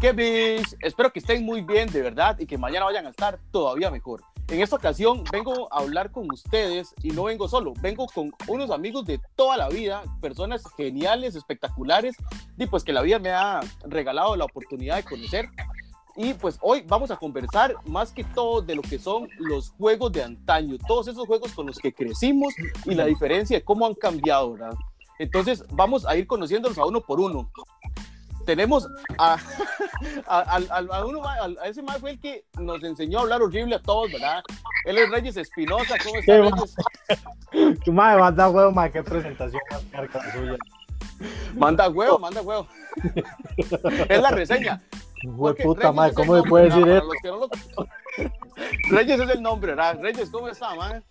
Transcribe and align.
qué 0.00 0.12
bis. 0.12 0.76
Espero 0.80 1.12
que 1.12 1.18
estén 1.18 1.44
muy 1.44 1.60
bien, 1.60 1.88
de 1.90 2.00
verdad, 2.00 2.38
y 2.38 2.46
que 2.46 2.56
mañana 2.56 2.86
vayan 2.86 3.06
a 3.06 3.10
estar 3.10 3.38
todavía 3.50 3.90
mejor. 3.90 4.22
En 4.48 4.60
esta 4.62 4.76
ocasión 4.76 5.22
vengo 5.30 5.72
a 5.72 5.80
hablar 5.80 6.10
con 6.10 6.30
ustedes 6.32 6.94
y 7.02 7.10
no 7.10 7.24
vengo 7.24 7.46
solo, 7.48 7.74
vengo 7.80 8.06
con 8.06 8.32
unos 8.48 8.70
amigos 8.70 9.04
de 9.04 9.20
toda 9.36 9.56
la 9.56 9.68
vida, 9.68 10.02
personas 10.20 10.64
geniales, 10.76 11.36
espectaculares, 11.36 12.16
y 12.56 12.66
pues 12.66 12.82
que 12.82 12.92
la 12.92 13.02
vida 13.02 13.18
me 13.18 13.30
ha 13.30 13.60
regalado 13.84 14.34
la 14.36 14.46
oportunidad 14.46 14.96
de 14.96 15.04
conocer. 15.04 15.48
Y 16.16 16.34
pues 16.34 16.58
hoy 16.62 16.82
vamos 16.86 17.10
a 17.10 17.16
conversar 17.16 17.76
más 17.84 18.12
que 18.12 18.24
todo 18.24 18.62
de 18.62 18.74
lo 18.74 18.82
que 18.82 18.98
son 18.98 19.28
los 19.38 19.70
juegos 19.72 20.12
de 20.12 20.24
antaño, 20.24 20.76
todos 20.88 21.08
esos 21.08 21.26
juegos 21.26 21.52
con 21.52 21.66
los 21.66 21.78
que 21.78 21.92
crecimos 21.92 22.54
y 22.86 22.94
la 22.94 23.04
diferencia 23.04 23.58
de 23.58 23.64
cómo 23.64 23.86
han 23.86 23.94
cambiado, 23.94 24.54
¿verdad? 24.54 24.74
Entonces 25.18 25.62
vamos 25.72 26.06
a 26.06 26.16
ir 26.16 26.26
conociéndolos 26.26 26.78
a 26.78 26.86
uno 26.86 27.02
por 27.02 27.20
uno 27.20 27.50
tenemos 28.44 28.88
a, 29.18 29.38
a, 30.26 30.60
a, 30.70 31.04
uno, 31.04 31.22
a, 31.26 31.66
ese 31.66 31.82
más 31.82 31.98
fue 31.98 32.12
el 32.12 32.20
que 32.20 32.44
nos 32.58 32.82
enseñó 32.82 33.18
a 33.18 33.22
hablar 33.22 33.42
horrible 33.42 33.76
a 33.76 33.82
todos, 33.82 34.12
¿verdad? 34.12 34.42
Él 34.84 34.98
es 34.98 35.10
Reyes 35.10 35.36
Espinosa, 35.36 35.96
¿cómo 36.02 36.16
está 36.16 36.38
Reyes? 36.38 36.76
Tu 37.84 37.92
madre 37.92 38.20
manda 38.20 38.48
huevo, 38.48 38.72
madre, 38.72 38.92
qué 38.92 39.02
presentación 39.02 39.60
más 39.70 39.82
carga 39.90 40.32
suya. 40.32 40.56
Manda 41.54 41.88
huevo, 41.88 42.18
manda 42.18 42.40
huevo. 42.40 42.66
es 44.08 44.22
la 44.22 44.30
reseña. 44.30 44.80
Güey, 45.22 45.54
puta 45.54 45.92
madre, 45.92 46.14
¿cómo 46.14 46.34
me 46.34 46.42
puede 46.42 46.66
decir 46.66 46.88
eso? 46.88 47.50
Reyes 48.90 49.20
es 49.20 49.30
el 49.30 49.42
nombre, 49.42 49.72
¿verdad? 49.72 49.98
Reyes, 50.00 50.30
¿cómo 50.30 50.48
está, 50.48 50.74
madre? 50.74 51.02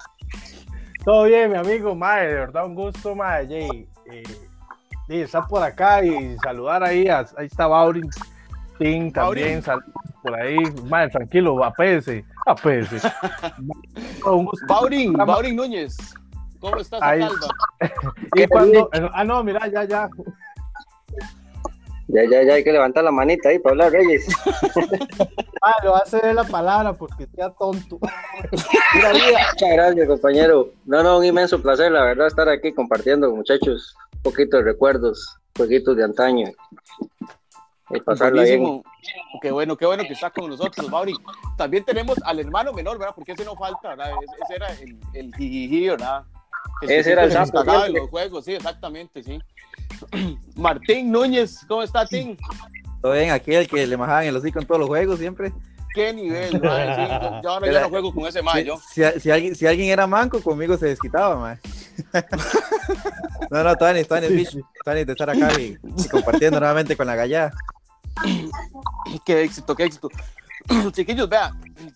Todo 1.05 1.25
bien, 1.25 1.51
mi 1.51 1.57
amigo, 1.57 1.93
madre, 1.95 2.27
de 2.27 2.33
verdad, 2.33 2.65
un 2.65 2.75
gusto, 2.75 3.15
madre, 3.15 3.47
Jay. 3.47 3.87
Eh, 4.11 4.48
sí, 5.09 5.21
está 5.21 5.41
por 5.45 5.63
acá 5.63 6.03
y 6.03 6.37
saludar 6.37 6.83
ahí, 6.83 7.07
ahí 7.09 7.45
está 7.45 7.67
Baurin, 7.67 8.09
Tim 8.77 9.11
también, 9.11 9.63
por 10.21 10.35
ahí, 10.35 10.57
madre, 10.87 11.09
tranquilo, 11.09 11.63
apese, 11.63 12.23
apese. 12.45 12.99
Baurin, 14.67 15.13
Baurin 15.13 15.55
Núñez, 15.55 15.97
¿cómo 16.59 16.77
estás, 16.77 17.01
ahí. 17.01 17.27
y 18.35 18.47
cuando, 18.47 18.89
ah, 19.13 19.23
no, 19.23 19.43
mira, 19.43 19.67
ya, 19.67 19.83
ya. 19.83 20.07
Ya, 22.11 22.23
ya, 22.23 22.41
ya 22.41 22.53
hay 22.55 22.63
que 22.63 22.71
levantar 22.71 23.03
la 23.03 23.11
manita 23.11 23.49
ahí 23.49 23.59
para 23.59 23.73
hablar, 23.73 23.91
Reyes. 23.91 24.27
ah, 25.61 25.75
lo 25.83 25.91
va 25.91 25.99
a 25.99 26.01
hacer 26.01 26.33
la 26.33 26.43
palabra 26.43 26.93
porque 26.93 27.27
sea 27.35 27.51
tonto. 27.51 27.99
Muchas 28.95 29.69
gracias, 29.71 30.07
compañero. 30.07 30.71
No, 30.85 31.03
no, 31.03 31.19
un 31.19 31.25
inmenso 31.25 31.61
placer, 31.61 31.91
la 31.91 32.03
verdad, 32.03 32.25
estar 32.25 32.49
aquí 32.49 32.73
compartiendo, 32.73 33.29
muchachos 33.29 33.95
poquitos 34.23 34.63
recuerdos, 34.63 35.37
jueguitos 35.55 35.95
de 35.97 36.03
antaño. 36.03 36.47
Y 37.91 37.99
pasarla 38.01 38.43
bien. 38.43 38.83
Qué 39.41 39.51
bueno, 39.51 39.75
qué 39.75 39.85
bueno 39.85 40.03
que 40.03 40.13
está 40.13 40.29
con 40.29 40.49
nosotros, 40.49 40.89
Mauri. 40.89 41.15
También 41.57 41.83
tenemos 41.83 42.17
al 42.23 42.39
hermano 42.39 42.71
menor, 42.73 42.99
¿verdad? 42.99 43.15
Porque 43.15 43.31
ese 43.31 43.45
no 43.45 43.55
falta, 43.55 43.89
¿verdad? 43.89 44.11
Ese 44.43 44.55
era 44.55 44.73
el, 44.73 44.99
el 45.13 45.35
jijiji, 45.35 45.89
¿verdad? 45.89 46.23
ese 46.81 47.11
era 47.11 47.23
el 47.23 47.31
sapo. 47.31 47.63
de 47.63 47.89
los 47.89 48.09
juegos, 48.09 48.45
sí, 48.45 48.53
exactamente, 48.53 49.23
sí. 49.23 49.39
Martín 50.55 51.11
Núñez, 51.11 51.65
¿cómo 51.67 51.83
está, 51.83 52.05
Tim? 52.05 52.37
Todo 53.01 53.13
bien, 53.13 53.31
aquí 53.31 53.53
el 53.53 53.67
que 53.67 53.85
le 53.87 53.97
majaban 53.97 54.25
el 54.25 54.35
hocico 54.35 54.59
en 54.59 54.67
todos 54.67 54.79
los 54.79 54.89
juegos 54.89 55.19
siempre. 55.19 55.51
Qué 55.93 56.13
nivel, 56.13 56.61
man. 56.61 57.41
yo, 57.41 57.49
ahora 57.49 57.71
ya 57.71 57.81
no 57.81 57.89
juego 57.89 58.13
con 58.13 58.27
ese 58.27 58.41
man, 58.41 58.63
si, 58.93 59.01
Si, 59.19 59.31
alguien, 59.31 59.55
si 59.55 59.65
alguien 59.65 59.89
era 59.89 60.05
manco, 60.05 60.41
conmigo 60.41 60.77
se 60.77 60.87
desquitaba, 60.87 61.35
man. 61.35 61.59
no, 63.51 63.63
no, 63.63 63.75
Tony, 63.75 64.03
Tony, 64.03 64.27
Tony, 64.85 65.03
de 65.05 65.11
estar 65.11 65.29
acá 65.29 65.59
y, 65.59 65.77
compartiendo 66.09 66.59
nuevamente 66.59 66.95
con 66.95 67.07
la 67.07 67.15
gallada. 67.15 67.53
Qué 69.25 69.43
éxito, 69.43 69.75
qué 69.75 69.85
éxito. 69.85 70.09
Chiquillos, 70.91 71.29
vea, 71.29 71.51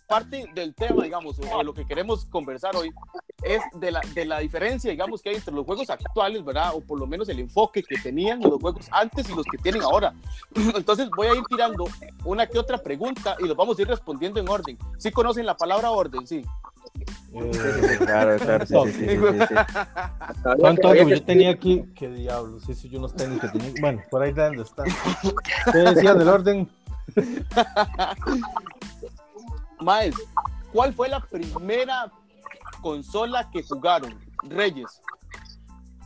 parte 0.08 0.50
del 0.54 0.74
tema, 0.74 1.04
digamos, 1.04 1.40
o 1.40 1.58
de 1.58 1.64
lo 1.64 1.74
que 1.74 1.86
queremos 1.86 2.26
conversar 2.26 2.76
hoy 2.76 2.92
es 3.44 3.62
de 3.74 3.92
la, 3.92 4.02
de 4.14 4.26
la 4.26 4.40
diferencia, 4.40 4.90
digamos, 4.90 5.22
que 5.22 5.30
hay 5.30 5.36
entre 5.36 5.54
los 5.54 5.66
juegos 5.66 5.90
actuales, 5.90 6.44
¿verdad? 6.44 6.72
O 6.74 6.82
por 6.82 7.00
lo 7.00 7.06
menos 7.06 7.28
el 7.30 7.40
enfoque 7.40 7.84
que 7.84 7.98
tenían 7.98 8.40
los 8.42 8.60
juegos 8.60 8.88
antes 8.92 9.30
y 9.30 9.36
los 9.36 9.46
que 9.46 9.58
tienen 9.58 9.82
ahora. 9.82 10.14
Entonces 10.76 11.10
voy 11.16 11.28
a 11.28 11.36
ir 11.36 11.44
tirando 11.50 11.86
una 12.26 12.48
que 12.48 12.58
otra 12.58 12.78
pregunta 12.78 13.36
y 13.40 13.48
los 13.48 13.56
vamos 13.56 13.78
a 13.78 13.82
ir 13.82 13.88
respondiendo 13.88 14.40
en 14.40 14.50
orden. 14.50 14.78
¿Sí 14.98 15.12
conocen 15.12 15.46
la 15.46 15.58
palabra 15.58 15.92
orden? 15.92 16.26
Sí. 16.26 16.44
claro, 18.00 18.38
claro, 18.38 18.66
sí, 18.66 18.92
sí, 18.92 19.08
sí, 19.10 19.56
¿Cuánto 20.60 20.94
yo 20.94 21.24
tenía 21.24 21.50
aquí? 21.50 21.84
¿Qué 21.96 22.08
diablos? 22.08 22.64
Sí, 22.64 22.90
yo 22.90 23.00
no 23.00 23.10
tengo 23.10 23.40
que 23.40 23.48
tenía. 23.48 23.74
Bueno, 23.82 24.04
por 24.12 24.22
ahí 24.22 24.32
donde 24.32 24.62
está. 24.62 24.84
¿Qué 25.72 25.78
decían 25.80 26.20
del 26.20 26.30
orden? 26.30 26.70
Maes, 29.80 30.16
¿cuál 30.72 30.94
fue 30.94 31.10
la 31.10 31.20
primera 31.20 32.12
consola 32.82 33.50
que 33.52 33.64
jugaron? 33.64 34.18
Reyes. 34.44 35.02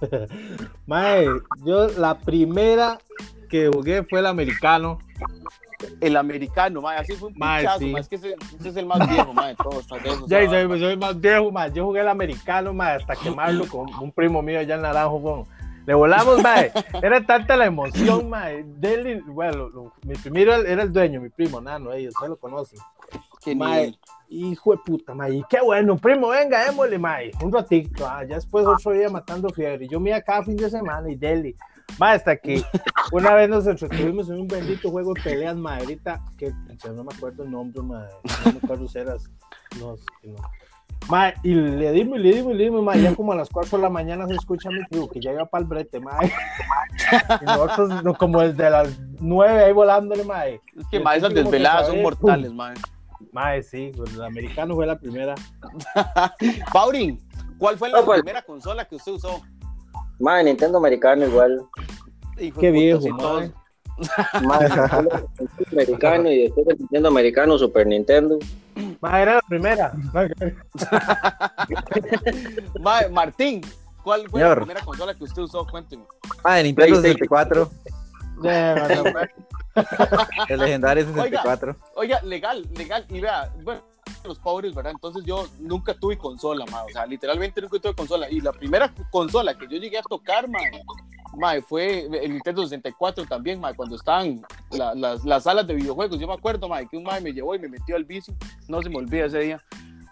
Mae, 0.85 1.27
yo 1.63 1.87
la 1.89 2.17
primera 2.19 2.99
que 3.49 3.67
jugué 3.67 4.03
fue 4.03 4.19
el 4.19 4.27
americano. 4.27 4.99
El 6.01 6.17
americano, 6.17 6.81
mae, 6.81 6.97
así 6.97 7.13
fue 7.13 7.27
un 7.27 7.35
pinchazo, 7.35 7.77
sí. 7.77 7.93
es 7.95 8.09
que 8.09 8.15
ese, 8.15 8.35
es 8.65 8.75
el 8.75 8.87
más 8.87 9.07
viejo, 9.07 9.31
mae, 9.31 9.49
de 9.49 9.55
todos. 9.57 9.85
Ya, 10.27 10.43
soy, 10.49 10.79
soy, 10.79 10.93
el 10.93 10.97
más 10.97 11.21
viejo, 11.21 11.51
mae. 11.51 11.71
Yo 11.71 11.85
jugué 11.85 12.01
el 12.01 12.07
americano, 12.07 12.73
mae, 12.73 12.95
hasta 12.95 13.15
quemarlo 13.15 13.65
con 13.67 13.87
un 14.01 14.11
primo 14.11 14.41
mío 14.41 14.59
allá 14.59 14.73
en 14.73 14.81
Naranjo. 14.81 15.47
Le 15.87 15.93
volamos, 15.93 16.43
mae. 16.43 16.69
Era 17.01 17.25
tanta 17.25 17.55
la 17.55 17.65
emoción, 17.65 18.29
mae. 18.29 18.61
Dele, 18.65 19.21
bueno, 19.25 19.93
mi 20.03 20.15
primero 20.15 20.53
era 20.53 20.83
el 20.83 20.91
dueño, 20.91 21.21
mi 21.21 21.29
primo, 21.29 21.61
Nano, 21.61 21.93
ellos, 21.93 22.13
se 22.19 22.27
lo 22.27 22.35
conocen. 22.35 22.77
Qué 23.41 23.55
mae, 23.55 23.97
hijo 24.27 24.71
de 24.71 24.79
puta, 24.85 25.15
mae. 25.15 25.41
Qué 25.49 25.61
bueno, 25.61 25.95
primo, 25.95 26.27
venga, 26.27 26.65
démosle, 26.65 26.99
mae. 26.99 27.31
Un 27.41 27.53
ratito, 27.53 28.05
ah, 28.05 28.25
ya 28.25 28.35
después 28.35 28.65
otro 28.67 28.91
día 28.91 29.09
matando 29.09 29.47
fiebre. 29.47 29.87
Yo 29.87 30.01
me 30.01 30.09
iba 30.09 30.19
cada 30.19 30.43
fin 30.43 30.57
de 30.57 30.69
semana 30.69 31.09
y 31.09 31.15
dele. 31.15 31.55
Mae, 31.97 32.17
hasta 32.17 32.35
que 32.35 32.61
una 33.13 33.33
vez 33.35 33.47
nos 33.47 33.65
entretuvimos 33.65 34.29
en 34.29 34.41
un 34.41 34.47
bendito 34.49 34.91
juego 34.91 35.13
de 35.13 35.21
peleas, 35.21 35.55
mae. 35.55 35.79
Ahorita, 35.79 36.21
que 36.37 36.51
no 36.93 37.05
me 37.05 37.15
acuerdo 37.15 37.43
el 37.43 37.51
nombre, 37.51 37.81
mae. 37.81 38.09
No 38.45 38.51
me 38.51 38.59
acuerdo 38.61 38.89
si 38.89 38.99
eras. 38.99 39.23
No, 39.79 39.95
no. 40.23 40.35
Ma, 41.09 41.33
y 41.41 41.53
le 41.53 41.91
dimos, 41.93 42.19
le 42.19 42.33
dimos, 42.33 42.55
le 42.55 42.65
dimos, 42.65 42.83
ma, 42.83 42.95
ya 42.97 43.15
como 43.15 43.31
a 43.31 43.35
las 43.35 43.49
4 43.49 43.77
de 43.77 43.83
la 43.83 43.89
mañana 43.89 44.27
se 44.27 44.33
escucha 44.33 44.69
mi 44.69 44.83
tío 44.85 45.07
que 45.07 45.21
ya 45.21 45.31
iba 45.31 45.45
para 45.45 45.61
el 45.61 45.67
brete, 45.67 46.01
ma. 46.01 46.19
Y 47.41 47.45
nosotros 47.45 48.03
no, 48.03 48.13
como 48.13 48.41
desde 48.41 48.69
las 48.69 48.99
9 49.19 49.63
ahí 49.63 49.71
volándole, 49.71 50.25
ma. 50.25 50.45
Es 50.47 50.59
que, 50.91 50.99
ma, 50.99 51.15
esas 51.15 51.33
desveladas 51.33 51.87
son 51.87 52.01
mortales, 52.01 52.51
ma. 52.51 52.73
Ma, 53.31 53.61
sí, 53.61 53.91
pues, 53.95 54.13
el 54.15 54.23
americano 54.23 54.75
fue 54.75 54.85
la 54.85 54.99
primera. 54.99 55.35
Paurin, 56.73 57.19
¿cuál 57.57 57.77
fue 57.77 57.89
la 57.89 58.03
pues. 58.03 58.21
primera 58.21 58.41
consola 58.41 58.85
que 58.85 58.97
usted 58.97 59.13
usó? 59.13 59.41
Ma, 60.19 60.43
Nintendo 60.43 60.77
americano 60.77 61.25
igual. 61.25 61.65
Qué 62.59 62.71
viejo, 62.71 63.07
ma. 63.09 63.49
americano 65.71 66.31
y 66.31 66.43
después 66.43 66.67
el 66.67 66.77
Nintendo 66.79 67.07
americano, 67.07 67.57
Super 67.57 67.87
Nintendo. 67.87 68.37
Ma, 69.01 69.21
era 69.21 69.35
la 69.35 69.41
primera. 69.41 69.93
Martín, 73.11 73.61
¿cuál 74.03 74.29
fue 74.29 74.41
la 74.41 74.55
primera 74.55 74.81
consola 74.81 75.13
que 75.13 75.23
usted 75.23 75.43
usó? 75.43 75.65
Cuénteme. 75.65 76.03
Ah, 76.43 76.59
el 76.59 76.67
Nintendo 76.67 77.01
64. 77.01 77.71
el 80.49 80.59
legendario 80.59 81.05
64. 81.05 81.75
Oiga, 81.95 82.21
legal, 82.21 82.67
legal. 82.75 83.05
Y 83.09 83.19
vea, 83.19 83.51
bueno, 83.63 83.81
los 84.23 84.39
pobres, 84.39 84.73
¿verdad? 84.73 84.93
Entonces 84.93 85.23
yo 85.25 85.47
nunca 85.59 85.93
tuve 85.93 86.17
consola, 86.17 86.65
ma. 86.71 86.83
O 86.83 86.89
sea, 86.89 87.05
literalmente 87.05 87.61
nunca 87.61 87.79
tuve 87.79 87.95
consola. 87.95 88.29
Y 88.29 88.41
la 88.41 88.51
primera 88.51 88.93
consola 89.11 89.57
que 89.57 89.67
yo 89.67 89.77
llegué 89.77 89.97
a 89.97 90.03
tocar, 90.03 90.47
ma, 90.47 90.59
ma 91.37 91.61
fue 91.61 92.05
el 92.05 92.33
Nintendo 92.33 92.63
64 92.63 93.25
también, 93.25 93.59
ma, 93.59 93.73
cuando 93.73 93.95
estaban 93.95 94.41
las, 94.71 95.23
las, 95.23 95.43
salas 95.43 95.67
de 95.67 95.75
videojuegos. 95.75 96.19
Yo 96.19 96.27
me 96.27 96.33
acuerdo, 96.33 96.67
ma, 96.67 96.83
que 96.85 96.97
un 96.97 97.03
ma 97.03 97.19
me 97.19 97.31
llevó 97.31 97.55
y 97.55 97.59
me 97.59 97.69
metió 97.69 97.95
al 97.95 98.03
vicio. 98.03 98.33
No 98.67 98.81
se 98.81 98.89
me 98.89 98.97
olvida 98.97 99.25
ese 99.25 99.39
día. 99.39 99.63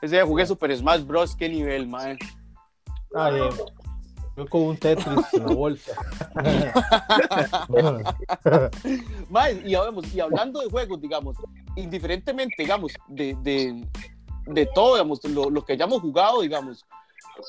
Ese 0.01 0.15
día 0.15 0.25
jugué 0.25 0.45
Super 0.45 0.75
Smash 0.75 1.03
Bros. 1.03 1.35
Qué 1.35 1.49
nivel, 1.49 1.87
ma. 1.87 2.15
Ah, 3.15 3.31
bien. 3.31 3.49
Yo 4.37 4.45
con 4.47 4.61
un 4.61 4.77
Tetris 4.77 5.33
en 5.33 5.45
la 5.45 5.53
bolsa. 5.53 5.93
y, 9.65 9.69
y 9.69 10.19
hablando 10.19 10.59
de 10.59 10.69
juegos, 10.69 10.99
digamos, 10.99 11.37
indiferentemente, 11.77 12.55
digamos, 12.57 12.91
de, 13.07 13.37
de, 13.41 13.87
de 14.47 14.65
todo, 14.67 14.95
digamos, 14.95 15.23
lo, 15.23 15.49
lo, 15.49 15.63
que 15.63 15.73
hayamos 15.73 16.01
jugado, 16.01 16.41
digamos, 16.41 16.85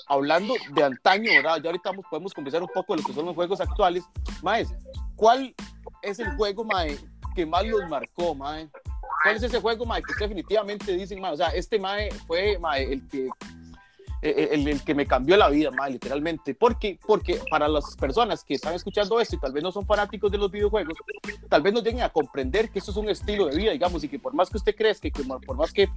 hablando 0.08 0.54
de 0.72 0.84
antaño, 0.84 1.30
¿verdad? 1.32 1.60
Ya 1.62 1.70
ahorita 1.70 1.92
podemos 2.10 2.32
conversar 2.34 2.62
un 2.62 2.68
poco 2.68 2.94
de 2.94 3.02
lo 3.02 3.06
que 3.06 3.14
son 3.14 3.26
los 3.26 3.34
juegos 3.34 3.60
actuales. 3.60 4.04
Maes, 4.42 4.68
¿cuál 5.14 5.54
es 6.02 6.18
el 6.18 6.30
juego, 6.36 6.64
mae, 6.64 6.98
que 7.34 7.46
más 7.46 7.64
los 7.66 7.88
marcó, 7.88 8.34
mae? 8.34 8.68
¿Cuál 9.22 9.36
es 9.36 9.42
ese 9.42 9.60
juego, 9.60 9.84
mae, 9.84 10.02
que 10.02 10.12
usted 10.12 10.26
definitivamente 10.26 10.92
dicen, 10.92 11.20
mae, 11.20 11.32
o 11.32 11.36
sea, 11.36 11.48
este 11.48 11.78
mae 11.78 12.10
fue, 12.26 12.58
mae, 12.58 12.92
el 12.92 13.08
que 13.08 13.28
el, 14.22 14.38
el- 14.60 14.68
el 14.68 14.82
que 14.84 14.94
me 14.94 15.06
cambió 15.06 15.36
la 15.36 15.48
vida, 15.48 15.70
mae, 15.70 15.92
literalmente. 15.92 16.54
Porque, 16.54 16.98
porque 17.06 17.40
para 17.50 17.68
las 17.68 17.96
personas 17.96 18.42
que 18.44 18.54
están 18.54 18.74
escuchando 18.74 19.20
esto 19.20 19.36
y 19.36 19.38
tal 19.38 19.52
vez 19.52 19.62
no 19.62 19.72
son 19.72 19.86
fanáticos 19.86 20.30
de 20.30 20.38
los 20.38 20.50
videojuegos, 20.50 20.94
tal 21.48 21.62
vez 21.62 21.72
no 21.72 21.80
lleguen 21.82 22.02
a 22.02 22.08
comprender 22.08 22.70
que 22.70 22.78
eso 22.78 22.90
es 22.90 22.96
un 22.96 23.08
estilo 23.08 23.46
de 23.46 23.56
vida, 23.56 23.72
digamos, 23.72 24.02
y 24.04 24.08
que 24.08 24.18
por 24.18 24.34
más 24.34 24.50
que 24.50 24.56
usted 24.56 24.74
crezca, 24.74 25.10
que 25.10 25.22
por 25.24 25.56
más 25.56 25.72
que 25.72 25.88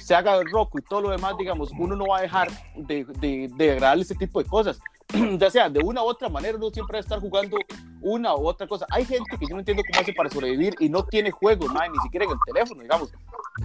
se 0.00 0.14
haga 0.14 0.40
rock 0.42 0.78
y 0.78 0.82
todo 0.82 1.02
lo 1.02 1.10
demás, 1.10 1.36
digamos, 1.38 1.70
uno 1.78 1.96
no 1.96 2.06
va 2.06 2.18
a 2.18 2.22
dejar 2.22 2.48
de, 2.74 3.04
de, 3.04 3.48
de 3.56 4.00
este 4.00 4.14
tipo 4.14 4.42
de 4.42 4.48
cosas. 4.48 4.80
ya 5.38 5.50
sea 5.50 5.70
de 5.70 5.80
una 5.80 6.02
u 6.02 6.06
otra 6.06 6.28
manera, 6.28 6.56
uno 6.56 6.70
siempre 6.70 6.94
va 6.94 6.98
a 6.98 7.00
estar 7.00 7.20
jugando 7.20 7.56
una 8.00 8.34
u 8.34 8.46
otra 8.46 8.66
cosa. 8.66 8.86
Hay 8.90 9.04
gente 9.04 9.36
que 9.38 9.46
yo 9.46 9.54
no 9.54 9.60
entiendo 9.60 9.82
cómo 9.90 10.00
hace 10.00 10.12
para 10.12 10.28
sobrevivir 10.28 10.74
y 10.78 10.88
no 10.88 11.04
tiene 11.04 11.30
juegos, 11.30 11.72
mae, 11.72 11.88
ni 11.88 11.98
siquiera 12.00 12.26
en 12.26 12.32
el 12.32 12.38
teléfono, 12.46 12.82
digamos. 12.82 13.10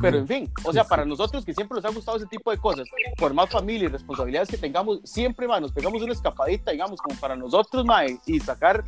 Pero 0.01 0.18
en 0.18 0.28
fin, 0.28 0.51
o 0.63 0.74
sea, 0.74 0.86
para 0.86 1.06
nosotros 1.06 1.45
que 1.45 1.54
siempre 1.54 1.75
nos 1.75 1.86
ha 1.86 1.94
gustado 1.94 2.18
ese 2.18 2.25
tipo 2.28 2.50
de 2.50 2.57
cosas, 2.57 2.88
por 3.18 3.34
más 3.34 3.50
familia 3.50 3.86
y 3.86 3.92
responsabilidades 3.92 4.50
que 4.50 4.57
tengamos, 4.57 5.01
siempre 5.04 5.48
mae, 5.48 5.62
nos 5.62 5.72
pegamos 5.72 6.01
una 6.01 6.13
escapadita, 6.13 6.72
digamos, 6.72 7.01
como 7.01 7.19
para 7.19 7.36
nosotros, 7.36 7.86
mae, 7.86 8.18
y 8.25 8.40
sacar 8.40 8.84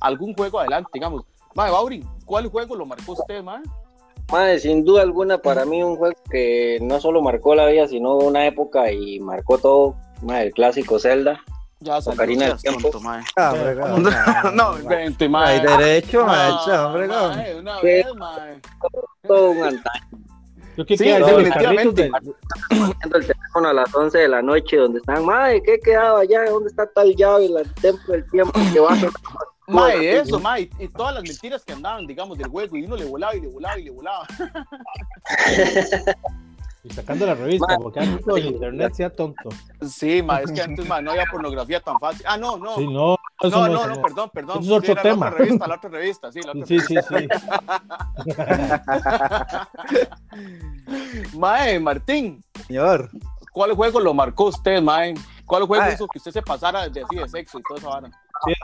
algún 0.00 0.34
juego 0.34 0.60
adelante, 0.60 0.90
digamos. 0.92 1.24
Mae, 1.54 1.70
Bauri, 1.70 2.04
¿cuál 2.24 2.48
juego 2.48 2.76
lo 2.76 2.86
marcó 2.86 3.12
usted, 3.12 3.42
mae? 3.42 3.62
Madre, 4.30 4.60
sin 4.60 4.84
duda 4.84 5.02
alguna, 5.02 5.38
para 5.38 5.64
mí 5.64 5.82
un 5.82 5.96
juego 5.96 6.14
que 6.30 6.78
no 6.82 7.00
solo 7.00 7.20
marcó 7.20 7.54
la 7.56 7.66
vida, 7.66 7.88
sino 7.88 8.16
una 8.16 8.46
época 8.46 8.92
y 8.92 9.18
marcó 9.18 9.58
todo. 9.58 9.96
Madre, 10.22 10.48
el 10.48 10.52
clásico 10.52 10.98
Zelda. 11.00 11.42
Ya 11.82 12.00
salió, 12.00 12.14
Ocarina 12.14 12.46
del 12.48 12.58
Tiempo. 12.58 12.90
Ah, 13.36 13.52
hombre, 13.52 13.76
cabrón. 13.76 14.02
No, 14.54 14.72
vente, 14.88 15.28
mae. 15.28 15.60
Hay 15.60 15.66
derecho, 15.66 16.26
mae, 16.26 16.50
No, 16.50 16.64
cha, 16.66 16.86
hombre, 16.86 17.08
mae, 17.08 17.54
una 17.58 17.80
vez, 17.80 18.06
mae. 18.16 18.60
Todo 19.26 19.50
un 19.52 19.64
antaño. 19.64 20.06
Yo 20.76 20.84
Sí, 20.96 21.18
los 21.18 21.26
definitivamente. 21.28 22.10
el 22.70 23.26
teléfono 23.26 23.68
a 23.68 23.72
las 23.72 23.94
11 23.94 24.18
de 24.18 24.28
la 24.28 24.42
noche, 24.42 24.76
donde 24.76 24.98
están, 24.98 25.24
madre, 25.24 25.62
¿qué 25.62 25.78
quedaba 25.80 26.20
allá? 26.20 26.44
¿Dónde 26.50 26.68
está 26.68 26.86
tal 26.86 27.14
llave? 27.16 27.46
El 27.46 27.74
templo 27.74 28.12
del 28.12 28.30
tiempo 28.30 28.52
que 28.72 28.80
va 28.80 28.92
a 28.92 28.96
Mae, 29.66 30.18
eso, 30.18 30.40
mae, 30.40 30.68
y 30.80 30.88
todas 30.88 31.14
las 31.14 31.22
mentiras 31.22 31.64
que 31.64 31.72
andaban, 31.72 32.06
digamos, 32.06 32.36
del 32.36 32.48
juego, 32.48 32.76
y 32.76 32.84
uno 32.84 32.96
le 32.96 33.04
volaba 33.04 33.36
y 33.36 33.40
le 33.40 33.48
volaba 33.48 33.78
y 33.78 33.84
le 33.84 33.90
volaba. 33.90 34.26
y 36.82 36.90
sacando 36.92 37.26
la 37.26 37.34
revista, 37.34 37.66
Ma- 37.68 37.78
porque 37.78 38.00
antes 38.00 38.24
todo 38.24 38.36
el 38.36 38.46
internet 38.46 38.94
sea 38.94 39.10
tonto. 39.10 39.50
Sí, 39.86 40.22
mae, 40.22 40.44
es 40.44 40.52
que 40.52 40.62
antes, 40.62 40.86
mae, 40.88 41.02
no 41.02 41.10
había 41.10 41.26
pornografía 41.26 41.80
tan 41.80 41.98
fácil. 42.00 42.24
Ah, 42.26 42.38
no, 42.38 42.56
no. 42.56 42.74
Sí, 42.76 42.86
no, 42.86 43.16
eso 43.42 43.50
no, 43.50 43.68
no, 43.68 43.86
no, 43.86 44.00
perdón, 44.02 44.30
perdón. 44.32 44.58
Eso 44.62 44.72
es 44.72 44.78
otro 44.78 44.92
era 44.92 45.02
tema. 45.02 45.26
La 45.26 45.32
otra 45.32 45.44
revista, 45.44 45.66
la 45.66 45.74
otra 45.74 45.90
revista, 45.90 46.32
sí, 46.32 46.40
la 46.42 46.52
otra 46.52 46.66
Sí, 46.66 46.80
sí, 46.80 46.94
revista. 47.10 47.18
sí. 47.18 47.28
Mae, 51.36 51.78
Martín, 51.80 52.42
Señor. 52.66 53.10
¿cuál 53.52 53.72
juego 53.74 54.00
lo 54.00 54.14
marcó 54.14 54.44
usted, 54.46 54.80
mae? 54.80 55.14
¿Cuál 55.44 55.64
juego 55.66 55.84
Mae. 55.84 55.94
hizo 55.94 56.06
que 56.06 56.18
usted 56.18 56.30
se 56.32 56.42
pasara 56.42 56.88
de 56.88 57.02
así 57.02 57.16
de 57.16 57.28
sexo 57.28 57.58
y 57.58 57.62
toda 57.62 57.78
esa 57.80 57.88
vara? 57.88 58.10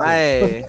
Mae. 0.00 0.66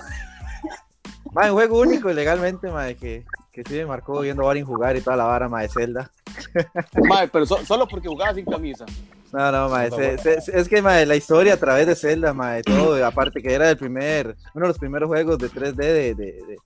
Mae, 1.31 1.49
un 1.51 1.55
juego 1.55 1.79
único 1.79 2.09
legalmente, 2.09 2.69
mae, 2.71 2.95
que, 2.95 3.25
que 3.63 3.63
sí 3.67 3.75
me 3.79 3.87
marcó 3.87 4.19
viendo 4.21 4.43
a 4.43 4.45
Barin 4.45 4.65
jugar 4.65 4.95
y 4.97 5.01
toda 5.01 5.17
la 5.17 5.23
vara, 5.23 5.49
mae, 5.49 5.67
Zelda. 5.67 6.11
Mae, 7.09 7.27
pero 7.27 7.43
so- 7.45 7.65
solo 7.65 7.87
porque 7.87 8.07
jugaba 8.07 8.31
sin 8.35 8.45
camisa. 8.45 8.85
No, 9.33 9.51
no, 9.51 9.67
mae, 9.69 9.89
se- 9.89 10.17
se- 10.41 10.57
es 10.59 10.69
que, 10.69 10.79
mae, 10.81 11.05
la 11.07 11.15
historia 11.15 11.55
a 11.55 11.57
través 11.57 11.87
de 11.87 11.95
Zelda, 11.95 12.33
mae, 12.33 12.61
todo, 12.61 13.03
aparte 13.03 13.41
que 13.41 13.51
era 13.51 13.69
el 13.71 13.75
primer, 13.77 14.35
uno 14.53 14.65
de 14.65 14.67
los 14.69 14.77
primeros 14.77 15.07
juegos 15.07 15.39
de 15.39 15.49
3D 15.49 15.73
de, 15.75 16.13
de, 16.13 16.13
de, 16.15 16.57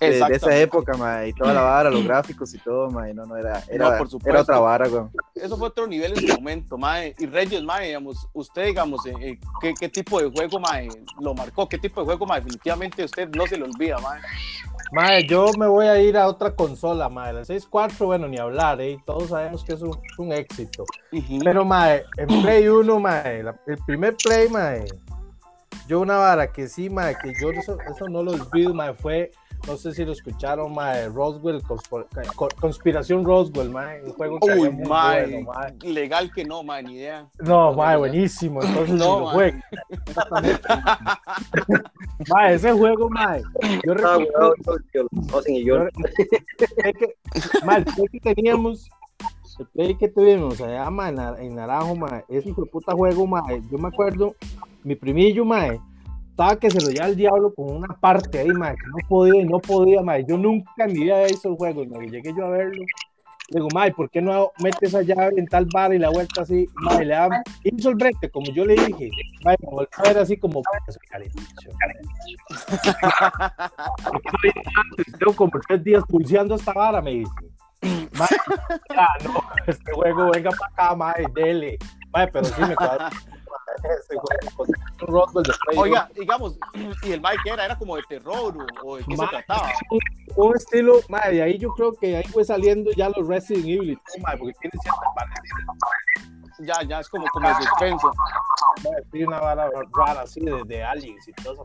de- 0.00 0.18
de 0.28 0.36
esa 0.36 0.56
época, 0.56 0.96
mae, 0.96 1.28
y 1.28 1.32
toda 1.32 1.52
la 1.52 1.60
vara, 1.62 1.90
los 1.90 2.04
gráficos 2.04 2.54
y 2.54 2.58
todo, 2.58 2.90
mae, 2.90 3.12
no, 3.12 3.26
no, 3.26 3.36
era, 3.36 3.62
era, 3.68 3.90
No, 3.90 3.98
por 3.98 4.08
supuesto. 4.08 4.30
era 4.30 4.40
otra 4.40 4.58
vara, 4.58 4.88
weón. 4.88 5.10
Eso 5.34 5.56
fue 5.56 5.68
otro 5.68 5.86
nivel 5.86 6.12
en 6.18 6.26
su 6.28 6.34
momento, 6.34 6.78
mae. 6.78 7.14
Y 7.18 7.26
Reyes, 7.26 7.62
mae, 7.62 7.88
digamos, 7.88 8.26
usted, 8.32 8.66
digamos, 8.66 9.04
eh, 9.06 9.14
eh, 9.20 9.38
¿qué, 9.60 9.74
qué 9.78 9.88
tipo 9.88 10.20
de 10.20 10.30
juego, 10.30 10.58
mae, 10.60 10.88
lo 11.20 11.34
marcó? 11.34 11.68
¿Qué 11.68 11.78
tipo 11.78 12.00
de 12.00 12.06
juego, 12.06 12.26
mae, 12.26 12.40
definitivamente 12.40 13.04
usted 13.04 13.28
no 13.30 13.46
se 13.46 13.56
lo 13.56 13.66
olvida, 13.66 13.98
mae? 13.98 14.20
Mae, 14.92 15.24
yo 15.26 15.46
me 15.56 15.68
voy 15.68 15.86
a 15.86 16.00
ir 16.00 16.16
a 16.16 16.26
otra 16.26 16.54
consola, 16.56 17.08
mae. 17.08 17.32
La 17.32 17.42
6.4, 17.44 18.06
bueno, 18.06 18.26
ni 18.26 18.38
hablar, 18.38 18.80
¿eh? 18.80 18.98
Todos 19.06 19.28
sabemos 19.28 19.62
que 19.64 19.74
es 19.74 19.82
un, 19.82 19.96
un 20.18 20.32
éxito. 20.32 20.84
Pero, 21.44 21.64
mae, 21.64 22.04
en 22.16 22.26
Play 22.42 22.66
1, 22.68 22.98
mae, 22.98 23.42
la- 23.42 23.54
el 23.66 23.78
primer 23.86 24.16
Play, 24.16 24.48
mae, 24.48 24.84
yo 25.86 26.00
una 26.00 26.16
vara 26.16 26.52
que 26.52 26.68
sí, 26.68 26.88
mae, 26.90 27.16
que 27.22 27.32
yo 27.40 27.50
eso, 27.50 27.76
eso 27.88 28.08
no 28.08 28.22
lo 28.22 28.32
olvido, 28.32 28.74
mae, 28.74 28.94
fue, 28.94 29.30
no 29.66 29.76
sé 29.76 29.92
si 29.92 30.04
lo 30.04 30.12
escucharon, 30.12 30.72
mae, 30.74 31.08
Roswell, 31.08 31.62
Conspiración 32.60 33.24
Roswell, 33.24 33.70
mae, 33.70 34.02
un 34.04 34.12
juego 34.12 34.38
que 34.40 34.52
Uy, 34.52 34.70
mae, 34.70 35.26
bueno, 35.26 35.52
mae. 35.52 35.74
legal 35.82 36.30
que 36.32 36.44
no, 36.44 36.62
mae, 36.62 36.82
ni 36.82 36.94
idea. 36.94 37.28
No, 37.40 37.72
mae, 37.74 37.96
buenísimo, 37.96 38.62
entonces 38.62 38.94
No, 38.96 39.04
no, 39.04 39.20
lo 39.20 39.26
mae. 39.32 39.54
mae, 42.28 42.54
ese 42.54 42.72
juego, 42.72 43.08
mae, 43.10 43.42
yo 43.84 43.92
Ah, 43.92 44.18
recuerdo 44.18 44.54
yo- 45.64 45.88
que, 46.92 47.14
el 48.24 48.34
teníamos, 48.34 48.88
el 49.58 49.66
play 49.66 49.94
que 49.94 50.08
tuvimos 50.08 50.60
allá, 50.60 50.90
ma, 50.90 51.08
en, 51.10 51.16
Nar- 51.16 51.38
en 51.40 51.54
Naranjo, 51.54 51.96
ma, 51.96 52.24
ese 52.28 52.48
hijo 52.48 52.62
de 52.64 52.70
puta 52.70 52.92
juego, 52.92 53.26
ma, 53.26 53.42
yo 53.70 53.78
me 53.78 53.88
acuerdo, 53.88 54.34
mi 54.82 54.94
primillo, 54.96 55.44
ma, 55.44 55.66
estaba 56.40 56.58
que 56.58 56.70
se 56.70 56.80
lo 56.80 56.88
llevaba 56.88 57.10
el 57.10 57.16
diablo 57.16 57.52
con 57.54 57.76
una 57.76 57.94
parte 58.00 58.38
ahí, 58.38 58.48
ma, 58.48 58.70
que 58.70 58.86
no 58.86 58.96
podía 59.08 59.42
y 59.42 59.44
no 59.44 59.58
podía, 59.58 60.00
ma, 60.00 60.18
yo 60.20 60.38
nunca 60.38 60.70
en 60.78 60.92
mi 60.94 61.00
vida 61.00 61.16
había 61.16 61.26
visto 61.26 61.50
el 61.50 61.56
juego, 61.56 61.84
llegué 61.84 62.32
yo 62.34 62.46
a 62.46 62.48
verlo, 62.48 62.82
le 63.50 63.60
digo, 63.60 63.68
ma, 63.74 63.86
¿y 63.88 63.90
¿por 63.90 64.08
qué 64.08 64.22
no 64.22 64.50
metes 64.62 64.88
esa 64.88 65.02
llave 65.02 65.34
en 65.36 65.46
tal 65.46 65.66
bar 65.70 65.92
y 65.92 65.98
la 65.98 66.08
vuelta 66.08 66.40
así? 66.40 66.66
Ma, 66.76 67.02
y 67.02 67.04
le 67.04 67.14
da, 67.14 67.42
hizo 67.62 67.90
el 67.90 67.96
brete, 67.96 68.30
como 68.30 68.50
yo 68.52 68.64
le 68.64 68.74
dije, 68.74 69.10
ma, 69.44 69.52
y 69.52 69.56
me 69.66 69.86
a 69.96 70.02
ver 70.02 70.18
así 70.18 70.38
como. 70.38 70.62
Tengo 75.18 75.36
como 75.36 75.52
tres 75.68 75.84
días 75.84 76.02
pulseando 76.08 76.54
esta 76.54 76.72
vara, 76.72 77.02
me 77.02 77.10
dice. 77.10 77.32
Mae, 78.18 78.28
ya, 78.88 79.08
no, 79.24 79.42
este 79.66 79.92
juego, 79.92 80.30
venga 80.30 80.50
para 80.52 80.72
acá, 80.72 80.96
mae, 80.96 81.26
dele. 81.34 81.76
Mae, 82.14 82.28
pero 82.28 82.46
sí 82.46 82.62
me 82.62 82.74
cuadra. 82.74 83.10
Oiga, 85.76 86.10
digamos, 86.14 86.58
¿y 87.02 87.12
el 87.12 87.22
qué 87.42 87.50
era? 87.50 87.64
¿Era 87.64 87.76
como 87.76 87.96
de 87.96 88.02
terror 88.08 88.54
o, 88.82 88.88
o 88.88 88.96
de 88.96 89.04
qué 89.04 89.16
se 89.16 89.22
Mae, 89.22 89.30
trataba? 89.30 89.68
un, 90.36 90.56
estilo, 90.56 91.00
mae, 91.08 91.32
de 91.32 91.42
ahí 91.42 91.58
yo 91.58 91.70
creo 91.74 91.92
que 91.94 92.16
ahí 92.16 92.24
fue 92.24 92.44
saliendo 92.44 92.90
ya 92.92 93.08
los 93.10 93.26
Resident 93.26 93.66
Evil, 93.66 94.00
y 94.16 94.20
mae, 94.20 94.36
porque 94.36 94.54
tiene 94.60 94.78
cierta 94.82 95.00
parecida. 95.14 95.72
Ya, 96.60 96.82
ya, 96.86 97.00
es 97.00 97.08
como, 97.08 97.24
como 97.32 97.48
de 97.48 97.54
suspenso. 97.54 98.12
Tiene 99.10 99.28
una 99.28 99.40
vara 99.40 99.70
rara 99.96 100.22
así 100.22 100.40
de, 100.40 100.62
de 100.64 100.84
aliens 100.84 101.26
y 101.28 101.32
todo 101.32 101.54
eso. 101.54 101.64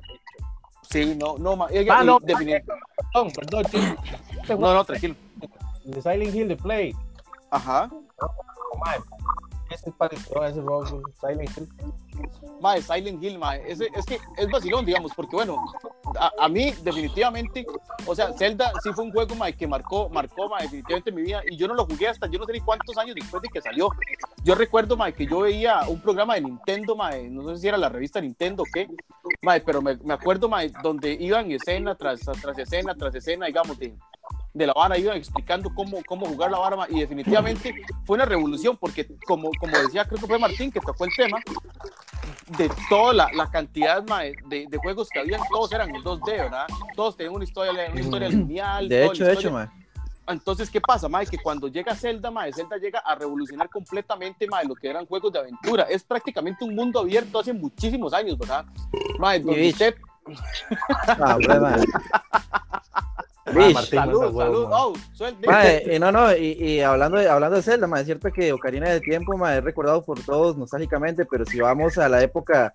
Sí, 0.83 1.15
no, 1.15 1.37
no, 1.37 1.55
mae. 1.57 1.79
Oiga, 1.79 1.99
Ah, 1.99 2.03
y 2.03 2.07
no, 2.07 2.19
Perdón, 2.19 3.31
perdón, 3.33 3.65
chico. 3.65 4.55
No, 4.57 4.73
no, 4.73 4.85
tranquilo. 4.85 5.15
de 5.83 6.01
Silent 6.01 6.33
Hill 6.35 6.47
de 6.47 6.55
Play. 6.55 6.95
Ajá. 7.51 7.89
Mae, 9.69 9.75
ese 9.75 9.91
pareció 9.91 10.41
a 10.41 10.49
ese 10.49 10.61
Roswell, 10.61 11.03
Silent 11.19 11.57
Hill. 11.57 11.67
Mae, 12.61 12.81
Silent 12.81 13.21
Hill, 13.23 13.37
mae. 13.37 13.61
Ese- 13.69 13.89
es 13.95 14.05
que 14.05 14.17
es 14.37 14.49
vacilón, 14.49 14.85
digamos, 14.85 15.11
porque 15.15 15.35
bueno, 15.35 15.57
a, 16.19 16.31
a 16.39 16.49
mí 16.49 16.71
definitivamente, 16.83 17.65
o 18.05 18.15
sea, 18.15 18.33
Zelda 18.33 18.71
sí 18.81 18.89
fue 18.93 19.03
un 19.03 19.11
juego, 19.11 19.35
mae, 19.35 19.53
que 19.53 19.67
marcó, 19.67 20.09
marcó, 20.09 20.49
mae, 20.49 20.63
definitivamente 20.63 21.11
mi 21.11 21.21
vida, 21.23 21.41
y 21.49 21.57
yo 21.57 21.67
no 21.67 21.73
lo 21.73 21.85
jugué 21.85 22.07
hasta 22.07 22.27
yo 22.27 22.39
no 22.39 22.45
sé 22.45 22.53
ni 22.53 22.61
cuántos 22.61 22.97
años 22.97 23.15
después 23.15 23.41
de 23.43 23.49
que 23.49 23.61
salió. 23.61 23.89
Yo 24.43 24.55
recuerdo, 24.55 24.95
mae, 24.97 25.13
que 25.13 25.25
yo 25.27 25.39
veía 25.41 25.81
un 25.87 25.99
programa 26.01 26.35
de 26.35 26.41
Nintendo, 26.41 26.95
mae, 26.95 27.29
no 27.29 27.47
sé 27.49 27.61
si 27.61 27.67
era 27.67 27.77
la 27.77 27.89
revista 27.89 28.21
Nintendo 28.21 28.63
o 28.63 28.65
qué, 28.73 28.87
mae, 29.41 29.61
pero 29.61 29.81
me, 29.81 29.95
me 29.97 30.13
acuerdo, 30.13 30.47
mae, 30.49 30.71
donde 30.81 31.13
iban 31.13 31.51
escena 31.51 31.95
tras, 31.95 32.21
tras 32.41 32.57
escena, 32.57 32.95
tras 32.95 33.13
escena, 33.15 33.45
digamos, 33.47 33.77
de, 33.77 33.93
de 34.53 34.67
la 34.67 34.73
vara, 34.73 34.97
iban 34.97 35.17
explicando 35.17 35.69
cómo, 35.75 35.97
cómo 36.07 36.25
jugar 36.27 36.49
la 36.49 36.59
vara, 36.59 36.87
y 36.89 36.99
definitivamente 37.01 37.73
fue 38.05 38.15
una 38.15 38.25
revolución, 38.25 38.77
porque 38.77 39.05
como, 39.27 39.49
como 39.59 39.77
decía, 39.77 40.05
creo 40.05 40.19
que 40.19 40.27
fue 40.27 40.39
Martín 40.39 40.71
que 40.71 40.79
tocó 40.79 41.03
el 41.05 41.11
tema, 41.15 41.39
de 42.57 42.69
toda 42.89 43.13
la, 43.13 43.29
la 43.33 43.49
cantidad 43.49 44.07
mae, 44.07 44.35
de, 44.47 44.67
de 44.69 44.77
juegos 44.77 45.09
que 45.09 45.19
habían, 45.19 45.41
todos 45.51 45.71
eran 45.71 45.93
en 45.93 46.01
2D, 46.01 46.25
¿verdad? 46.25 46.67
Todos 46.95 47.17
tenían 47.17 47.35
una 47.35 47.43
historia, 47.43 47.89
una 47.91 47.99
historia 47.99 48.29
lineal. 48.29 48.87
De 48.87 49.05
hecho, 49.05 49.25
de 49.25 49.33
hecho, 49.33 49.51
mae. 49.51 49.67
Entonces, 50.27 50.69
¿qué 50.69 50.81
pasa, 50.81 51.07
mae? 51.07 51.25
Que 51.25 51.37
cuando 51.37 51.67
llega 51.67 51.95
Zelda, 51.95 52.31
mae, 52.31 52.51
Zelda 52.51 52.77
llega 52.77 52.99
a 52.99 53.15
revolucionar 53.15 53.69
completamente, 53.69 54.47
mae, 54.47 54.65
lo 54.65 54.75
que 54.75 54.89
eran 54.89 55.05
juegos 55.05 55.31
de 55.33 55.39
aventura. 55.39 55.83
Es 55.83 56.03
prácticamente 56.03 56.63
un 56.63 56.75
mundo 56.75 56.99
abierto 56.99 57.39
hace 57.39 57.53
muchísimos 57.53 58.13
años, 58.13 58.37
¿verdad? 58.37 58.65
Mae, 59.19 59.39
donde 59.39 59.69
usted... 59.69 59.95
Ah. 61.07 61.37
Ah. 61.47 61.77
Martín, 63.73 63.99
Salud, 63.99 64.33
huevo, 64.33 64.41
salud. 64.41 64.67
mae. 64.67 64.79
Oh. 64.81 65.51
Mae, 65.51 65.95
y 65.95 65.99
no, 65.99 66.11
no, 66.11 66.35
y, 66.35 66.45
y 66.53 66.79
hablando, 66.81 67.17
de, 67.19 67.29
hablando 67.29 67.55
de 67.57 67.61
Zelda, 67.61 67.85
mae, 67.85 68.01
es 68.01 68.07
cierto 68.07 68.31
que 68.31 68.51
Ocarina 68.51 68.89
del 68.89 69.01
Tiempo, 69.01 69.37
mae, 69.37 69.59
es 69.59 69.63
recordado 69.63 70.03
por 70.03 70.19
todos 70.23 70.57
nostálgicamente, 70.57 71.25
pero 71.25 71.45
si 71.45 71.59
vamos 71.59 71.97
a 71.99 72.09
la 72.09 72.21
época 72.23 72.73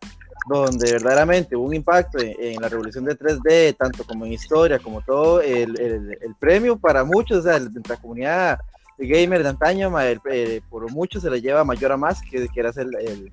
donde 0.48 0.92
verdaderamente 0.92 1.56
hubo 1.56 1.66
un 1.66 1.74
impacto 1.74 2.18
en, 2.20 2.34
en 2.38 2.62
la 2.62 2.68
revolución 2.68 3.04
de 3.04 3.18
3D, 3.18 3.76
tanto 3.76 4.04
como 4.04 4.24
en 4.24 4.32
historia, 4.32 4.78
como 4.78 5.02
todo, 5.02 5.40
el, 5.40 5.78
el, 5.80 6.18
el 6.20 6.34
premio 6.38 6.78
para 6.78 7.02
muchos, 7.04 7.38
o 7.38 7.42
sea, 7.42 7.56
el- 7.56 7.72
de 7.72 7.80
la 7.88 7.96
comunidad 7.96 8.58
de 8.96 9.06
gamer 9.08 9.42
de 9.42 9.48
antaño, 9.48 9.98
el- 10.00 10.20
eh, 10.30 10.60
por 10.70 10.88
mucho 10.92 11.20
se 11.20 11.28
le 11.30 11.40
lleva 11.40 11.64
mayor 11.64 11.92
a 11.92 11.96
más, 11.96 12.22
que, 12.22 12.46
que 12.48 12.60
era 12.60 12.70
el, 12.76 12.94
el, 12.96 13.32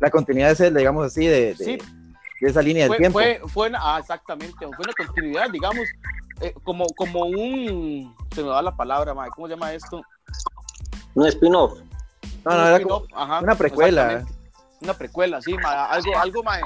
la 0.00 0.10
continuidad 0.10 0.48
de 0.48 0.56
Zelda, 0.56 0.78
digamos 0.80 1.06
así, 1.06 1.26
de, 1.26 1.54
de, 1.54 1.64
Sí. 1.64 1.78
De 2.42 2.50
esa 2.50 2.60
línea 2.60 2.84
del 2.84 2.88
fue, 2.88 2.98
tiempo. 2.98 3.18
fue, 3.20 3.40
fue 3.46 3.68
una, 3.68 3.78
ah, 3.80 3.98
exactamente, 4.00 4.56
fue 4.58 4.84
una 4.84 4.92
continuidad, 4.94 5.48
digamos, 5.50 5.86
eh, 6.40 6.52
como, 6.64 6.86
como 6.96 7.20
un, 7.20 8.14
se 8.34 8.42
me 8.42 8.48
va 8.48 8.60
la 8.60 8.74
palabra, 8.74 9.14
mae, 9.14 9.30
¿cómo 9.30 9.46
se 9.46 9.54
llama 9.54 9.72
esto? 9.72 10.02
Un 11.14 11.26
spin-off. 11.28 11.78
no, 12.44 12.50
Un 12.50 12.56
no, 12.56 12.66
era 12.66 12.76
spin-off, 12.78 13.06
como 13.08 13.22
ajá, 13.22 13.40
una 13.40 13.54
precuela. 13.54 14.24
Una 14.80 14.94
precuela, 14.94 15.40
sí, 15.40 15.54
mae, 15.54 15.76
algo, 15.76 16.18
algo, 16.18 16.42
mae, 16.42 16.62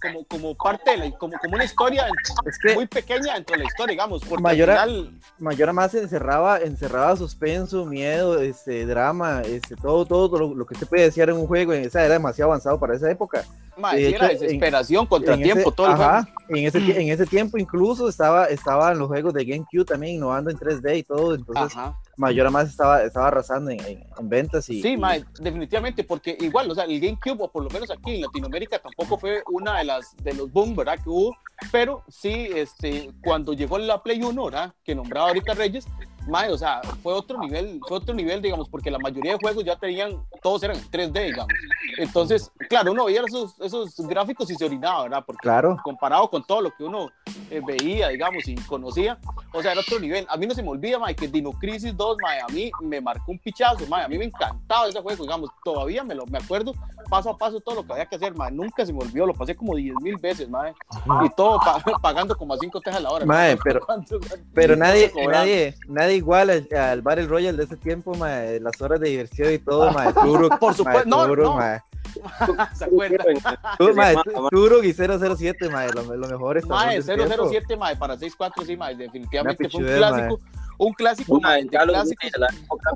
como, 0.00 0.24
como 0.24 0.54
parte 0.56 0.90
de 0.92 0.96
la, 0.96 1.10
como, 1.18 1.36
como 1.38 1.54
una 1.54 1.64
historia 1.64 2.06
Es 2.46 2.58
que 2.58 2.74
muy 2.74 2.86
pequeña 2.86 3.34
dentro 3.34 3.54
de 3.56 3.62
la 3.62 3.68
historia, 3.68 3.92
digamos, 3.92 4.22
porque 4.24 4.42
Mayor 4.42 4.70
al 4.70 4.88
final, 4.88 5.20
Mayora 5.38 5.72
más 5.72 5.94
encerraba, 5.94 6.58
encerraba 6.58 7.16
suspenso, 7.16 7.84
miedo, 7.84 8.40
este, 8.40 8.86
drama, 8.86 9.42
este, 9.42 9.76
todo, 9.76 10.04
todo 10.06 10.38
lo, 10.38 10.54
lo 10.54 10.66
que 10.66 10.74
usted 10.74 10.86
puede 10.86 11.02
desear 11.04 11.30
en 11.30 11.36
un 11.36 11.46
juego, 11.46 11.72
esa 11.72 12.04
era 12.04 12.14
demasiado 12.14 12.50
avanzado 12.50 12.78
para 12.78 12.94
esa 12.96 13.10
época. 13.10 13.44
mae, 13.76 13.96
de 14.00 14.08
era 14.10 14.30
en- 14.32 14.38
desesperación, 14.38 15.02
En 15.02 15.06
contratiempo, 15.08 15.60
ese- 15.68 15.72
todo 15.76 15.86
el 15.86 15.92
ajá, 15.92 16.22
juego. 16.24 16.38
en 16.60 16.66
ese, 16.66 16.80
tie- 16.80 16.96
en 16.96 17.08
ese 17.10 17.26
tiempo 17.26 17.58
incluso 17.58 18.08
estaba, 18.08 18.46
estaban 18.46 18.98
los 18.98 19.08
juegos 19.08 19.32
de 19.34 19.44
GameCube 19.44 19.84
también 19.84 20.16
innovando 20.16 20.50
en 20.50 20.56
3D 20.58 20.98
y 20.98 21.02
todo, 21.02 21.34
entonces 21.34 21.76
Ajá. 21.76 21.96
Mayora 22.18 22.50
más 22.50 22.68
estaba, 22.68 23.02
estaba 23.02 23.28
arrasando 23.28 23.70
en, 23.70 23.80
en- 23.80 24.04
en 24.18 24.28
ventas 24.28 24.68
y, 24.68 24.82
Sí, 24.82 24.88
y- 24.92 24.96
mae, 24.96 25.24
definitivamente, 25.40 26.04
porque 26.04 26.36
igual, 26.40 26.70
o 26.70 26.74
sea, 26.74 26.84
el 26.84 27.00
GameCube, 27.00 27.44
o 27.44 27.50
por 27.50 27.62
lo 27.64 27.70
menos 27.70 27.90
aquí 27.90 28.16
en 28.16 28.22
Latinoamérica, 28.22 28.78
tampoco 28.78 29.16
fue 29.18 29.42
una 29.50 29.78
de 29.78 29.84
las 29.84 30.14
de 30.16 30.34
los 30.34 30.52
boom, 30.52 30.74
¿verdad? 30.76 30.98
Que 31.02 31.08
hubo, 31.08 31.36
pero 31.72 32.02
sí, 32.08 32.48
este, 32.54 33.10
cuando 33.22 33.52
llegó 33.52 33.78
la 33.78 34.02
Play 34.02 34.22
1, 34.22 34.44
¿verdad? 34.44 34.74
Que 34.84 34.94
nombraba 34.94 35.28
ahorita 35.28 35.54
Reyes, 35.54 35.86
mae, 36.28 36.50
o 36.52 36.58
sea, 36.58 36.82
fue 37.02 37.12
otro 37.14 37.38
nivel, 37.38 37.80
fue 37.88 37.96
otro 37.98 38.14
nivel, 38.14 38.42
digamos, 38.42 38.68
porque 38.68 38.90
la 38.90 38.98
mayoría 38.98 39.32
de 39.32 39.38
juegos 39.38 39.64
ya 39.64 39.76
tenían, 39.76 40.22
todos 40.42 40.62
eran 40.62 40.76
en 40.76 40.90
3D, 40.90 41.24
digamos. 41.24 41.52
Entonces, 41.96 42.50
claro, 42.68 42.92
uno 42.92 43.06
veía 43.06 43.22
esos, 43.26 43.58
esos 43.60 43.96
gráficos 44.06 44.50
y 44.50 44.54
se 44.54 44.64
orinaba, 44.64 45.04
¿verdad? 45.04 45.24
Porque 45.26 45.40
claro, 45.42 45.76
comparado 45.82 46.28
con 46.28 46.44
todo 46.44 46.60
lo 46.60 46.70
que 46.76 46.84
uno 46.84 47.10
eh, 47.50 47.60
veía, 47.66 48.08
digamos, 48.08 48.46
y 48.48 48.54
conocía, 48.56 49.18
o 49.52 49.62
sea, 49.62 49.72
era 49.72 49.80
otro 49.80 49.98
nivel. 49.98 50.26
A 50.28 50.36
mí 50.36 50.46
no 50.46 50.54
se 50.54 50.62
me 50.62 50.68
olvida, 50.70 50.98
mae, 50.98 51.14
que 51.14 51.28
Dino 51.28 51.52
Crisis 51.52 51.96
2, 51.96 52.16
mae, 52.22 52.40
a 52.40 52.46
mí 52.48 52.70
me 52.80 53.00
marcó 53.00 53.30
un 53.32 53.38
pichazo, 53.38 53.86
mae, 53.88 54.04
a 54.04 54.08
mí 54.08 54.18
me 54.18 54.26
encantaba 54.26 54.86
ese 54.88 55.00
juego, 55.00 55.22
digamos, 55.24 55.50
todavía 55.64 56.02
me 56.04 56.14
lo 56.14 56.26
me 56.26 56.38
acuerdo 56.38 56.72
paso 57.10 57.30
a 57.30 57.38
paso 57.38 57.58
todo 57.60 57.76
lo 57.76 57.86
que 57.86 57.92
había 57.94 58.06
que 58.06 58.16
hacer, 58.16 58.34
mae, 58.36 58.50
nunca 58.52 58.84
se 58.84 58.92
me 58.92 58.98
olvidó, 59.00 59.26
lo 59.26 59.32
pasé 59.34 59.56
como 59.56 59.74
10 59.74 59.94
mil 60.02 60.16
veces, 60.18 60.48
mae, 60.48 60.74
y 61.24 61.30
todo 61.36 61.58
pa- 61.58 61.82
pagando 62.02 62.36
como 62.36 62.52
a 62.54 62.58
5 62.58 62.80
tejas 62.80 63.00
a 63.00 63.02
la 63.02 63.10
hora. 63.10 63.24
Mae, 63.24 63.54
¿no? 63.54 63.60
pero- 63.64 63.80
¿Cuánto- 63.86 64.18
pero 64.52 64.76
cuánto 64.76 64.84
nadie, 64.84 65.12
nadie, 65.26 65.74
nadie 65.88 66.14
igual 66.16 66.50
al, 66.50 66.68
al 66.76 67.00
Battle 67.02 67.26
Royale 67.26 67.56
de 67.56 67.64
ese 67.64 67.76
tiempo, 67.76 68.14
mae, 68.14 68.60
las 68.60 68.80
horas 68.82 69.00
de 69.00 69.08
diversión 69.08 69.52
y 69.52 69.58
todo, 69.58 69.90
mae, 69.92 70.12
Turok, 70.12 70.58
Por 70.58 70.74
supuesto, 70.74 71.08
no, 71.08 71.26
no. 71.34 71.54
mae. 71.54 71.80
¿Se 72.74 72.84
acuerda? 72.84 73.24
Tu- 73.78 73.94
mae, 73.94 74.14
y 74.84 74.92
007, 74.92 75.68
mae, 75.70 75.90
lo, 75.92 76.16
lo 76.16 76.28
mejor 76.28 76.58
es 76.58 76.66
Mae, 76.66 77.02
007, 77.02 77.76
mae, 77.76 77.96
para 77.96 78.16
6-4, 78.16 78.64
sí, 78.66 78.76
mae, 78.76 78.94
definitivamente 78.94 79.68
fue 79.68 79.80
un 79.80 79.86
clásico, 79.86 80.40
un 80.78 80.92
clásico, 80.94 81.40
mae, 81.40 81.64
de. 81.64 81.68
Duty 82.10 82.30
de 82.30 82.38
la 82.38 82.46
época, 82.46 82.90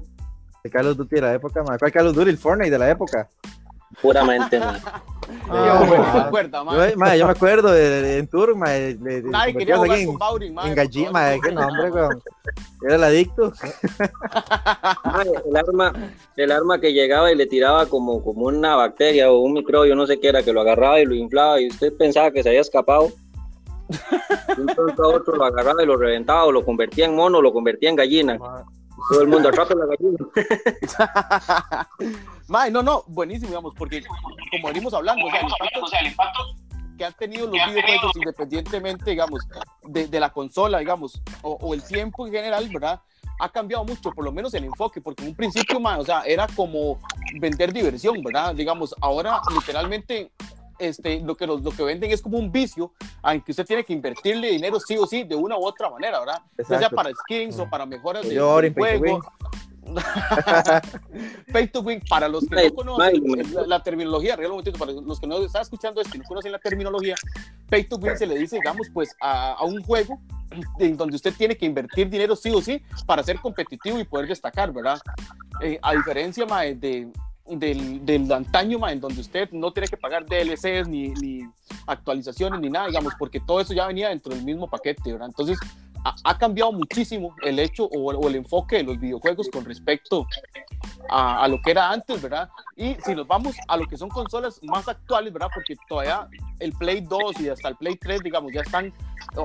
de 0.64 0.70
Call 0.70 0.86
of 0.88 0.96
Duty 0.96 1.14
de 1.16 1.20
la 1.22 1.34
época, 1.34 1.62
mae. 1.62 1.78
¿Cuál 1.78 1.92
Call 1.92 2.06
of 2.08 2.16
Duty? 2.16 2.30
El 2.30 2.38
Fortnite 2.38 2.70
de 2.70 2.78
la 2.78 2.90
época. 2.90 3.28
Puramente. 4.00 4.58
Ah, 4.58 4.80
Ah, 5.48 5.76
bueno, 5.78 5.86
bueno. 5.86 6.12
¿se 6.12 6.18
acuerda, 6.18 6.64
mae? 6.64 7.18
Yo, 7.18 7.26
me 7.26 7.32
acuerdo 7.32 7.70
de, 7.70 7.88
de- 8.02 8.18
en 8.18 8.26
Turok, 8.28 8.56
mae, 8.56 8.94
de, 8.94 9.22
de- 9.22 9.30
Nadie 9.30 9.52
te 9.52 9.58
quería 9.60 9.76
jugar 9.76 9.92
aquí 9.92 10.04
con 10.06 10.18
en, 11.34 11.40
qué 11.40 11.52
nombre, 11.52 11.90
weón. 11.90 12.22
Era 12.84 12.94
el 12.96 13.04
adicto. 13.04 13.52
El 15.46 15.56
arma, 15.56 15.92
el 16.36 16.52
arma 16.52 16.80
que 16.80 16.92
llegaba 16.92 17.30
y 17.32 17.36
le 17.36 17.46
tiraba 17.46 17.86
como, 17.86 18.22
como 18.22 18.46
una 18.46 18.76
bacteria 18.76 19.30
o 19.30 19.40
un 19.40 19.52
microbio, 19.54 19.94
no 19.94 20.06
sé 20.06 20.18
qué 20.20 20.28
era, 20.28 20.42
que 20.42 20.52
lo 20.52 20.60
agarraba 20.60 21.00
y 21.00 21.04
lo 21.06 21.14
inflaba 21.14 21.60
y 21.60 21.68
usted 21.68 21.92
pensaba 21.96 22.30
que 22.30 22.42
se 22.42 22.48
había 22.48 22.60
escapado. 22.60 23.10
Pronto 24.74 25.02
a 25.04 25.08
otro 25.08 25.36
lo 25.36 25.44
agarraba 25.44 25.82
y 25.82 25.86
lo 25.86 25.96
reventaba 25.96 26.44
o 26.44 26.52
lo 26.52 26.64
convertía 26.64 27.04
en 27.06 27.14
mono, 27.16 27.40
lo 27.40 27.52
convertía 27.52 27.90
en 27.90 27.96
gallina. 27.96 28.38
Todo 29.08 29.22
el 29.22 29.28
mundo 29.28 29.48
atrapa 29.48 29.74
la 29.74 29.86
gallina. 29.86 30.18
Mae, 32.48 32.70
no, 32.70 32.82
no, 32.82 33.04
buenísimo, 33.06 33.48
digamos, 33.48 33.74
porque 33.74 34.02
como 34.50 34.68
venimos 34.68 34.94
hablando, 34.94 35.24
o 35.26 35.30
sea, 35.88 36.00
el 36.00 36.06
impacto, 36.08 36.40
que 36.96 37.04
han 37.04 37.12
tenido 37.14 37.46
los 37.46 37.52
videojuegos 37.52 38.12
independientemente, 38.16 39.10
digamos, 39.10 39.40
de, 39.82 40.06
de 40.08 40.20
la 40.20 40.30
consola, 40.30 40.78
digamos, 40.78 41.22
o, 41.42 41.52
o 41.60 41.74
el 41.74 41.82
tiempo 41.82 42.26
en 42.26 42.32
general, 42.32 42.68
¿verdad? 42.72 43.00
Ha 43.40 43.48
cambiado 43.48 43.84
mucho, 43.84 44.10
por 44.12 44.24
lo 44.24 44.32
menos 44.32 44.52
el 44.54 44.64
enfoque, 44.64 45.00
porque 45.00 45.22
en 45.22 45.30
un 45.30 45.34
principio, 45.34 45.80
mae, 45.80 45.98
o 45.98 46.04
sea, 46.04 46.22
era 46.22 46.46
como 46.54 46.98
vender 47.40 47.72
diversión, 47.72 48.22
¿verdad? 48.22 48.54
Digamos, 48.54 48.94
ahora 49.00 49.40
literalmente 49.54 50.30
este, 50.82 51.20
lo, 51.20 51.36
que, 51.36 51.46
lo 51.46 51.60
que 51.60 51.82
venden 51.82 52.10
es 52.10 52.20
como 52.20 52.38
un 52.38 52.50
vicio 52.50 52.92
en 53.24 53.40
que 53.40 53.52
usted 53.52 53.66
tiene 53.66 53.84
que 53.84 53.92
invertirle 53.92 54.50
dinero 54.50 54.78
sí 54.80 54.96
o 54.98 55.06
sí 55.06 55.24
de 55.24 55.34
una 55.34 55.56
u 55.56 55.64
otra 55.64 55.90
manera, 55.90 56.20
¿verdad? 56.20 56.42
Ya 56.68 56.78
sea 56.78 56.90
para 56.90 57.10
skins 57.10 57.58
o 57.58 57.68
para 57.68 57.86
mejoras 57.86 58.28
de, 58.28 58.38
juego. 58.38 59.20
Pay 61.52 61.68
to 61.68 61.80
win, 61.80 62.00
para 62.08 62.28
los 62.28 62.46
que 62.46 62.54
no 62.54 62.74
conocen 62.74 63.52
la, 63.52 63.66
la 63.66 63.82
terminología, 63.82 64.36
momentito, 64.36 64.78
para 64.78 64.92
los 64.92 65.20
que 65.20 65.26
no 65.26 65.38
están 65.44 65.62
escuchando 65.62 66.00
esto 66.00 66.16
y 66.16 66.20
no 66.20 66.24
conocen 66.24 66.52
la 66.52 66.58
terminología, 66.58 67.14
Pay 67.68 67.84
to 67.84 67.96
win 67.96 68.16
se 68.16 68.26
le 68.26 68.38
dice, 68.38 68.56
digamos, 68.56 68.88
pues 68.92 69.14
a, 69.20 69.52
a 69.52 69.64
un 69.64 69.82
juego 69.82 70.18
en 70.78 70.96
donde 70.96 71.16
usted 71.16 71.34
tiene 71.34 71.56
que 71.56 71.66
invertir 71.66 72.08
dinero 72.08 72.36
sí 72.36 72.50
o 72.50 72.60
sí 72.60 72.82
para 73.06 73.22
ser 73.22 73.38
competitivo 73.38 73.98
y 73.98 74.04
poder 74.04 74.28
destacar, 74.28 74.72
¿verdad? 74.72 75.00
Eh, 75.60 75.78
a 75.82 75.94
diferencia 75.94 76.46
mae, 76.46 76.74
de, 76.74 77.08
del, 77.46 78.04
del 78.04 78.30
antaño, 78.32 78.78
mae, 78.78 78.94
en 78.94 79.00
donde 79.00 79.20
usted 79.20 79.50
no 79.52 79.72
tiene 79.72 79.88
que 79.88 79.96
pagar 79.96 80.24
DLCs 80.26 80.88
ni, 80.88 81.08
ni 81.08 81.42
actualizaciones 81.86 82.60
ni 82.60 82.70
nada, 82.70 82.86
digamos, 82.86 83.14
porque 83.18 83.40
todo 83.40 83.60
eso 83.60 83.74
ya 83.74 83.86
venía 83.86 84.08
dentro 84.08 84.34
del 84.34 84.44
mismo 84.44 84.68
paquete, 84.68 85.12
¿verdad? 85.12 85.28
Entonces, 85.28 85.58
ha, 86.04 86.14
ha 86.24 86.38
cambiado 86.38 86.72
muchísimo 86.72 87.34
el 87.42 87.58
hecho 87.58 87.84
o, 87.84 88.12
o 88.12 88.28
el 88.28 88.36
enfoque 88.36 88.76
de 88.76 88.84
los 88.84 88.98
videojuegos 88.98 89.48
con 89.50 89.64
respecto 89.64 90.26
a, 91.08 91.42
a 91.42 91.48
lo 91.48 91.60
que 91.60 91.70
era 91.70 91.90
antes, 91.90 92.20
¿verdad? 92.20 92.48
Y 92.76 92.96
si 93.04 93.14
nos 93.14 93.26
vamos 93.26 93.54
a 93.68 93.76
lo 93.76 93.86
que 93.86 93.96
son 93.96 94.08
consolas 94.08 94.60
más 94.62 94.88
actuales, 94.88 95.32
¿verdad? 95.32 95.48
Porque 95.54 95.76
todavía 95.88 96.28
el 96.58 96.72
Play 96.72 97.02
2 97.02 97.40
y 97.40 97.48
hasta 97.48 97.68
el 97.68 97.76
Play 97.76 97.96
3, 97.96 98.22
digamos, 98.22 98.52
ya 98.52 98.62
están 98.62 98.92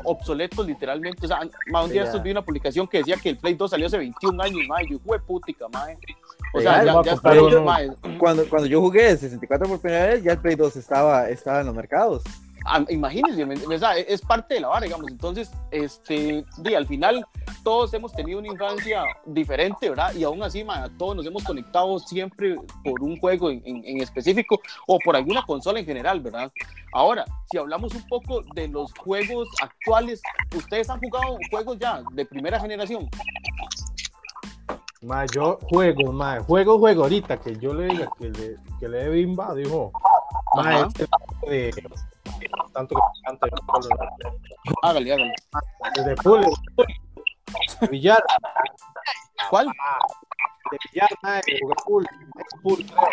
obsoletos 0.03 0.65
literalmente. 0.65 1.25
O 1.25 1.27
sea, 1.27 1.39
ma, 1.71 1.83
un 1.83 1.91
día 1.91 2.03
estos 2.03 2.21
vi 2.23 2.31
una 2.31 2.43
publicación 2.43 2.87
que 2.87 2.99
decía 2.99 3.17
que 3.17 3.29
el 3.29 3.37
Play 3.37 3.55
2 3.55 3.69
salió 3.69 3.87
hace 3.87 3.97
21 3.97 4.41
años, 4.41 4.59
mae. 4.67 4.85
Yo, 4.89 4.97
de 4.97 5.19
putica, 5.19 5.67
mae. 5.69 5.97
O 6.53 6.61
sea, 6.61 6.83
Ya, 6.83 7.01
ya, 7.03 7.15
ya. 7.15 7.17
Cuando, 8.17 8.47
cuando 8.47 8.67
yo 8.67 8.81
jugué 8.81 9.11
el 9.11 9.17
64 9.17 9.67
por 9.67 9.79
primera 9.79 10.07
vez, 10.07 10.23
ya 10.23 10.33
el 10.33 10.39
Play 10.39 10.55
2 10.55 10.75
estaba, 10.75 11.29
estaba 11.29 11.61
en 11.61 11.67
los 11.67 11.75
mercados. 11.75 12.23
Ah, 12.69 12.83
imagínense, 12.89 13.45
me- 13.45 13.55
o 13.75 13.79
sea, 13.79 13.95
es 13.97 14.21
parte 14.21 14.55
de 14.55 14.59
la 14.59 14.67
vara, 14.67 14.85
digamos. 14.85 15.09
Entonces, 15.09 15.49
este, 15.71 16.43
al 16.75 16.85
final, 16.85 17.25
todos 17.63 17.93
hemos 17.93 18.11
tenido 18.13 18.39
una 18.39 18.49
infancia 18.49 19.03
diferente, 19.25 19.89
¿verdad? 19.89 20.13
Y 20.13 20.23
aún 20.23 20.43
así, 20.43 20.65
todos 20.97 21.15
nos 21.15 21.25
hemos 21.25 21.43
conectado 21.45 21.97
siempre 21.99 22.55
por 22.83 23.01
un 23.01 23.17
juego 23.19 23.49
en, 23.49 23.61
en- 23.65 23.83
en 23.85 24.01
específico 24.01 24.59
o 24.85 24.99
por 24.99 25.15
alguna 25.15 25.45
consola 25.45 25.79
en 25.79 25.85
general, 25.85 26.19
¿verdad? 26.19 26.51
Ahora, 26.93 27.25
si 27.49 27.57
hablamos 27.57 27.93
un 27.95 28.05
poco 28.07 28.41
de 28.53 28.67
los 28.67 28.91
juegos 28.93 29.47
actuales, 29.61 30.21
¿ustedes 30.55 30.89
han 30.89 30.99
jugado 30.99 31.37
juegos 31.49 31.77
ya 31.79 32.01
de 32.11 32.25
primera 32.25 32.59
generación? 32.59 33.09
Ma, 35.01 35.25
yo 35.27 35.59
juego, 35.69 36.11
ma, 36.11 36.39
juego, 36.41 36.79
juego 36.79 37.03
ahorita 37.03 37.37
que 37.37 37.55
yo 37.57 37.73
le 37.73 37.85
diga 37.87 38.09
que 38.19 38.29
le, 38.29 38.55
que 38.79 38.89
le 38.89 38.97
dé 38.97 39.09
bimba, 39.09 39.53
dijo. 39.53 39.91
Ma, 40.55 40.87
este 40.87 41.05
de, 41.47 41.71
tanto 42.73 42.95
que 42.95 43.01
me 43.01 43.19
encanta 43.19 43.47
el 43.47 43.53
Hágale, 44.83 45.13
hágale. 45.13 45.33
de 46.05 46.15
pool, 46.15 46.45
de 47.81 47.87
billar, 47.87 48.23
¿Cuál? 49.49 49.67
de 50.71 50.77
billar, 50.91 51.09
ma, 51.23 51.35
de 51.35 51.59
jugar 51.61 51.77
pool, 51.85 52.07
pool, 52.63 52.85
creo. 52.85 53.09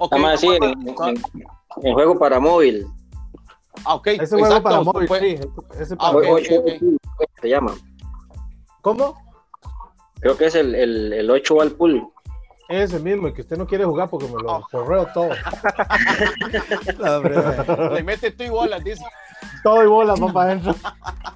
Ok. 0.00 0.12
Nada 0.12 0.22
más 0.22 0.34
así, 0.34 0.46
en, 0.48 0.62
en- 0.64 1.22
en 1.82 1.94
juego 1.94 2.18
para 2.18 2.38
móvil. 2.40 2.86
Ah, 3.84 3.94
ok. 3.94 4.06
Ese 4.08 4.26
juego 4.36 4.46
exacto, 4.46 4.62
para 4.62 4.80
móvil, 4.82 5.08
fue- 5.08 5.20
sí, 5.20 5.38
ese- 5.80 5.94
Ah, 5.94 6.12
para 6.12 6.18
ok, 6.18 6.24
Juego- 6.24 6.60
ok, 6.60 6.72
ok. 7.18 7.28
Se 7.40 7.48
llama. 7.48 7.74
¿Cómo? 8.82 9.16
Creo 10.20 10.36
que 10.36 10.46
es 10.46 10.54
el, 10.54 10.74
el, 10.74 11.12
el 11.12 11.30
8 11.30 11.60
al 11.60 11.72
pool. 11.72 12.11
Ese 12.72 12.98
mismo, 12.98 13.26
el 13.26 13.34
que 13.34 13.42
usted 13.42 13.56
no 13.58 13.66
quiere 13.66 13.84
jugar 13.84 14.08
porque 14.08 14.26
me 14.26 14.42
lo 14.42 14.56
Oh. 14.56 14.66
correo 14.70 15.06
todo. 15.12 15.28
No. 16.98 17.90
Le 17.94 18.02
mete 18.02 18.30
tú 18.30 18.44
y 18.44 18.48
bolas, 18.48 18.82
dice. 18.84 19.04
Todo 19.62 19.82
y 19.82 19.86
bolas 19.86 20.18
para 20.32 20.52
adentro. 20.52 20.74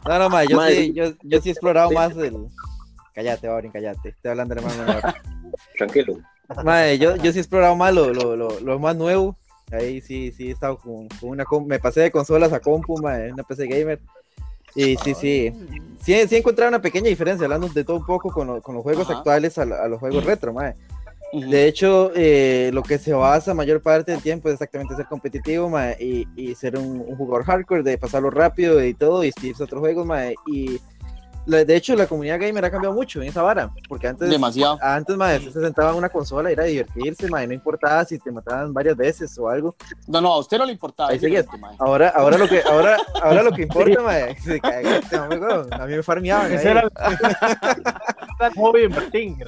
no, 0.06 0.18
no, 0.18 0.28
mae, 0.30 0.46
yo, 0.48 0.60
sí, 0.66 0.92
yo, 0.94 1.04
yo 1.22 1.40
sí 1.40 1.48
he 1.48 1.52
explorado 1.52 1.90
más 1.90 2.16
el... 2.16 2.46
Cállate, 3.14 3.48
Baurin, 3.48 3.72
cállate. 3.72 4.10
Estoy 4.10 4.30
hablando 4.30 4.54
de 4.54 4.60
hermano 4.60 4.84
menor. 4.84 5.14
Tranquilo. 5.76 6.18
Mae, 6.64 6.98
yo, 6.98 7.16
yo 7.16 7.32
sí 7.32 7.38
he 7.38 7.40
explorado 7.40 7.74
más 7.74 7.92
lo, 7.94 8.12
lo, 8.12 8.36
lo, 8.36 8.60
lo 8.60 8.78
más 8.78 8.94
nuevo. 8.96 9.36
Ahí 9.72 10.00
sí, 10.00 10.32
sí 10.32 10.48
he 10.48 10.52
estado 10.52 10.78
con, 10.78 11.08
con 11.08 11.30
una... 11.30 11.44
Me 11.66 11.78
pasé 11.78 12.00
de 12.02 12.10
consolas 12.10 12.52
a 12.52 12.60
compu, 12.60 12.98
mae, 13.02 13.32
una 13.32 13.42
PC 13.42 13.66
gamer. 13.66 14.00
Y 14.74 14.96
sí, 14.98 15.14
sí. 15.14 15.52
Sí, 16.02 16.28
sí 16.28 16.34
he 16.34 16.38
encontrado 16.38 16.68
una 16.68 16.82
pequeña 16.82 17.08
diferencia, 17.08 17.44
hablando 17.46 17.68
de 17.68 17.82
todo 17.84 17.96
un 17.96 18.06
poco 18.06 18.30
con, 18.30 18.46
lo- 18.46 18.60
con 18.62 18.74
los 18.74 18.82
juegos 18.84 19.08
Ajá. 19.08 19.18
actuales 19.18 19.56
a, 19.58 19.62
a 19.62 19.88
los 19.88 19.98
juegos 19.98 20.22
retro, 20.24 20.52
De 21.32 21.66
hecho, 21.66 22.12
eh, 22.14 22.70
lo 22.72 22.82
que 22.82 22.98
se 22.98 23.12
basa 23.12 23.52
mayor 23.52 23.82
parte 23.82 24.12
del 24.12 24.22
tiempo 24.22 24.48
es 24.48 24.54
exactamente 24.54 24.94
ser 24.94 25.06
competitivo 25.06 25.70
y, 25.98 26.54
ser 26.54 26.78
un, 26.78 27.04
jugador 27.16 27.44
hardcore, 27.44 27.82
de 27.82 27.98
pasarlo 27.98 28.30
rápido 28.30 28.82
y 28.82 28.94
todo, 28.94 29.24
y 29.24 29.32
otros 29.60 29.80
juegos. 29.80 30.06
ma, 30.06 30.30
y 30.46 30.80
de 31.46 31.76
hecho, 31.76 31.94
la 31.94 32.06
comunidad 32.06 32.40
gamer 32.40 32.64
ha 32.64 32.70
cambiado 32.70 32.94
mucho 32.94 33.22
en 33.22 33.28
esa 33.28 33.42
vara, 33.42 33.70
porque 33.88 34.08
antes, 34.08 34.28
Demasiado. 34.28 34.78
antes 34.82 35.16
ma, 35.16 35.38
se 35.38 35.52
sentaba 35.52 35.90
en 35.90 35.96
una 35.96 36.08
consola 36.08 36.50
y 36.50 36.54
era 36.54 36.64
divertirse, 36.64 37.28
ma, 37.28 37.44
y 37.44 37.46
no 37.46 37.54
importaba 37.54 38.04
si 38.04 38.18
te 38.18 38.32
mataban 38.32 38.74
varias 38.74 38.96
veces 38.96 39.38
o 39.38 39.48
algo. 39.48 39.76
No, 40.08 40.20
no, 40.20 40.32
a 40.32 40.38
usted 40.38 40.58
no 40.58 40.66
le 40.66 40.72
importaba. 40.72 41.10
Ahí 41.10 41.18
seguías. 41.18 41.46
Ahora, 41.78 42.08
ahora, 42.08 42.36
lo, 42.36 42.48
que, 42.48 42.62
ahora, 42.62 42.96
ahora 43.22 43.42
lo 43.42 43.52
que 43.52 43.62
importa 43.62 44.02
ma, 44.02 44.18
es 44.18 44.42
que 44.44 44.60
cagaste, 44.60 45.16
a 45.16 45.86
mí 45.86 45.94
me 45.94 46.02
farmeaban. 46.02 46.52
Ese 46.52 46.70
era 46.70 46.88
Martín. 48.88 49.38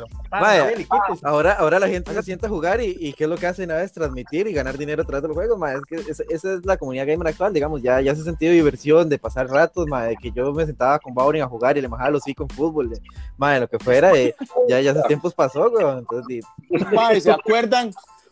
Ahora, 1.23 1.53
ahora 1.55 1.79
la 1.79 1.89
gente 1.89 2.13
se 2.15 2.23
sienta 2.23 2.47
a 2.47 2.51
jugar 2.51 2.81
y, 2.81 2.97
y 2.99 3.13
qué 3.13 3.25
es 3.25 3.31
lo 3.31 3.37
que 3.37 3.47
hacen 3.47 3.71
a 3.71 3.77
veces 3.77 3.93
transmitir 3.93 4.47
y 4.47 4.53
ganar 4.53 4.79
dinero 4.79 5.03
a 5.03 5.05
través 5.05 5.23
de 5.23 5.29
los 5.29 5.37
juegos, 5.37 5.59
ma, 5.59 5.73
es 5.73 5.83
que 5.87 5.97
esa, 5.97 6.23
esa 6.29 6.55
es 6.55 6.65
la 6.65 6.77
comunidad 6.77 7.07
gamer 7.07 7.29
actual, 7.29 7.53
digamos, 7.53 7.83
ya, 7.83 8.01
ya 8.01 8.15
se 8.15 8.23
ha 8.23 8.25
sentido 8.25 8.53
diversión 8.53 9.09
de 9.09 9.19
pasar 9.19 9.49
ratos, 9.49 9.87
ma, 9.87 10.05
de 10.05 10.17
que 10.17 10.31
yo 10.31 10.53
me 10.53 10.67
sentaba 10.67 10.99
con 10.99 11.15
Baurin 11.15 11.43
a 11.43 11.49
jugar 11.49 11.77
y 11.77 11.83
le 11.83 11.88
majaba 11.89 12.11
los 12.11 12.23
hocico 12.23 12.45
en 12.45 12.49
fútbol, 12.51 12.91
de, 12.91 13.01
ma, 13.37 13.55
de 13.55 13.61
lo 13.61 13.69
que 13.69 13.79
fuera, 13.79 14.13
eh, 14.15 14.35
ya, 14.69 14.81
ya 14.81 14.91
esos 14.93 15.07
tiempos 15.07 15.35
pasó, 15.35 15.69
weón, 15.71 15.99
entonces, 15.99 16.45
Mae, 16.95 17.21
¿se 17.21 17.31
acuerdan? 17.31 17.91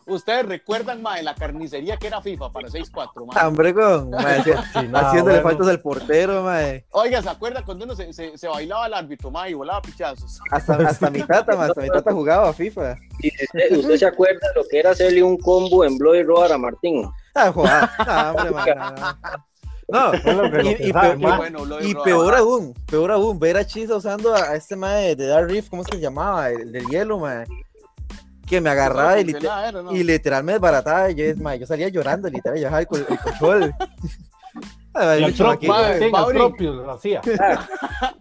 Ustedes 0.09 0.45
recuerdan, 0.45 1.01
mae, 1.01 1.21
la 1.21 1.35
carnicería 1.35 1.97
que 1.97 2.07
era 2.07 2.21
FIFA 2.21 2.49
para 2.49 2.69
6-4, 2.69 3.25
mae. 3.25 3.43
hambre, 3.43 3.73
weón, 3.73 4.09
ma, 4.09 4.19
hacía- 4.35 4.63
Sí, 4.71 4.87
no, 4.87 4.97
haciéndole 4.99 5.41
bueno. 5.41 5.49
faltas 5.49 5.67
al 5.67 5.81
portero, 5.81 6.43
ma, 6.43 6.59
Oiga, 6.91 7.21
¿se 7.21 7.29
acuerdan 7.29 7.63
cuando 7.65 7.83
uno 7.83 7.93
se, 7.93 8.13
se, 8.13 8.37
se 8.37 8.47
bailaba 8.47 8.85
al 8.85 8.93
árbitro, 8.93 9.29
mae, 9.31 9.51
y 9.51 9.53
volaba 9.53 9.81
pichazos? 9.81 10.39
hasta, 10.49 10.75
hasta 10.75 11.09
mi 11.09 11.21
tata, 11.23 11.57
ma, 11.57 11.65
hasta 11.65 11.81
mi 11.81 11.89
tata 11.89 12.13
jugaba 12.13 12.47
a 12.47 12.53
FIFA, 12.53 12.95
Y 13.21 13.27
usted, 13.27 13.77
usted 13.79 13.97
se 13.97 14.05
acuerda 14.05 14.47
lo 14.55 14.63
que 14.71 14.79
era 14.79 14.91
hacerle 14.91 15.21
un 15.23 15.37
combo 15.39 15.83
en 15.83 15.97
Bloody 15.97 16.23
Roar 16.23 16.53
a 16.53 16.57
Martín. 16.57 17.03
ah, 17.35 17.51
joder, 17.51 17.89
no, 18.07 18.29
hombre, 18.31 18.51
ma, 18.51 19.43
no, 19.89 20.13
y- 20.63 20.89
y 20.89 20.93
peor- 20.93 22.33
Y 22.33 22.37
aún, 22.39 22.73
peor 22.85 23.11
aún, 23.11 23.39
ver 23.39 23.57
a 23.57 23.65
Chisa 23.65 23.95
usando 23.95 24.33
a, 24.35 24.39
a 24.51 24.55
este 24.55 24.75
mae 24.75 25.15
de 25.15 25.27
Dark 25.27 25.47
Rift, 25.49 25.69
¿cómo 25.69 25.81
es 25.83 25.87
que 25.87 25.97
se 25.97 26.03
llamaba? 26.03 26.49
El 26.49 26.71
del 26.71 26.85
hielo, 26.87 27.19
mae. 27.19 27.45
Que 28.45 28.61
me 28.61 28.69
agarraba 28.69 29.19
y, 29.19 29.23
No 29.23 29.27
lite- 29.27 29.33
funcionaba, 29.39 29.67
era, 29.69 29.81
¿no? 29.81 29.91
y 29.91 30.03
literal 30.03 30.43
me 30.43 30.53
desbarataba. 30.53 31.09
Y 31.11 31.15
yo, 31.15 31.23
mae, 31.37 31.59
yo 31.59 31.65
salía 31.65 31.89
llorando, 31.89 32.29
literal, 32.29 32.57
yo 32.57 32.63
dejaba 32.65 32.81
el, 32.81 32.87
el 33.09 33.19
control. 33.19 33.73
Ay, 34.99 35.21
Y 35.21 35.25
el 35.25 35.35
Martín, 35.45 35.71
el 36.01 36.11
Mauri. 36.11 36.37
propio 36.39 36.73
lo 36.73 36.91
hacía. 36.93 37.21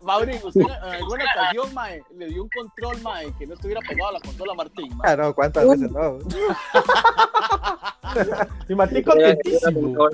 Mauri, 0.02 0.38
usted 0.44 0.61
en 0.61 0.70
alguna 0.92 1.25
ocasión, 1.25 1.73
mae, 1.75 2.02
le 2.18 2.26
dio 2.26 2.42
un 2.42 2.50
control, 2.50 3.00
mae, 3.02 3.32
que 3.38 3.46
no 3.46 3.54
estuviera 3.54 3.80
pegado 3.80 4.11
a 4.11 4.12
la 4.12 4.20
consola 4.20 4.52
a 4.52 4.56
Martín, 4.56 4.94
mae. 4.96 5.11
Ah, 5.12 5.16
no, 5.16 5.35
cuántas 5.35 5.66
veces 5.66 5.90
no. 5.90 6.18
Y 8.68 8.73
era 8.73 8.87
lo 8.87 9.04
contentísimo. 9.04 10.08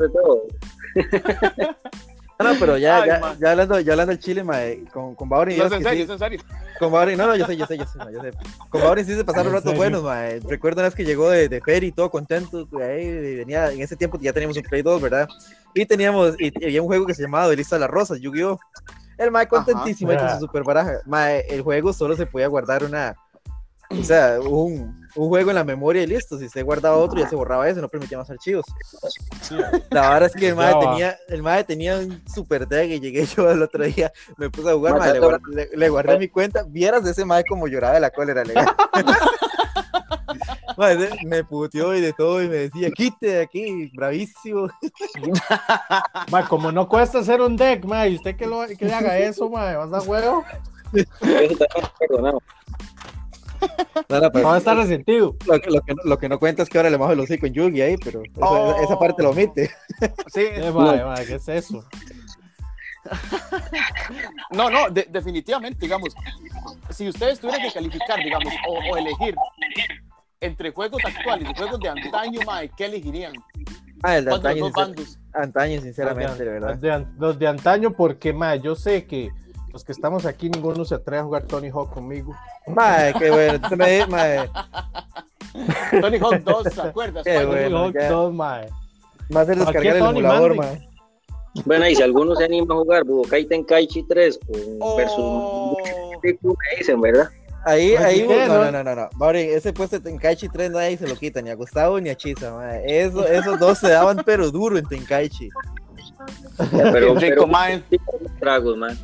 Ah, 2.39 2.45
no, 2.45 2.59
pero 2.59 2.77
ya, 2.77 3.03
Ay, 3.03 3.09
ya, 3.09 3.37
ya 3.39 3.51
hablando, 3.53 3.79
ya 3.81 3.93
hablando 3.93 4.11
del 4.11 4.19
Chile, 4.19 4.43
mae, 4.43 4.85
con, 4.93 5.15
con 5.15 5.29
Baurin, 5.29 5.57
No, 5.59 5.65
vieras 5.69 5.81
es 5.81 5.87
en 5.87 5.91
serio, 5.93 5.99
sí- 5.99 6.03
es 6.03 6.11
en 6.11 6.19
serio. 6.19 6.41
Con 6.79 6.91
Baurin, 6.91 7.17
no, 7.17 7.27
no, 7.29 7.37
yo 7.37 7.47
sé, 7.47 7.57
yo 7.57 7.67
sé, 7.67 7.79
yo 7.79 7.85
sé, 7.87 7.99
mae, 7.99 8.13
yo 8.13 8.21
sé. 8.21 8.31
Con 8.69 8.81
Baurin 8.81 9.05
sí 9.05 9.15
se 9.15 9.25
pasaron 9.25 9.49
¿En 9.49 9.53
ratos 9.53 9.77
buenos, 9.77 10.03
mae. 10.03 10.41
Recuerdo 10.49 10.81
una 10.81 10.89
vez 10.89 10.95
que 10.97 11.05
llegó 11.05 11.31
de, 11.31 11.49
de 11.49 11.61
Peri, 11.61 11.93
todo 11.93 12.11
contento, 12.11 12.67
ahí 12.81 13.37
venía, 13.37 13.71
en 13.71 13.81
ese 13.83 13.95
tiempo 13.97 14.19
ya 14.21 14.33
teníamos 14.33 14.57
un 14.57 14.63
Play 14.65 14.83
2, 14.83 15.01
¿verdad? 15.03 15.29
Y 15.75 15.87
teníamos, 15.87 16.35
y, 16.41 16.53
y 16.61 16.65
había 16.65 16.83
un 16.83 16.89
juego 16.89 17.07
que 17.07 17.15
se 17.15 17.23
llamaba 17.23 17.47
Duelista 17.47 17.77
de 17.77 17.81
las 17.81 17.91
Rosas, 17.91 18.19
Yu-Gi-Oh! 18.19 18.59
El 19.19 19.31
mae 19.31 19.47
contentísimo 19.47 20.11
ahí 20.11 20.17
con 20.17 20.31
su 20.31 20.41
super 20.41 20.65
baraja. 20.65 20.95
Mae, 21.07 21.47
el 21.49 21.63
juego 21.63 21.93
solo 21.93 22.17
se 22.17 22.27
podía 22.27 22.49
guardar 22.49 22.83
una, 22.83 23.15
o 23.89 24.03
sea, 24.03 24.41
un, 24.41 25.02
un 25.15 25.29
juego 25.29 25.51
en 25.51 25.57
la 25.57 25.65
memoria 25.65 26.03
y 26.03 26.07
listo. 26.07 26.39
Si 26.39 26.49
se 26.49 26.63
guardaba 26.63 26.97
otro, 26.97 27.19
ya 27.19 27.29
se 27.29 27.37
borraba 27.37 27.69
eso, 27.69 27.81
no 27.81 27.89
permitía 27.89 28.19
más 28.19 28.31
archivos. 28.31 28.65
La 29.91 30.11
verdad 30.11 30.31
es 30.35 30.35
que 30.35 30.49
el 30.49 30.59
va. 30.59 30.79
tenía, 30.79 31.19
el 31.29 31.43
mae 31.43 31.65
tenía 31.65 31.99
un 31.99 32.23
super 32.29 32.67
deck 32.67 32.91
y 32.91 33.01
llegué 33.01 33.27
yo 33.27 33.51
el 33.51 33.63
otro 33.63 33.85
día, 33.85 34.13
me 34.37 34.49
puse 34.51 34.71
a 34.71 34.75
jugar, 34.75 34.95
le, 35.13 35.19
guardé, 35.21 35.41
le- 35.55 35.77
le 35.77 35.89
guardé 35.89 36.19
mi 36.19 36.29
cuenta, 36.29 36.65
vieras 36.67 37.05
de 37.05 37.11
ese 37.11 37.25
mae 37.25 37.45
como 37.45 37.67
lloraba 37.69 37.95
de 37.95 38.01
la 38.01 38.11
cólera, 38.11 38.45
legal. 38.45 38.67
Ese 40.79 41.11
me 41.27 41.45
puteó 41.45 41.95
y 41.95 42.01
de 42.01 42.13
todo 42.13 42.43
y 42.43 42.49
me 42.49 42.57
decía, 42.57 42.91
quite 42.91 43.27
de 43.27 43.43
aquí, 43.43 43.91
bravísimo. 43.95 44.69
Ma, 46.31 46.49
como 46.49 46.73
no 46.73 46.89
cuesta 46.89 47.19
hacer 47.19 47.41
un 47.41 47.57
deck, 47.57 47.85
ma, 47.85 48.09
y 48.09 48.17
usted 48.17 48.37
que, 48.37 48.47
lo, 48.47 48.67
que 48.67 48.85
le 48.87 48.95
haga 48.95 49.19
eso, 49.19 49.49
ma, 49.51 49.77
vas 49.77 49.93
a 49.93 50.09
huevo, 50.09 50.45
Eso 50.93 51.07
también 51.21 51.91
perdonado. 51.99 52.43
No, 54.09 54.21
no, 54.21 54.31
pero 54.33 54.49
va 54.49 54.55
a 54.55 54.59
estar 54.59 54.77
resentido. 54.77 55.37
lo, 55.47 55.61
que, 55.61 55.71
lo, 55.71 55.81
que, 55.83 55.95
no- 55.95 56.03
lo 56.05 56.19
que 56.19 56.29
no 56.29 56.39
cuenta 56.39 56.63
es 56.63 56.69
que 56.69 56.79
ahora 56.79 56.91
le 56.91 56.97
bajo 56.97 57.13
el 57.13 57.21
hocico 57.21 57.47
en 57.47 57.55
Yugi 57.55 57.81
ahí, 57.83 57.97
pero 57.97 58.23
eso- 58.23 58.33
Oh. 58.41 58.75
esa 58.83 58.99
parte 58.99 59.23
lo 59.23 59.31
omite. 59.31 59.71
Sí, 60.33 60.41
Eh, 60.51 60.71
ma, 60.75 60.95
ma, 61.05 61.15
¿qué 61.27 61.35
es 61.37 61.49
eso? 61.49 61.85
no, 64.53 64.71
no, 64.71 64.91
de- 64.91 65.07
definitivamente, 65.11 65.79
digamos, 65.81 66.15
si 66.91 67.09
ustedes 67.09 67.41
tuvieran 67.41 67.63
que 67.63 67.73
calificar, 67.73 68.19
digamos, 68.23 68.53
o, 68.69 68.93
o 68.93 68.97
elegir 68.97 69.35
entre 70.41 70.71
juegos 70.73 71.03
actuales 71.05 71.49
y 71.51 71.55
juegos 71.55 71.81
de 71.81 71.89
antaño, 71.89 72.41
mae, 72.47 72.69
¿qué 72.77 72.87
elegirían? 72.87 73.33
Ah, 74.03 74.17
el 74.19 74.25
de 74.25 74.31
¿Cuál 74.31 74.43
de 74.43 74.49
antaño, 74.51 74.67
sincer- 74.97 75.19
antaño, 75.35 75.81
sinceramente, 75.81 76.45
de 76.45 76.51
verdad. 76.51 76.71
Los 76.71 76.81
de, 76.81 76.93
an- 76.93 77.15
los 77.19 77.39
de 77.39 77.47
antaño, 77.49 77.93
porque, 77.93 78.33
ma, 78.33 78.57
yo 78.57 78.75
sé 78.75 79.07
que 79.07 79.31
los 79.73 79.85
que 79.85 79.93
estamos 79.93 80.27
aquí, 80.27 80.49
ninguno 80.51 80.85
se 80.85 80.95
atreve 80.95 81.21
a 81.21 81.25
jugar 81.25 81.43
Tony 81.45 81.69
Hawk 81.71 81.93
conmigo. 81.95 82.35
Mae, 82.67 83.15
qué 83.15 83.31
bueno. 83.31 83.55
Entonces 83.55 84.09
mae, 84.09 84.51
Tony 86.01 86.19
Hawk 86.19 86.43
2, 86.45 86.63
¿te 86.75 86.81
acuerdas? 86.81 87.25
Qué 87.25 87.33
Cuando- 87.35 87.51
Tony 87.53 87.61
bueno, 87.63 87.79
Hawk 87.85 87.95
ya. 87.95 88.09
2, 88.11 88.35
ma. 88.35 88.61
va 89.35 89.41
a 89.41 89.43
hacer 89.43 89.55
Aquí 89.57 89.65
descargar 89.65 89.97
el 89.97 90.03
emulador, 90.05 90.55
mae. 90.57 90.89
Bueno, 91.67 91.87
y 91.87 91.95
si 91.95 92.03
alguno 92.03 92.35
se 92.35 92.45
anima 92.45 92.75
a 92.75 92.79
jugar 92.79 93.05
Budokai 93.05 93.45
Tenkaichi 93.45 94.05
3 94.05 94.39
con, 94.47 94.97
versus 94.97 95.17
Oh, 95.19 95.77
Riku, 96.23 96.49
me 96.49 96.79
dicen, 96.79 97.01
¿verdad? 97.01 97.29
Ahí, 97.65 97.95
Así 97.95 98.05
ahí, 98.23 98.27
no, 98.49 98.49
¿no? 98.65 98.73
no, 98.73 98.83
no, 98.83 98.95
no. 98.97 99.09
Mauri, 99.17 99.41
ese 99.43 99.73
puesto 99.73 99.97
de 99.99 100.03
Tenkaichi 100.03 100.49
3 100.49 100.71
nadie 100.71 100.97
se 100.97 101.07
lo 101.07 101.15
quita, 101.15 101.41
ni 101.43 101.51
a 101.51 101.55
Gustavo 101.55 102.01
ni 102.01 102.09
a 102.11 102.17
Chisa, 102.17 102.53
mae. 102.55 102.83
Eso, 103.03 103.27
esos 103.27 103.59
dos 103.59 103.79
se 103.79 103.91
daban 103.91 104.23
pero 104.25 104.51
duro 104.51 104.79
en 104.79 104.87
Tenkaichi. 104.87 105.49
Pero, 106.71 107.15
Qué 107.15 107.21
rico, 107.21 107.21
pero 107.21 107.47
mae. 107.47 107.83
tragos, 108.41 108.77
man. 108.79 108.99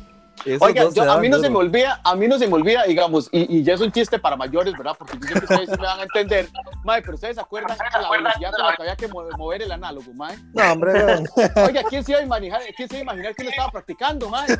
Esos 0.45 0.61
Oiga, 0.61 0.85
yo- 0.93 1.11
a 1.11 1.17
mí 1.19 1.27
no 1.29 1.39
se 1.39 1.49
me 1.49 1.57
olvida, 1.57 1.99
a 2.03 2.15
mí 2.15 2.27
no 2.27 2.37
se 2.39 2.47
me 2.47 2.53
olvida, 2.53 2.83
digamos, 2.83 3.27
y, 3.31 3.57
y 3.57 3.63
ya 3.63 3.73
es 3.73 3.81
un 3.81 3.91
chiste 3.91 4.17
para 4.19 4.35
mayores, 4.35 4.73
¿verdad? 4.77 4.93
Porque 4.97 5.17
yo 5.19 5.27
sé 5.27 5.33
que 5.33 5.45
ustedes 5.45 5.69
me 5.69 5.85
van 5.85 5.99
a 5.99 6.03
entender. 6.03 6.47
Mae, 6.83 7.01
pero 7.01 7.15
ustedes 7.15 7.35
se 7.35 7.41
acuerdan 7.41 7.77
la 8.01 8.09
velocidad 8.09 8.51
con 8.55 8.65
la 8.65 8.75
que 8.75 8.81
había 8.83 8.95
que 8.95 9.07
mo- 9.09 9.27
mover 9.37 9.61
el 9.63 9.71
análogo, 9.71 10.13
mae. 10.13 10.37
No, 10.53 10.71
hombre, 10.71 10.93
weón. 10.93 11.27
Oiga, 11.67 11.83
¿quién 11.89 12.03
se 12.03 12.11
iba 12.13 12.21
a 12.21 12.23
imaginar, 12.23 12.61
quién 12.75 12.87
se 12.89 12.95
iba 12.95 12.99
a 12.99 13.03
imaginar 13.03 13.35
que 13.35 13.43
lo 13.43 13.49
estaba 13.49 13.69
practicando, 13.71 14.29
mae? 14.29 14.47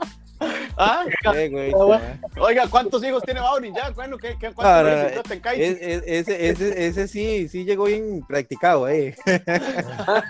Sí. 0.40 0.46
¿Ah? 0.76 1.04
Qué 1.32 1.48
güey, 1.50 1.72
Ah. 1.74 2.00
Oiga, 2.40 2.66
¿cuántos 2.68 3.04
hijos 3.04 3.22
tiene 3.24 3.40
Mauri 3.40 3.72
ya? 3.74 3.90
Bueno, 3.90 4.16
¿qué, 4.16 4.36
qué, 4.40 4.50
¿cuántos 4.52 5.22
Tenkaichi? 5.28 5.62
Es- 5.62 5.78
es- 5.80 6.02
ese, 6.06 6.48
ese, 6.48 6.86
ese 6.86 7.08
sí, 7.08 7.48
sí 7.48 7.64
llegó 7.64 7.84
bien 7.84 8.24
practicado, 8.26 8.88
eh. 8.88 9.14
Ah, 9.98 10.22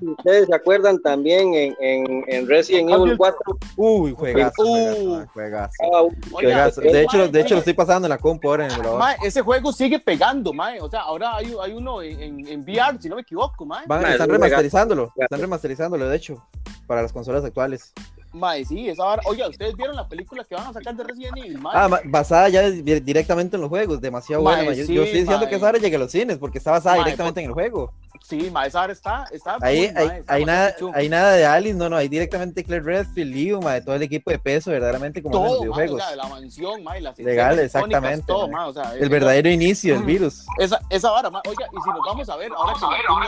ustedes 0.00 0.46
se 0.46 0.54
acuerdan 0.54 1.00
también 1.00 1.54
en, 1.54 1.74
en, 1.80 2.24
en 2.28 2.48
Resident 2.48 2.90
Evil 2.90 3.16
4, 3.16 3.38
Uy, 3.76 4.12
juegazo, 4.12 4.62
Uh. 4.62 5.24
juegazo, 5.32 5.72
Oiga, 5.82 6.10
juegazo. 6.30 6.82
ese 6.82 6.92
De 6.92 7.02
hecho, 7.02 7.18
mae 7.18 7.28
de 7.28 7.40
hecho 7.40 7.54
lo 7.54 7.58
estoy 7.60 7.74
pasando 7.74 8.06
en 8.06 8.10
la 8.10 8.18
compu 8.18 8.48
ahora 8.48 8.66
en 8.66 8.72
el 8.72 8.82
ese 9.22 9.40
juego 9.42 9.72
sigue 9.72 9.98
pegando, 9.98 10.52
mae. 10.52 10.80
O 10.80 10.90
sea, 10.90 11.00
ahora 11.00 11.36
hay, 11.36 11.54
hay 11.62 11.72
uno 11.72 12.02
en, 12.02 12.20
en, 12.20 12.48
en 12.48 12.60
VR, 12.62 12.98
si 13.00 13.08
no 13.08 13.16
me 13.16 13.22
equivoco, 13.22 13.64
mae. 13.64 13.84
Van- 13.86 14.02
Mae, 14.02 14.12
están 14.12 14.28
remasterizándolo, 14.28 15.02
juegazo. 15.10 15.22
están 15.24 15.40
remasterizándolo, 15.40 16.08
de 16.08 16.16
hecho, 16.16 16.46
para 16.86 17.02
las 17.02 17.12
consolas 17.12 17.44
actuales. 17.44 17.92
Mae, 18.34 18.64
sí, 18.64 18.88
esa 18.88 19.04
vara. 19.04 19.22
Oiga, 19.26 19.48
¿ustedes 19.48 19.76
vieron 19.76 19.94
la 19.94 20.08
película 20.08 20.42
que 20.42 20.56
van 20.56 20.66
a 20.66 20.72
sacar 20.72 20.94
de 20.96 21.04
Resident 21.04 21.36
Evil, 21.38 21.56
mae? 21.60 21.72
Ah, 21.76 21.88
ma- 21.88 22.00
basada 22.04 22.48
ya 22.48 22.68
di- 22.68 22.98
directamente 23.00 23.54
en 23.56 23.60
los 23.62 23.68
juegos, 23.70 24.00
demasiado 24.00 24.42
Mae, 24.42 24.56
buena. 24.56 24.70
ma. 24.72 24.76
Yo, 24.76 24.86
sí, 24.86 24.92
yo 24.94 25.02
estoy 25.04 25.20
diciendo 25.20 25.42
mae. 25.42 25.48
que 25.48 25.54
esa 25.56 25.66
ahora 25.66 25.78
llegue 25.78 25.94
a 25.94 25.98
los 26.00 26.10
cines 26.10 26.38
porque 26.38 26.58
está 26.58 26.72
basada 26.72 26.96
Mae, 26.96 27.04
directamente 27.04 27.40
en 27.40 27.46
el 27.46 27.52
juego. 27.52 27.92
Sí, 28.22 28.50
mae, 28.50 28.66
esa 28.68 28.80
vara 28.80 28.92
está, 28.92 29.24
está 29.30 29.56
Ahí, 29.60 29.84
hay, 29.94 30.06
mae, 30.08 30.18
está 30.20 30.34
hay, 30.34 30.44
nada, 30.44 30.74
hay 30.94 31.08
nada 31.08 31.32
de 31.32 31.46
Alice, 31.46 31.74
no, 31.76 31.88
no, 31.88 31.96
hay 31.96 32.08
directamente 32.08 32.64
Claire 32.64 32.84
Redfield, 32.84 33.34
Leo, 33.36 33.60
ma, 33.60 33.74
de 33.74 33.82
todo 33.82 33.94
el 33.94 34.02
equipo 34.02 34.30
de 34.32 34.38
peso, 34.40 34.70
verdaderamente 34.72 35.22
como 35.22 35.36
en 35.36 35.42
los 35.44 35.50
todo, 35.52 35.60
mae, 35.60 35.68
o 35.68 35.72
videojuegos. 35.74 36.02
sea, 36.04 36.16
la 36.16 36.26
mansión, 36.28 36.82
mae, 36.82 37.00
las 37.00 37.18
Legal, 37.18 37.58
exactamente, 37.60 38.24
todo, 38.26 38.48
mae. 38.48 38.62
mae, 38.62 38.68
o 38.70 38.72
sea, 38.72 38.92
el 38.94 38.98
esa- 39.00 39.08
verdadero 39.10 39.48
inicio 39.48 39.94
del 39.94 40.02
virus. 40.04 40.44
Esa, 40.58 40.80
esa 40.90 41.10
vara, 41.12 41.30
mae. 41.30 41.42
Oiga, 41.46 41.66
y 41.70 41.80
si 41.82 41.88
nos 41.90 42.00
vamos 42.04 42.28
a 42.28 42.36
ver, 42.36 42.50
ahora 42.56 42.74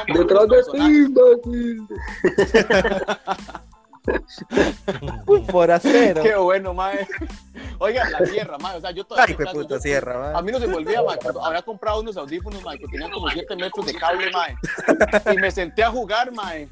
que 0.05 0.13
Detrás 0.19 0.49
de 0.49 0.57
los 0.57 0.73
ti, 0.73 1.77
Basil. 4.07 5.47
Forastero. 5.51 6.23
Qué 6.23 6.37
bueno, 6.37 6.73
mae. 6.75 7.07
Oiga, 7.79 8.09
la 8.11 8.25
sierra, 8.27 8.57
mae, 8.59 8.77
o 8.79 8.81
sea, 8.81 8.91
yo 8.91 9.05
todavía... 9.05 9.35
Ay, 9.39 9.45
qué 9.45 9.53
puta 9.53 9.75
yo- 9.75 9.81
sierra, 9.81 10.31
A 10.31 10.33
ma. 10.35 10.43
mí 10.43 10.53
no 10.53 10.59
se 10.59 10.67
me 10.67 10.77
olvida, 10.77 11.03
mae, 11.03 11.19
había 11.43 11.63
comprado 11.63 12.01
unos 12.01 12.17
audífonos, 12.17 12.63
mae, 12.63 12.79
que 12.79 12.87
tenían 12.87 13.11
como 13.11 13.29
7 13.29 13.55
metros 13.57 13.87
de 13.87 13.95
cable, 13.95 14.31
mae. 14.31 14.57
Y 15.35 15.37
me 15.39 15.51
senté 15.51 15.83
a 15.85 15.91
jugar, 15.91 16.33
mae. 16.33 16.69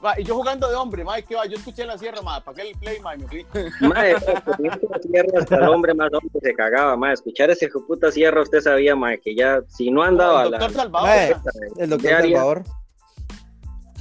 Ma, 0.00 0.14
y 0.16 0.22
yo 0.22 0.36
jugando 0.36 0.68
de 0.68 0.76
hombre, 0.76 1.02
ma, 1.02 1.20
¿qué 1.22 1.34
va? 1.34 1.44
Yo 1.46 1.56
escuché 1.56 1.84
la 1.84 1.98
sierra, 1.98 2.22
ma, 2.22 2.36
apagué 2.36 2.70
el 2.70 2.78
play, 2.78 3.00
ma, 3.00 3.16
y 3.16 3.18
me 3.18 3.26
fui. 3.26 3.46
Mae, 3.80 4.12
la 4.12 4.98
sierra 5.02 5.40
hasta 5.40 5.56
el 5.56 5.68
hombre 5.68 5.92
más 5.94 6.08
hombre 6.12 6.40
se 6.40 6.54
cagaba, 6.54 6.96
mae. 6.96 7.14
Escuchar 7.14 7.50
ese 7.50 7.68
puta 7.68 8.12
sierra, 8.12 8.42
usted 8.42 8.60
sabía, 8.60 8.94
mae, 8.94 9.18
que 9.18 9.34
ya, 9.34 9.60
si 9.66 9.90
no 9.90 10.02
andaba 10.02 10.44
el 10.44 10.50
la... 10.52 10.58
doctor 10.58 10.76
Salvador. 10.76 11.08
Mae, 11.08 11.34
ma. 11.34 11.42
El 11.78 11.90
doctor 11.90 12.08
¿Qué 12.10 12.14
haría? 12.14 12.44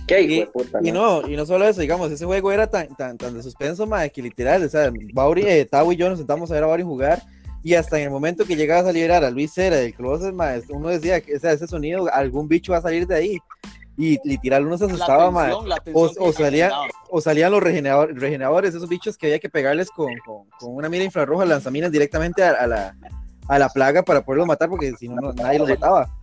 ¿Qué 0.07 0.21
hijo 0.21 0.33
Y, 0.33 0.39
de 0.39 0.45
puta? 0.47 0.79
y 0.81 0.91
no? 0.91 1.21
no, 1.21 1.27
y 1.29 1.35
no 1.35 1.45
solo 1.45 1.67
eso, 1.67 1.81
digamos, 1.81 2.09
ese 2.11 2.25
juego 2.25 2.51
era 2.51 2.67
tan, 2.67 2.87
tan, 2.95 3.17
tan 3.17 3.33
de 3.33 3.43
suspenso, 3.43 3.85
mae, 3.85 4.09
que 4.11 4.21
literal, 4.21 4.63
o 4.63 4.69
sea, 4.69 4.91
Bauri, 5.13 5.43
eh, 5.45 5.65
Tau 5.65 5.91
y 5.91 5.95
yo 5.97 6.09
nos 6.09 6.17
sentamos 6.19 6.49
a 6.49 6.53
ver 6.55 6.63
a 6.63 6.67
Bauri 6.67 6.83
jugar, 6.83 7.21
y 7.63 7.73
hasta 7.75 7.97
en 7.97 8.05
el 8.05 8.09
momento 8.11 8.45
que 8.45 8.55
llegabas 8.55 8.85
a 8.85 8.91
liberar 8.93 9.23
a 9.25 9.29
Luis 9.31 9.53
Cera 9.53 9.75
del 9.75 9.93
closet, 9.93 10.33
mae, 10.33 10.61
uno 10.69 10.87
decía 10.89 11.19
que 11.21 11.35
o 11.35 11.39
sea, 11.39 11.51
ese 11.51 11.67
sonido, 11.67 12.07
algún 12.13 12.47
bicho 12.47 12.71
va 12.71 12.77
a 12.77 12.81
salir 12.81 13.05
de 13.05 13.15
ahí, 13.15 13.37
y 13.97 14.17
literal 14.23 14.65
uno 14.65 14.77
se 14.77 14.85
asustaba, 14.85 15.29
mae, 15.31 15.47
tensión, 15.49 15.69
la 15.69 15.77
tensión 15.79 16.11
o 16.19 16.31
que 16.31 16.43
salía- 16.43 16.71
o 17.09 17.19
salían 17.19 17.51
los 17.51 17.61
regenerador- 17.61 18.13
regeneradores, 18.13 18.75
esos 18.75 18.87
bichos 18.87 19.17
que 19.17 19.25
había 19.25 19.39
que 19.39 19.49
pegarles 19.49 19.89
con, 19.89 20.13
con, 20.25 20.45
con 20.59 20.75
una 20.75 20.87
mira 20.87 21.03
infrarroja, 21.03 21.43
lanzaminas 21.45 21.91
directamente 21.91 22.43
a, 22.43 22.51
a 22.51 22.67
la, 22.67 22.95
a 23.49 23.59
la 23.59 23.69
plaga 23.69 24.03
para 24.03 24.23
poderlos 24.23 24.47
matar, 24.47 24.69
porque 24.69 24.93
si 24.93 25.09
no, 25.09 25.15
no- 25.19 25.33
nadie 25.33 25.59
los 25.59 25.67
mataba. 25.67 26.07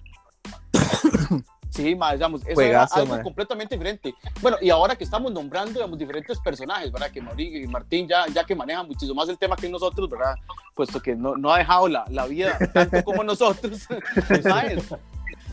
Sí, 1.74 1.96
ma, 1.96 2.12
digamos, 2.12 2.42
eso 2.42 2.54
Juegazo, 2.54 2.94
era 2.94 3.02
algo 3.02 3.16
ma. 3.16 3.22
completamente 3.24 3.74
diferente. 3.74 4.14
Bueno, 4.40 4.58
y 4.60 4.70
ahora 4.70 4.94
que 4.94 5.02
estamos 5.02 5.32
nombrando, 5.32 5.72
digamos, 5.72 5.98
diferentes 5.98 6.38
personajes, 6.38 6.92
¿verdad? 6.92 7.10
Que 7.10 7.20
Mauri 7.20 7.64
y 7.64 7.66
Martín 7.66 8.06
ya, 8.06 8.26
ya 8.28 8.44
que 8.44 8.54
manejan 8.54 8.86
muchísimo 8.86 9.16
más 9.16 9.28
el 9.28 9.36
tema 9.38 9.56
que 9.56 9.68
nosotros, 9.68 10.08
¿verdad? 10.08 10.36
Puesto 10.76 11.00
que 11.00 11.16
no, 11.16 11.36
no 11.36 11.52
ha 11.52 11.58
dejado 11.58 11.88
la, 11.88 12.04
la 12.10 12.26
vida 12.26 12.56
tanto 12.72 13.02
como 13.02 13.24
nosotros. 13.24 13.88
¿Sabes? 14.42 14.84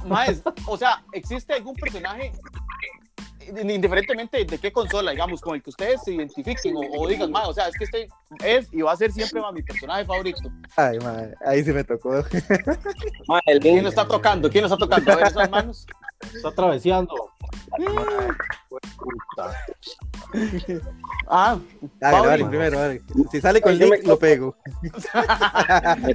Maes, 0.06 0.44
o 0.68 0.78
sea, 0.78 1.04
¿existe 1.12 1.54
algún 1.54 1.76
personaje, 1.76 2.32
indiferentemente 3.48 4.44
de 4.46 4.58
qué 4.58 4.72
consola, 4.72 5.12
digamos, 5.12 5.42
con 5.42 5.56
el 5.56 5.64
que 5.64 5.70
ustedes 5.70 6.02
se 6.04 6.14
identifiquen 6.14 6.76
o, 6.76 6.82
o 7.00 7.08
digan, 7.08 7.32
ma, 7.32 7.48
o 7.48 7.54
sea, 7.54 7.68
es 7.68 7.76
que 7.76 7.84
este 7.86 8.08
es 8.44 8.68
y 8.72 8.82
va 8.82 8.92
a 8.94 8.98
ser 8.98 9.12
siempre 9.12 9.42
ma, 9.42 9.52
mi 9.52 9.62
personaje 9.64 10.06
favorito? 10.06 10.40
Ay, 10.76 11.00
mae, 11.00 11.34
ahí 11.46 11.64
sí 11.64 11.72
me 11.72 11.84
tocó. 11.84 12.24
Mae, 13.28 13.42
el 13.46 13.60
¿Quién 13.60 13.84
lo 13.84 13.90
está 13.90 14.08
tocando? 14.08 14.50
¿Quién 14.50 14.64
lo 14.64 14.68
está 14.68 14.78
tocando? 14.78 15.12
A 15.12 15.16
ver, 15.16 15.28
esas 15.28 15.50
manos. 15.50 15.86
Está 16.36 16.52
traveseando. 16.52 17.32
Puta. 18.98 19.56
Ah, 21.28 21.58
Dale, 22.00 22.28
dale, 22.28 22.46
primero, 22.46 22.80
dale. 22.80 23.02
Si 23.32 23.42
sale 23.42 23.60
con 23.60 23.78
Link, 23.78 24.04
lo 24.06 24.18
pego. 24.20 24.56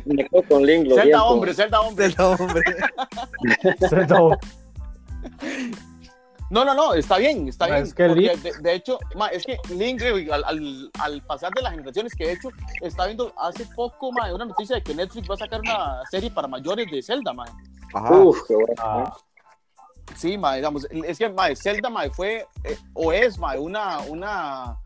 me, 0.07 0.25
con 0.49 0.65
Link, 0.65 0.87
lo 0.87 0.95
Zelda 0.95 1.03
siento. 1.03 1.25
hombre, 1.27 1.55
Zelda 1.55 1.81
hombre. 1.81 2.09
Del 2.09 2.21
hombre. 2.23 2.63
No, 6.49 6.65
No, 6.65 6.75
no, 6.75 6.95
está 6.95 7.19
bien, 7.19 7.49
está 7.49 7.67
Ma, 7.67 7.75
bien. 7.75 7.87
es 7.87 7.95
que 7.95 8.09
Link- 8.09 8.41
de, 8.41 8.53
de 8.61 8.75
hecho, 8.75 8.99
ma, 9.17 9.27
es 9.29 9.45
que 9.45 9.59
Link, 9.71 10.01
güey, 10.01 10.31
al, 10.31 10.45
al, 10.45 10.91
al 11.01 11.23
pasar 11.23 11.53
de 11.53 11.63
las 11.63 11.73
generaciones 11.73 12.15
que 12.15 12.27
de 12.27 12.33
hecho, 12.35 12.51
está 12.81 13.07
viendo 13.07 13.33
hace 13.37 13.67
poco 13.75 14.13
ma, 14.13 14.33
una 14.33 14.45
noticia 14.45 14.77
de 14.77 14.83
que 14.83 14.95
Netflix 14.95 15.29
va 15.29 15.35
a 15.35 15.39
sacar 15.39 15.61
una 15.61 16.03
serie 16.11 16.31
para 16.31 16.47
mayores 16.47 16.89
de 16.91 17.03
Zelda, 17.03 17.33
ma. 17.33 17.45
Ajá. 17.95 18.15
Uf, 18.15 18.43
qué 18.47 18.55
bueno. 18.55 18.75
ah, 18.79 19.17
Sí, 20.15 20.39
ma, 20.39 20.55
digamos, 20.55 20.87
es 20.91 21.19
que 21.19 21.29
ma, 21.29 21.55
Zelda 21.57 21.91
ma, 21.91 22.09
fue 22.11 22.47
eh, 22.63 22.79
o 22.95 23.13
es 23.13 23.39
ma, 23.39 23.55
una, 23.59 23.99
una, 24.03 24.79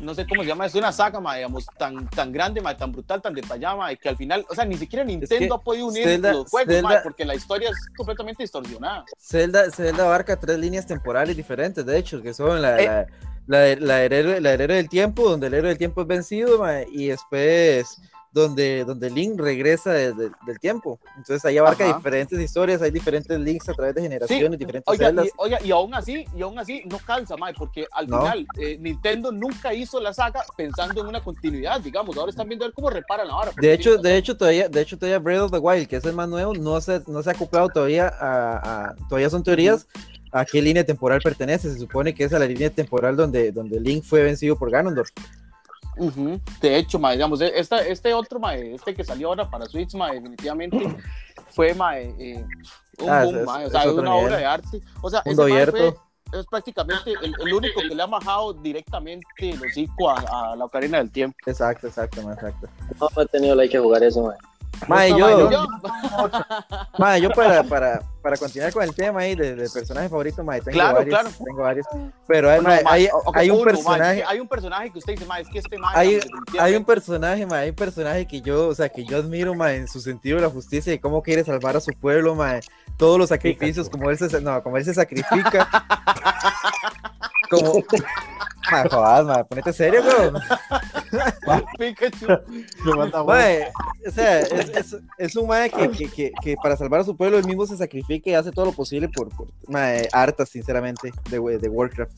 no 0.00 0.14
sé 0.14 0.26
cómo 0.28 0.42
se 0.42 0.48
llama, 0.48 0.66
es 0.66 0.74
una 0.76 0.92
saga, 0.92 1.18
ma, 1.20 1.34
digamos, 1.36 1.66
tan, 1.76 2.08
tan 2.10 2.30
grande, 2.32 2.60
ma, 2.60 2.76
tan 2.76 2.92
brutal, 2.92 3.20
tan 3.20 3.34
detallada, 3.34 3.74
ma, 3.76 3.94
que 3.96 4.08
al 4.08 4.16
final, 4.16 4.46
o 4.48 4.54
sea, 4.54 4.64
ni 4.64 4.76
siquiera 4.76 5.04
Nintendo 5.04 5.56
ha 5.56 5.60
podido 5.62 5.86
unir 5.88 6.04
Zelda- 6.04 6.32
los 6.32 6.48
juegos, 6.48 6.82
ma, 6.82 6.88
Zelda- 6.90 7.02
porque 7.02 7.24
la 7.24 7.34
historia 7.34 7.70
es 7.70 7.76
completamente 7.96 8.42
distorsionada. 8.44 9.04
Zelda, 9.18 9.70
Zelda 9.70 10.04
abarca 10.04 10.38
tres 10.38 10.58
líneas 10.58 10.86
temporales 10.86 11.36
diferentes, 11.36 11.84
de 11.84 11.98
hecho, 11.98 12.22
que 12.22 12.32
son 12.32 12.62
la, 12.62 12.80
Eh. 12.80 13.06
la, 13.46 13.58
la, 13.58 13.74
la 13.76 13.94
del 13.96 14.12
héroe, 14.12 14.40
la 14.40 14.50
del 14.50 14.60
héroe 14.60 14.76
del 14.76 14.88
tiempo, 14.88 15.28
donde 15.28 15.48
el 15.48 15.54
héroe 15.54 15.68
del 15.70 15.78
tiempo 15.78 16.02
es 16.02 16.06
vencido, 16.06 16.58
mae, 16.60 16.86
y 16.92 17.08
después 17.08 18.00
donde, 18.32 18.84
donde 18.84 19.10
Link 19.10 19.40
regresa 19.40 19.92
de- 19.92 20.12
de- 20.12 20.30
del 20.46 20.58
tiempo. 20.60 21.00
Entonces 21.16 21.44
ahí 21.44 21.56
abarca 21.58 21.84
Ajá. 21.88 21.96
diferentes 21.96 22.38
historias, 22.38 22.82
hay 22.82 22.90
diferentes 22.90 23.38
links 23.40 23.68
a 23.68 23.72
través 23.74 23.94
de 23.94 24.02
generaciones, 24.02 24.58
diferentes 24.58 24.84
Oiga, 24.86 25.10
y, 25.24 25.28
oiga, 25.36 25.58
y 25.64 25.70
aún 25.70 25.94
así, 25.94 26.24
y 26.36 26.42
aún 26.42 26.58
así 26.58 26.82
no 26.90 26.98
calza, 26.98 27.36
mae, 27.36 27.54
porque 27.54 27.86
al 27.92 28.06
No. 28.08 28.20
final 28.20 28.46
eh, 28.58 28.76
Nintendo 28.80 29.32
nunca 29.32 29.72
hizo 29.74 30.00
la 30.00 30.12
saga 30.12 30.42
pensando 30.56 31.00
en 31.00 31.06
una 31.08 31.22
continuidad, 31.22 31.80
digamos. 31.80 32.16
Ahora 32.16 32.30
están 32.30 32.48
viendo 32.48 32.64
a 32.64 32.68
ver 32.68 32.74
cómo 32.74 32.90
reparan 32.90 33.28
ahora. 33.30 33.52
De 33.60 33.72
hecho, 33.72 33.96
de 33.96 34.16
hecho 34.16 34.36
todavía, 34.36 34.68
de 34.68 34.80
hecho 34.80 34.98
todavía 34.98 35.18
Breath 35.18 35.40
of 35.42 35.50
the 35.52 35.58
Wild, 35.58 35.88
que 35.88 35.96
es 35.96 36.04
el 36.04 36.12
más 36.14 36.28
nuevo, 36.28 36.54
no 36.54 36.80
se, 36.80 37.00
no 37.06 37.22
se 37.22 37.30
ha 37.30 37.32
acoplado 37.32 37.68
todavía 37.68 38.08
a, 38.08 38.88
a- 38.90 38.94
todavía 39.08 39.30
son 39.30 39.42
teorías 39.42 39.86
a 40.30 40.44
qué 40.44 40.60
línea 40.60 40.84
temporal 40.84 41.20
pertenece. 41.22 41.72
Se 41.72 41.78
supone 41.78 42.14
que 42.14 42.24
es 42.24 42.32
a 42.34 42.38
la 42.38 42.44
línea 42.46 42.68
temporal 42.68 43.16
donde, 43.16 43.50
donde 43.52 43.80
Link 43.80 44.04
fue 44.04 44.22
vencido 44.22 44.56
por 44.58 44.70
Ganondorf. 44.70 45.08
Ujú. 45.98 46.40
De 46.60 46.76
hecho, 46.78 46.98
mae, 46.98 47.14
digamos, 47.16 47.40
eh, 47.40 47.52
esta, 47.54 47.78
este 47.86 48.14
otro, 48.14 48.38
mae, 48.38 48.74
este 48.74 48.94
que 48.94 49.04
salió 49.04 49.28
ahora 49.28 49.48
para 49.50 49.66
Switch, 49.66 49.94
mae, 49.94 50.14
definitivamente 50.14 50.78
fue 51.50 51.74
mae, 51.74 52.14
eh, 52.18 52.44
un 53.00 53.10
Ah, 53.10 53.24
boom, 53.24 53.36
es- 53.38 53.46
mae, 53.46 53.64
o 53.64 53.66
es 53.66 53.72
sea, 53.72 53.80
otro 53.82 54.02
una 54.02 54.10
nivel. 54.10 54.26
obra 54.26 54.36
de 54.36 54.44
arte. 54.46 54.80
O 55.02 55.10
sea, 55.10 55.22
Mundo 55.24 55.46
ese 55.48 55.70
fue- 55.70 55.94
es 56.32 56.46
prácticamente 56.46 57.12
el, 57.22 57.34
el 57.40 57.52
único 57.54 57.80
que 57.80 57.94
le 57.94 58.02
ha 58.02 58.06
majado 58.06 58.52
directamente 58.52 59.24
el 59.38 59.62
hocico 59.62 60.10
a, 60.10 60.52
a 60.52 60.56
la 60.56 60.64
Ocarina 60.66 60.98
del 60.98 61.10
Tiempo. 61.10 61.36
Exacto, 61.46 61.86
exacto, 61.86 62.22
mae, 62.22 62.34
exacto. 62.34 62.68
No, 63.00 63.08
no 63.16 63.22
he 63.22 63.26
tenido 63.26 63.54
la 63.54 63.66
que 63.66 63.78
jugar 63.78 64.02
eso, 64.02 64.22
mae. 64.24 64.36
Mae, 64.86 65.10
No, 65.10 65.18
yo, 65.18 65.26
mae, 65.26 65.50
Yo- 65.52 65.66
mae, 66.98 67.20
yo 67.20 67.30
para, 67.30 67.62
para, 67.64 68.02
para 68.22 68.36
continuar 68.36 68.72
con 68.72 68.82
el 68.84 68.94
tema 68.94 69.20
ahí 69.20 69.34
de, 69.34 69.54
de 69.54 69.68
personaje 69.70 70.08
favorito, 70.08 70.44
mae, 70.44 70.60
tengo 70.60 70.72
Claro, 70.76 70.96
varios, 70.98 71.14
claro. 71.18 71.30
tengo 71.44 71.62
varios. 71.62 71.86
Pero 72.26 72.50
hay, 72.50 72.58
No, 72.58 72.64
mae, 72.68 72.82
hay, 72.86 73.08
ok, 73.12 73.36
hay 73.36 73.50
un 73.50 73.56
uno, 73.56 73.64
personaje, 73.64 74.24
hay 74.26 74.40
un 74.40 74.48
personaje 74.48 74.90
que 74.92 74.98
usted 74.98 75.12
dice, 75.14 75.26
mae, 75.26 75.42
es 75.42 75.48
que 75.48 75.58
este 75.58 75.78
mae, 75.78 75.90
hay, 75.96 76.20
hay 76.58 76.76
un 76.76 76.84
personaje, 76.84 77.46
mae, 77.46 77.62
hay 77.64 77.70
un 77.70 77.76
personaje 77.76 78.26
que 78.26 78.40
yo, 78.40 78.68
o 78.68 78.74
sea, 78.74 78.88
que 78.88 79.04
yo 79.04 79.16
admiro, 79.18 79.54
mae, 79.54 79.76
en 79.76 79.88
su 79.88 80.00
sentido 80.00 80.36
de 80.36 80.42
la 80.42 80.50
justicia 80.50 80.92
y 80.92 80.98
cómo 80.98 81.22
quiere 81.22 81.44
salvar 81.44 81.76
a 81.76 81.80
su 81.80 81.90
pueblo, 81.92 82.34
mae, 82.34 82.60
todos 82.96 83.18
los 83.18 83.28
sacrificios, 83.28 83.88
como 83.90 84.10
él 84.10 84.18
se, 84.18 84.40
no, 84.40 84.62
como 84.62 84.76
él 84.76 84.84
se 84.84 84.94
sacrifica. 84.94 85.68
como, 87.48 87.72
mae, 88.70 88.88
jodas, 88.88 89.26
mae, 89.26 89.44
ponete 89.44 89.72
serio, 89.72 90.02
bro. 90.02 90.40
Pikachu. 91.78 92.26
Mae, 93.26 93.68
o 94.06 94.10
sea, 94.10 94.40
es, 94.40 94.68
es, 94.70 94.96
es 95.16 95.36
un 95.36 95.46
mae 95.46 95.70
que, 95.70 95.90
que, 95.90 96.08
que, 96.08 96.32
que 96.42 96.56
para 96.62 96.76
salvar 96.76 97.00
a 97.00 97.04
su 97.04 97.16
pueblo 97.16 97.38
él 97.38 97.46
mismo 97.46 97.66
se 97.66 97.76
sacrifica 97.76 98.30
y 98.30 98.34
hace 98.34 98.52
todo 98.52 98.66
lo 98.66 98.72
posible 98.72 99.08
por, 99.08 99.28
por 99.30 99.48
hartas, 100.12 100.48
sinceramente, 100.48 101.12
de, 101.30 101.58
de 101.58 101.68
Warcraft. 101.68 102.12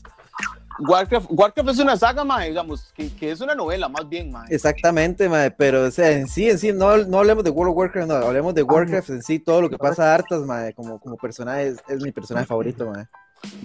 Warcraft, 0.79 1.27
Warcraft 1.29 1.69
es 1.69 1.79
una 1.79 1.97
saga, 1.97 2.23
mae, 2.23 2.49
digamos, 2.49 2.91
que, 2.95 3.13
que 3.13 3.31
es 3.31 3.41
una 3.41 3.53
novela, 3.55 3.87
más 3.89 4.07
bien, 4.07 4.31
mae. 4.31 4.47
Exactamente, 4.49 5.29
mae, 5.29 5.51
pero 5.51 5.83
o 5.83 5.91
sea, 5.91 6.11
en 6.11 6.27
sí, 6.27 6.49
en 6.49 6.57
sí, 6.57 6.71
no, 6.71 6.97
no 6.97 7.19
hablemos 7.19 7.43
de 7.43 7.49
World 7.49 7.71
of 7.71 7.77
Warcraft, 7.77 8.07
no, 8.07 8.15
hablemos 8.15 8.55
de 8.55 8.63
Warcraft 8.63 9.09
en 9.09 9.21
sí, 9.21 9.39
todo 9.39 9.61
lo 9.61 9.69
que 9.69 9.77
pasa 9.77 10.11
a 10.11 10.15
hartas, 10.15 10.41
mae, 10.41 10.73
como, 10.73 10.99
como 10.99 11.17
personaje, 11.17 11.67
es, 11.67 11.77
es 11.87 12.01
mi 12.01 12.11
personaje 12.11 12.47
favorito, 12.47 12.89
mae. 12.89 13.05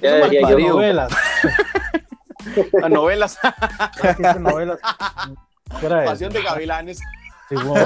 Ya 0.00 0.28
yo, 0.28 0.58
novelas. 0.58 1.12
Las 2.72 2.90
novelas, 2.90 3.38
¿Qué 4.00 4.22
son 4.22 4.42
novelas? 4.44 4.78
Pasión 6.04 6.32
de 6.32 6.42
Gavilanes. 6.42 6.98
Sí, 7.48 7.54
bueno. 7.64 7.84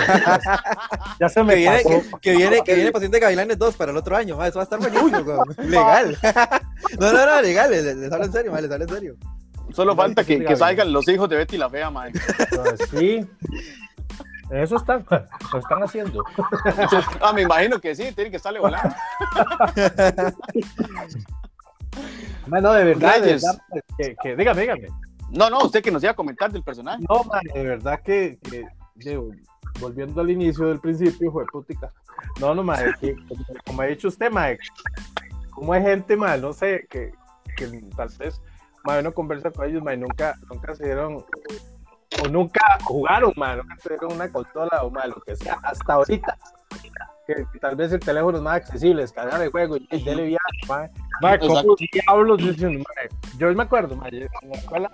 Ya 1.19 1.29
se 1.29 1.41
Que 1.41 1.45
me 1.45 1.55
viene, 1.55 1.83
pasó. 1.83 1.89
que, 1.89 2.21
que 2.21 2.37
viene, 2.37 2.63
que 2.65 2.75
viene 2.75 2.93
Paciente 2.93 3.19
Gavilanes 3.19 3.59
2 3.59 3.77
para 3.77 3.91
el 3.91 3.97
otro 3.97 4.17
año, 4.17 4.43
eso 4.45 4.59
va 4.59 4.63
a 4.63 4.65
estar 4.65 4.79
buenísimo, 4.79 5.19
weón. 5.21 5.55
legal. 5.59 6.19
no, 6.99 7.13
no, 7.13 7.27
no, 7.27 7.43
legal, 7.43 7.71
les, 7.71 7.85
les 7.97 8.13
hablo 8.13 8.25
en 8.27 8.33
serio, 8.33 8.53
les 8.55 8.71
hablo 8.71 8.85
en 8.85 8.89
serio. 8.89 9.17
Solo 9.75 9.95
falta 9.95 10.25
que, 10.25 10.45
que 10.45 10.57
salgan 10.57 10.93
los 10.93 11.07
hijos 11.09 11.29
de 11.29 11.37
Betty 11.37 11.57
la 11.57 11.71
Fea, 11.71 11.91
mae. 11.91 12.11
Pues 12.13 12.89
sí. 12.91 13.27
Eso 14.51 14.77
están, 14.77 15.07
lo 15.53 15.59
están 15.61 15.83
haciendo. 15.83 16.25
Ah, 17.21 17.33
me 17.33 17.43
imagino 17.43 17.81
que 17.81 17.95
sí, 17.95 18.11
tiene 18.13 18.31
que 18.31 18.37
estarle 18.39 18.59
volando. 18.59 18.95
Bueno, 22.47 22.73
de 22.73 22.85
verdad, 22.85 23.21
de 23.21 23.33
verdad, 23.33 23.59
pues, 23.69 23.85
que, 23.99 24.17
que, 24.23 24.37
dígame, 24.37 24.63
dígame. 24.63 24.89
No, 25.31 25.49
no, 25.49 25.59
usted 25.61 25.83
que 25.83 25.91
nos 25.91 26.03
iba 26.03 26.13
a 26.13 26.17
comentar 26.17 26.51
del 26.51 26.63
personaje. 26.63 27.05
No, 27.09 27.23
man, 27.25 27.43
de 27.55 27.63
verdad 27.63 28.01
que, 28.03 28.39
que, 28.43 28.67
volviendo 29.81 30.21
al 30.21 30.31
inicio 30.31 30.67
del 30.67 30.81
principio, 30.81 31.31
fue 31.31 31.45
putica. 31.47 31.93
No, 32.41 32.55
no, 32.55 32.63
madre, 32.63 32.93
que, 33.01 33.15
como, 33.29 33.45
como 33.65 33.83
ha 33.83 33.87
dicho 33.87 34.09
usted, 34.09 34.31
madre, 34.31 34.59
como 35.51 35.73
hay 35.73 35.83
gente, 35.83 36.17
madre, 36.17 36.41
no 36.41 36.53
sé, 36.53 36.87
que, 36.91 37.13
que 37.57 37.67
tal 37.97 38.09
vez, 38.19 38.41
madre, 38.85 39.01
uno 39.01 39.13
conversa 39.13 39.51
con 39.51 39.69
ellos, 39.69 39.83
madre, 39.83 39.99
nunca, 39.99 40.35
nunca 40.51 40.75
se 40.75 40.85
dieron, 40.85 41.25
o 42.25 42.29
nunca 42.29 42.79
jugaron, 42.83 43.33
madre, 43.37 43.63
nunca 43.63 43.77
se 43.79 43.89
dieron 43.91 44.13
una 44.13 44.31
consola 44.33 44.83
o, 44.83 44.91
madre, 44.91 45.11
lo 45.11 45.21
que 45.21 45.37
sea, 45.37 45.59
hasta 45.63 45.93
ahorita. 45.93 46.37
Que, 47.27 47.47
que 47.53 47.59
tal 47.61 47.77
vez 47.77 47.93
el 47.93 48.01
teléfono 48.01 48.39
es 48.39 48.43
más 48.43 48.57
accesible, 48.57 49.03
descargar 49.03 49.41
el 49.41 49.51
juego 49.51 49.77
y 49.77 50.03
dele 50.03 50.25
viaje, 50.25 50.67
madre. 50.67 50.91
Madre, 51.21 51.39
¿cómo 51.41 51.63
diablos 51.93 52.39
dicen, 52.39 52.79
madre? 52.79 53.09
Yo 53.39 53.53
me 53.55 53.63
acuerdo, 53.63 53.97
madre, 53.97 54.29
en 54.43 54.49
la 54.51 54.57
escuela, 54.57 54.91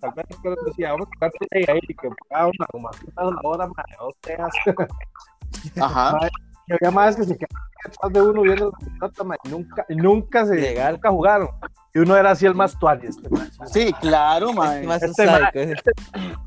tal 0.00 0.12
vez 0.14 0.26
que 0.42 0.54
decía, 0.66 0.92
vamos 0.92 1.08
a 1.08 1.14
jugar 1.16 1.32
play 1.50 1.64
ahí, 1.68 1.80
que 1.80 2.08
pagaba 2.28 2.50
una, 2.56 2.66
como 2.66 2.88
así, 2.88 3.06
una 3.16 3.40
hora, 3.44 3.66
madre, 3.66 3.96
dos 3.98 4.14
tejas. 4.20 4.50
Ajá. 5.80 6.18
Y 6.70 6.74
había 6.74 6.90
más 6.90 7.16
que 7.16 7.24
se 7.24 7.34
quedaban 7.34 7.66
detrás 7.82 8.12
de 8.12 8.20
uno 8.20 8.42
viendo 8.42 8.70
la 8.78 8.90
pelota, 8.92 9.24
madre, 9.24 9.40
y 9.44 9.48
nunca, 9.48 9.86
y 9.88 9.94
nunca 9.96 10.44
se 10.44 10.54
Legal. 10.54 10.92
nunca 10.92 11.10
jugaron. 11.10 11.48
Y 11.94 11.98
uno 12.00 12.14
era 12.14 12.32
así 12.32 12.44
el 12.44 12.54
más 12.54 12.78
tuani. 12.78 13.06
Este. 13.06 13.26
Sí, 13.72 13.90
claro, 14.02 14.50
Este 14.50 14.86
ma- 14.86 14.98
psycho, 14.98 15.50
eh. 15.54 15.72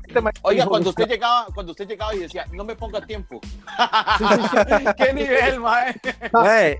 Este 0.06 0.20
Oiga, 0.42 0.66
cuando 0.66 0.90
usted 0.90 1.08
llegaba, 1.08 1.46
cuando 1.52 1.72
usted 1.72 1.88
llegaba 1.88 2.14
y 2.14 2.20
decía, 2.20 2.44
no 2.52 2.62
me 2.62 2.76
ponga 2.76 3.00
tiempo. 3.04 3.40
Sí, 3.42 4.24
sí, 4.28 4.58
sí. 4.78 4.84
¿Qué 4.96 5.12
nivel? 5.12 5.58
Mae, 5.58 6.76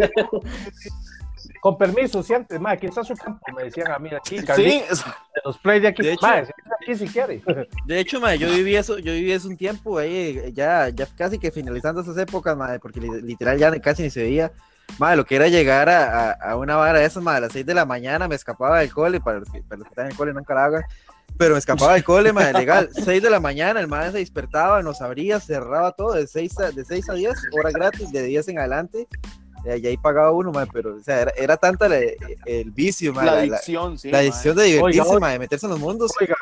Con 1.62 1.78
permiso, 1.78 2.24
siempre, 2.24 2.58
mae, 2.58 2.74
aquí 2.74 2.86
está 2.86 3.04
su 3.04 3.14
campo. 3.14 3.38
Me 3.56 3.62
decían 3.62 3.92
a 3.92 3.98
mí 4.00 4.10
aquí, 4.12 4.40
Sí, 4.40 4.64
de 4.64 4.84
los 5.44 5.58
play 5.58 5.78
de 5.78 5.86
aquí. 5.86 6.02
De 6.02 6.14
hecho- 6.14 6.26
siéntese 6.26 6.52
aquí 6.82 6.94
si 6.96 7.06
quiere. 7.06 7.40
De 7.86 8.00
hecho, 8.00 8.20
mae, 8.20 8.36
yo 8.36 8.48
viví 8.48 8.74
eso, 8.74 8.98
yo 8.98 9.12
viví 9.12 9.30
eso 9.30 9.46
un 9.48 9.56
tiempo 9.56 9.96
ahí, 9.96 10.40
eh, 10.42 10.52
ya, 10.52 10.88
ya 10.88 11.06
casi 11.16 11.38
que 11.38 11.52
finalizando 11.52 12.00
esas 12.00 12.18
épocas, 12.18 12.56
mae, 12.56 12.80
porque 12.80 12.98
li- 13.00 13.22
literal 13.22 13.58
ya 13.58 13.70
casi 13.80 14.02
ni 14.02 14.10
se 14.10 14.24
veía. 14.24 14.50
Madre, 14.98 15.16
lo 15.18 15.24
que 15.24 15.36
era 15.36 15.46
llegar 15.46 15.88
a, 15.88 16.30
a, 16.32 16.32
a 16.32 16.56
una 16.56 16.74
vara 16.74 16.98
de 16.98 17.04
esas, 17.04 17.22
madre, 17.22 17.38
a 17.38 17.40
las 17.42 17.52
6 17.52 17.64
de 17.64 17.74
la 17.74 17.84
mañana 17.86 18.26
me 18.26 18.34
escapaba 18.34 18.80
del 18.80 18.92
cole, 18.92 19.20
para 19.20 19.38
los 19.38 19.48
que, 19.48 19.62
para 19.62 19.76
los 19.78 19.84
que 19.86 19.92
están 19.92 20.06
en 20.06 20.10
el 20.10 20.16
cole, 20.18 20.32
no 20.32 20.40
en 20.40 20.44
Caragua, 20.44 20.82
pero 21.38 21.52
me 21.54 21.58
escapaba 21.60 21.92
del 21.94 22.02
cole, 22.02 22.32
madre, 22.32 22.54
legal, 22.54 22.88
6 23.04 23.22
de 23.22 23.30
la 23.30 23.38
mañana, 23.38 23.78
el 23.78 23.86
madre 23.86 24.10
se 24.10 24.18
despertaba, 24.18 24.82
nos 24.82 25.00
abría, 25.00 25.38
cerraba 25.38 25.92
todo, 25.92 26.14
de 26.14 26.26
6 26.26 26.58
a, 26.58 26.70
de 26.72 26.84
6 26.84 27.08
a 27.08 27.12
10, 27.14 27.32
hora 27.52 27.70
gratis, 27.70 28.10
de 28.10 28.24
10 28.24 28.48
en 28.48 28.58
adelante, 28.58 29.06
y 29.64 29.86
ahí 29.86 29.96
pagaba 29.96 30.30
uno, 30.32 30.52
madre, 30.52 30.70
pero, 30.72 30.96
o 30.96 31.00
sea, 31.00 31.20
era, 31.22 31.32
era 31.36 31.56
tanta 31.56 31.88
la- 31.88 31.98
el 32.46 32.70
vicio, 32.70 33.12
madre, 33.12 33.26
la 33.26 33.32
la, 33.32 33.46
la, 33.46 33.56
adicción, 33.56 33.98
sí. 33.98 34.10
la 34.10 34.18
mae. 34.18 34.24
decisión 34.26 34.56
de 34.56 34.64
divertirse, 34.64 35.00
Oiga, 35.00 35.10
oiga. 35.10 35.20
madre, 35.20 35.32
de 35.34 35.38
meterse 35.38 35.66
en 35.66 35.70
los 35.72 35.80
mundos. 35.80 36.10
Oiga, 36.20 36.34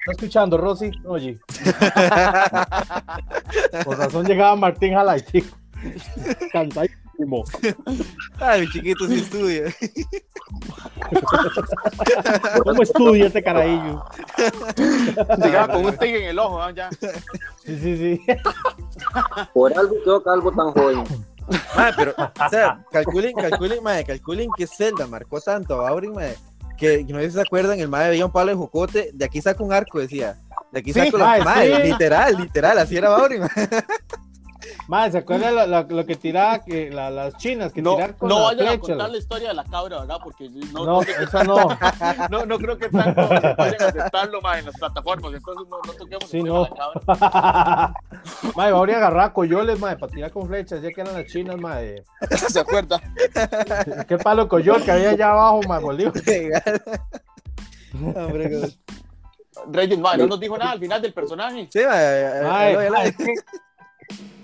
¿está 0.00 0.12
escuchando, 0.12 0.56
Rosy? 0.58 0.90
Oye. 1.06 1.38
Por 3.84 3.98
razón 3.98 4.26
llegaba 4.26 4.56
Martín 4.56 4.92
Jalaitico. 4.94 5.56
Cansadísimo. 6.52 7.44
Ay, 8.40 8.62
mi 8.62 8.68
chiquito 8.70 9.06
sí 9.06 9.20
estudia. 9.20 9.64
¿Cómo 12.64 12.82
estudia 12.82 13.26
este 13.26 13.42
carajillo? 13.42 14.04
Llegaba 15.42 15.74
con 15.74 15.86
un 15.86 15.96
tigre 15.96 16.24
en 16.24 16.30
el 16.30 16.38
ojo, 16.38 16.58
¿no? 16.58 16.70
ya. 16.70 16.90
Sí, 17.64 17.78
sí, 17.80 17.96
sí. 17.96 18.20
Por 19.52 19.76
algo 19.78 19.94
quedó 20.04 20.22
calvo 20.22 20.50
tan 20.52 20.72
joven. 20.72 21.04
Madre, 21.76 21.94
pero, 21.96 22.14
o 22.18 22.48
sea, 22.50 22.84
calculen, 22.90 23.34
calculen, 23.34 23.82
madre, 23.82 24.04
calculen 24.04 24.48
que 24.56 24.66
Zelda 24.66 25.06
marcó 25.06 25.40
tanto 25.40 25.74
a 25.74 25.90
Baurin, 25.90 26.12
madre, 26.14 26.36
que 26.78 27.04
no 27.04 27.18
sé 27.20 27.26
si 27.30 27.34
se 27.36 27.40
acuerdan, 27.42 27.78
el 27.80 27.88
madre 27.88 28.10
veía 28.10 28.26
un 28.26 28.32
palo 28.32 28.50
de 28.50 28.56
jocote, 28.56 29.10
de 29.12 29.24
aquí 29.24 29.40
saco 29.40 29.64
un 29.64 29.72
arco, 29.72 29.98
decía. 29.98 30.36
De 30.72 30.80
aquí 30.80 30.92
Sí, 30.92 31.00
saco 31.04 31.18
la 31.18 31.26
mae, 31.26 31.44
madre, 31.44 31.76
sí. 31.76 31.92
literal, 31.92 32.36
literal, 32.36 32.78
así 32.78 32.96
era 32.96 33.10
Baurin, 33.10 33.42
madre. 34.64 34.84
Madre, 34.88 35.12
¿se 35.12 35.18
acuerdan 35.18 35.54
lo, 35.54 35.66
lo- 35.66 35.82
lo 35.82 36.06
que 36.06 36.16
tiraba 36.16 36.58
que, 36.64 36.90
la- 36.90 37.10
las 37.10 37.36
chinas 37.36 37.72
que 37.72 37.82
No, 37.82 37.94
tirar 37.96 38.16
con 38.16 38.28
no 38.28 38.44
vayan 38.44 38.68
a 38.68 38.78
contar 38.78 39.10
la 39.10 39.18
historia 39.18 39.48
de 39.48 39.54
la 39.54 39.64
cabra, 39.64 40.00
¿verdad? 40.00 40.18
Porque 40.22 40.48
no, 40.72 40.84
No, 40.84 41.02
esa 41.02 41.44
no. 41.44 41.56
no, 42.30 42.46
no 42.46 42.58
creo 42.58 42.76
que 42.78 42.88
tanto 42.88 43.28
vayan 43.28 43.82
a 43.82 43.86
aceptarlo 43.86 44.40
mae, 44.40 44.60
en 44.60 44.66
las 44.66 44.76
plataformas. 44.78 45.32
Entonces 45.34 45.66
no, 45.68 45.78
no 45.86 45.92
toquemos 45.92 46.30
Sí, 46.30 46.38
el 46.38 46.44
no. 46.44 46.64
tema 46.66 46.86
de 46.86 47.04
la 47.06 47.30
cabra. 47.30 47.94
Madre, 48.56 48.72
Bauri 48.72 48.92
agarraba 48.94 49.32
coyoles, 49.32 49.78
madre, 49.78 49.96
para 49.98 50.12
tirar 50.12 50.30
con 50.30 50.46
flechas, 50.46 50.80
ya 50.82 50.90
que 50.90 51.00
eran 51.00 51.14
las 51.14 51.26
chinas, 51.26 51.56
madre. 51.58 52.04
¿Se 52.30 52.58
acuerda? 52.58 53.00
¿Qué 54.08 54.16
palo 54.18 54.48
coyol 54.48 54.82
que 54.82 54.90
había 54.92 55.10
allá 55.10 55.30
abajo, 55.32 55.60
madre, 55.68 55.84
Bolívar? 55.84 56.14
Hombre, 58.16 58.68
Reyes, 59.68 59.98
mae, 59.98 60.18
no 60.18 60.26
nos 60.26 60.40
dijo 60.40 60.58
nada 60.58 60.72
al 60.72 60.80
final 60.80 61.00
del 61.00 61.12
personaje. 61.12 61.68
Sí, 61.70 61.80
madre, 61.84 62.42
Madre, 62.42 62.76
veía 62.76 62.90
la- 62.90 62.98
madre, 62.98 63.08
es 63.10 63.16
que- 63.16 63.34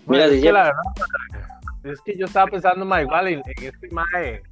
Mira, 0.06 0.26
es 0.26 0.42
que 0.42 0.52
la 0.52 0.62
verdad, 0.64 0.82
es 1.84 2.00
que 2.02 2.16
yo 2.18 2.26
estaba 2.26 2.46
pensando, 2.50 2.84
madre, 2.84 3.04
igual 3.04 3.28
en, 3.28 3.42
en 3.46 3.64
este 3.64 3.88
madre, 3.90 4.42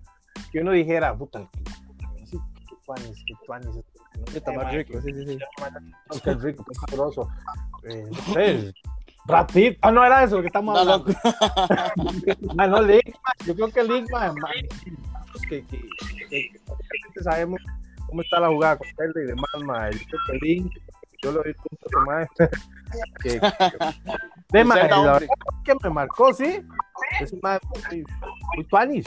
que 0.52 0.61
uno 0.61 0.72
dijera, 0.72 1.16
puta, 1.16 1.40
que- 1.52 2.28
que 2.30 2.76
tuanis, 2.84 3.24
que 3.26 3.34
tuanis, 3.46 3.66
no 3.66 3.72
sé, 4.26 4.38
Está 4.38 4.52
más 4.52 4.72
rico, 4.72 5.00
sí, 5.00 5.12
sí, 5.12 5.26
sí. 5.26 5.38
que- 5.38 6.20
que 6.20 6.30
es 6.30 6.42
rico, 6.42 6.64
que 6.64 6.72
es 6.72 6.78
sabroso. 6.88 7.28
Eh, 7.84 8.04
no 8.11 8.34
sé. 8.34 8.72
Ah, 9.82 9.90
no 9.92 10.04
era 10.04 10.24
eso 10.24 10.37
lo 10.37 10.40
que 10.42 10.46
estamos 10.48 10.74
No, 10.74 10.84
no, 10.84 10.92
hablando. 10.94 11.18
Ah, 12.58 12.66
no, 12.66 12.82
Link, 12.82 13.04
man. 13.06 13.46
Yo 13.46 13.54
creo 13.54 13.68
que 13.70 13.82
nosotros 13.84 14.08
que, 15.48 15.64
que, 15.66 15.78
que- 16.30 16.50
que 17.14 17.22
sabemos 17.22 17.61
cómo 18.06 18.22
está 18.22 18.40
la 18.40 18.48
jugada 18.48 18.78
con 18.78 18.88
Zelda 18.96 19.20
y 19.22 19.26
demás, 19.26 19.50
man. 19.64 19.92
Yo 19.92 19.98
creo 20.26 20.40
que 20.40 20.46
Link, 20.46 20.72
yo 21.22 21.33
lo 21.33 21.42
vi 21.42 21.52
punto 21.54 21.88
de 21.90 22.07
madre. 22.07 22.28
que, 23.22 23.40
que- 23.40 23.48
de 24.50 24.64
madre, 24.64 24.83
Zelda, 24.83 24.96
la 25.04 25.12
verdad 25.12 25.28
que 25.64 25.74
me 25.83 25.90
marcó, 25.90 26.33
sí. 26.33 26.61
Es 27.20 27.33
un 27.33 27.40
madre 27.42 27.61
muy, 27.90 28.04
muy 28.57 28.64
tuanis. 28.68 29.07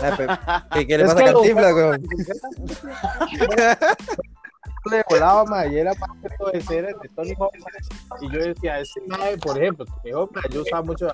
Ah, 0.00 0.68
¿Qué, 0.74 0.86
qué 0.86 0.98
le 0.98 1.04
Es 1.04 1.14
pasa 1.14 1.24
a 1.30 1.32
Cantinflas, 1.32 1.72
weón? 1.74 2.02
le 4.90 5.04
volaba, 5.08 5.44
ma, 5.44 5.66
y 5.66 5.78
era 5.78 5.92
más 5.94 6.10
que 6.22 6.28
todo 6.38 6.50
de 6.52 6.60
ser 6.62 6.86
de 6.86 7.08
Tony 7.14 7.34
Hawk, 7.38 7.52
y 8.20 8.30
yo 8.32 8.38
decía, 8.40 8.78
ese 8.80 9.00
mae, 9.08 9.36
por 9.38 9.58
ejemplo, 9.58 9.84
Tony 9.84 10.12
Hawk, 10.12 10.34
ma, 10.34 10.42
yo 10.50 10.62
usaba 10.62 10.82
mucho 10.82 11.08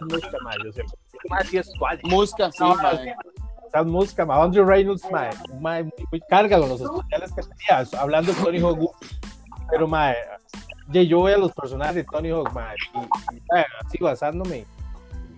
música, 0.00 0.36
ma, 0.42 0.52
yo 0.64 0.72
sé, 0.72 0.82
mae 1.30 1.44
sí 1.44 1.58
es 1.58 1.70
suave, 1.78 2.00
Musca, 2.04 2.50
sí, 2.52 2.64
Mae. 3.72 3.82
esa 3.82 3.84
música, 3.84 4.26
ma, 4.26 4.42
Andrew 4.42 4.64
Reynolds, 4.64 5.04
ma, 5.10 5.30
un 5.50 5.62
mae 5.62 5.84
muy, 5.84 5.92
muy 6.10 6.20
carga 6.28 6.58
con 6.58 6.68
los 6.68 6.80
especiales 6.80 7.32
que 7.32 7.42
tenía, 7.42 8.00
hablando 8.00 8.32
de 8.32 8.42
Tony 8.42 8.60
Hawk, 8.60 8.94
pero, 9.70 9.86
ma, 9.86 10.12
ye, 10.92 11.06
yo 11.06 11.22
veo 11.22 11.38
los 11.38 11.52
personajes 11.52 11.94
de 11.96 12.04
Tony 12.04 12.30
Hawk, 12.30 12.52
ma, 12.52 12.72
y, 12.74 13.36
y 13.36 13.40
ma, 13.52 13.64
así 13.84 13.98
basándome, 14.00 14.66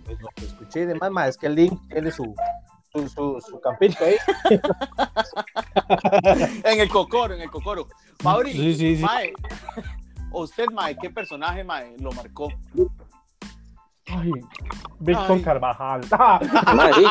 pues 0.06 0.20
lo 0.20 0.28
que 0.34 0.44
escuché 0.44 0.80
y 0.80 0.84
demás, 0.86 1.10
ma, 1.10 1.28
es 1.28 1.36
que 1.36 1.46
el 1.46 1.54
Link 1.54 1.78
tiene 1.88 2.10
su, 2.10 2.34
su, 2.92 3.08
su, 3.08 3.40
su 3.40 3.60
campito 3.60 4.04
ahí, 4.04 4.16
En 6.64 6.80
el 6.80 6.88
cocoro, 6.88 7.34
en 7.34 7.40
el 7.42 7.50
cocoro. 7.50 7.86
Mauri, 8.22 8.52
Sí, 8.52 8.74
sí, 8.74 8.96
sí. 8.96 9.02
mae, 9.02 9.32
usted, 10.32 10.66
mae, 10.72 10.96
¿qué 10.96 11.10
personaje, 11.10 11.64
mae, 11.64 11.94
lo 11.98 12.12
marcó? 12.12 12.48
Ay, 14.12 14.32
Víctor 14.98 15.36
Ay. 15.36 15.42
Carvajal, 15.42 16.00
Madre, 16.76 16.94
sí, 16.94 17.06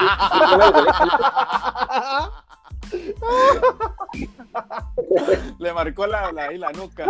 Le 5.60 5.74
marcó 5.74 6.08
la, 6.08 6.32
la, 6.32 6.46
ahí 6.46 6.58
la 6.58 6.72
nuca. 6.72 7.06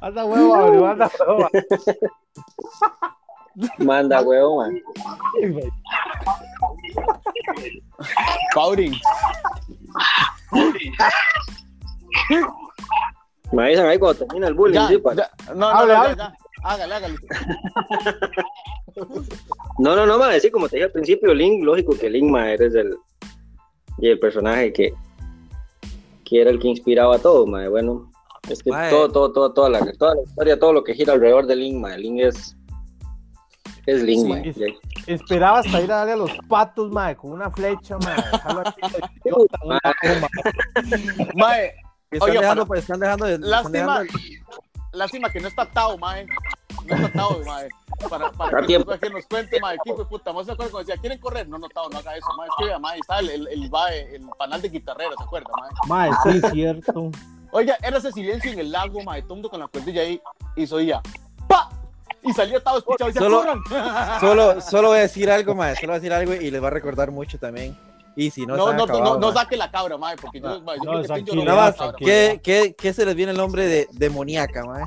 anda 0.00 0.24
huevo, 0.24 0.54
abrió, 0.54 0.86
anda 0.86 1.10
huevo, 1.26 1.48
manda 3.78 4.22
huevo, 4.22 4.58
man. 4.58 4.80
Mauri, 8.54 9.00
Me 13.52 13.62
avisan 13.64 13.86
ahí 13.86 13.98
cuando 13.98 14.24
termina 14.26 14.48
el 14.48 14.54
bullying, 14.54 14.74
ya, 14.74 14.88
sí, 14.88 15.02
ya, 15.16 15.30
no, 15.54 15.72
no, 15.72 15.86
ya, 15.86 16.14
ya. 16.14 16.34
Hágale, 16.62 16.94
hágale. 16.94 17.16
No, 19.78 19.94
no, 19.94 20.06
no, 20.06 20.18
madre, 20.18 20.40
sí, 20.40 20.50
como 20.50 20.68
te 20.68 20.76
dije 20.76 20.86
al 20.86 20.92
principio, 20.92 21.32
Link, 21.32 21.62
lógico 21.64 21.96
que 21.96 22.10
Link, 22.10 22.28
madre, 22.30 22.54
eres 22.54 22.74
el, 22.74 22.96
y 23.98 24.08
el 24.08 24.18
personaje 24.18 24.72
que, 24.72 24.92
que 26.24 26.40
era 26.40 26.50
el 26.50 26.58
que 26.58 26.66
inspiraba 26.68 27.14
a 27.16 27.18
todo, 27.20 27.46
madre, 27.46 27.68
bueno, 27.68 28.10
es 28.50 28.60
que 28.62 28.70
todo, 28.90 29.08
todo, 29.12 29.32
todo, 29.32 29.52
toda 29.52 29.70
la, 29.70 29.92
toda 29.92 30.16
la 30.16 30.22
historia, 30.22 30.58
todo 30.58 30.72
lo 30.72 30.82
que 30.82 30.94
gira 30.94 31.12
alrededor 31.12 31.46
de 31.46 31.54
Link, 31.54 31.76
madre, 31.80 31.98
Link 31.98 32.20
es, 32.22 32.56
es 33.86 34.02
Link, 34.02 34.22
Sí, 34.22 34.28
madre, 34.28 34.50
es- 34.50 34.74
Esperaba 35.06 35.60
hasta 35.60 35.80
ir 35.80 35.90
a 35.92 35.96
darle 35.98 36.12
a 36.12 36.16
los 36.16 36.32
patos, 36.48 36.90
mae, 36.90 37.14
con 37.16 37.30
una 37.32 37.50
flecha, 37.52 37.96
mae. 37.98 38.16
dejarlo 38.16 38.60
aquí, 38.66 38.80
idiota, 39.24 39.58
una 39.64 39.80
bomba. 40.02 40.28
Mae, 41.34 41.72
Están 42.10 42.30
dejando, 42.32 42.54
para- 42.62 42.66
pues, 42.66 42.80
están 42.80 43.00
dejando 43.00 43.24
de. 43.26 43.34
están 43.34 43.50
lástima, 43.50 44.00
dejando- 44.00 44.12
lástima 44.92 45.30
que 45.30 45.40
no 45.40 45.48
está 45.48 45.66
Tao, 45.66 45.96
mae. 45.98 46.26
No 46.86 46.94
está 46.96 47.12
Tao, 47.12 47.40
mae. 47.44 47.68
Para, 48.08 48.30
para 48.32 48.60
que, 48.60 48.66
tiempo. 48.66 48.90
nos, 48.92 49.00
que 49.00 49.10
nos 49.10 49.26
cuente, 49.26 49.60
mae, 49.60 49.76
¿qué 49.84 49.92
puta? 49.92 50.32
¿No 50.32 50.44
se 50.44 50.52
acuerdan 50.52 50.70
cuando 50.72 50.86
decía, 50.86 51.00
¿quieren 51.00 51.18
correr? 51.18 51.48
No, 51.48 51.58
no, 51.58 51.68
Tao, 51.68 51.88
no 51.90 51.98
haga 51.98 52.16
eso, 52.16 52.28
mae. 52.36 52.48
Es 52.48 52.54
que, 52.58 52.64
vea, 52.66 52.78
mae, 52.78 52.98
está 52.98 53.18
el, 53.20 53.30
el, 53.30 53.48
el, 53.48 53.70
el 54.12 54.28
panal 54.38 54.62
de 54.62 54.68
guitarrero, 54.68 55.12
¿se 55.16 55.24
acuerda, 55.24 55.48
mae? 55.88 56.10
Mae, 56.10 56.32
sí, 56.32 56.40
cierto. 56.52 57.10
Oiga, 57.50 57.76
era 57.82 57.98
ese 57.98 58.12
silencio 58.12 58.52
en 58.52 58.58
el 58.60 58.70
lago, 58.70 59.02
mae, 59.02 59.22
todo 59.22 59.48
con 59.48 59.58
la 59.60 59.66
cuerdilla 59.68 60.02
ahí, 60.02 60.20
y 60.54 60.66
se 60.66 60.74
oía, 60.74 61.00
¡pa! 61.48 61.70
Y 62.22 62.32
salía 62.32 62.62
Tao 62.62 62.78
escuchado 62.78 63.10
y 63.10 63.12
decía, 63.14 63.26
Solo- 63.28 63.38
¡corran! 63.40 64.20
Solo, 64.20 64.60
solo 64.60 64.88
voy 64.88 64.98
a 64.98 65.02
decir 65.02 65.30
algo, 65.30 65.54
mae. 65.54 65.74
Solo 65.76 65.88
voy 65.88 65.96
a 65.96 66.00
decir 66.00 66.12
algo 66.12 66.34
y 66.34 66.50
les 66.50 66.62
va 66.62 66.66
a 66.68 66.70
recordar 66.70 67.10
mucho 67.10 67.38
también. 67.38 67.76
Y 68.18 68.30
si 68.32 68.44
no, 68.44 68.56
No, 68.56 68.66
no, 68.66 68.72
no, 68.72 68.82
acabados, 68.82 69.20
no, 69.20 69.26
mae. 69.28 69.36
saque 69.36 69.56
la 69.56 69.70
cabra, 69.70 69.96
mae, 69.96 70.16
porque 70.16 70.40
yo, 70.40 70.60
mae, 70.62 70.76
yo 70.78 70.82
no, 70.84 70.90
creo 70.90 70.96
que 70.96 71.02
estoy 71.20 71.22
llorando 71.22 71.44
Nada 71.44 71.74
más. 71.78 71.94
¿qué, 71.96 72.40
qué, 72.42 72.74
qué 72.76 72.92
se 72.92 73.06
les 73.06 73.14
viene 73.14 73.30
el 73.30 73.38
nombre 73.38 73.64
de 73.68 73.86
demoníaca, 73.92 74.64
mae? 74.64 74.82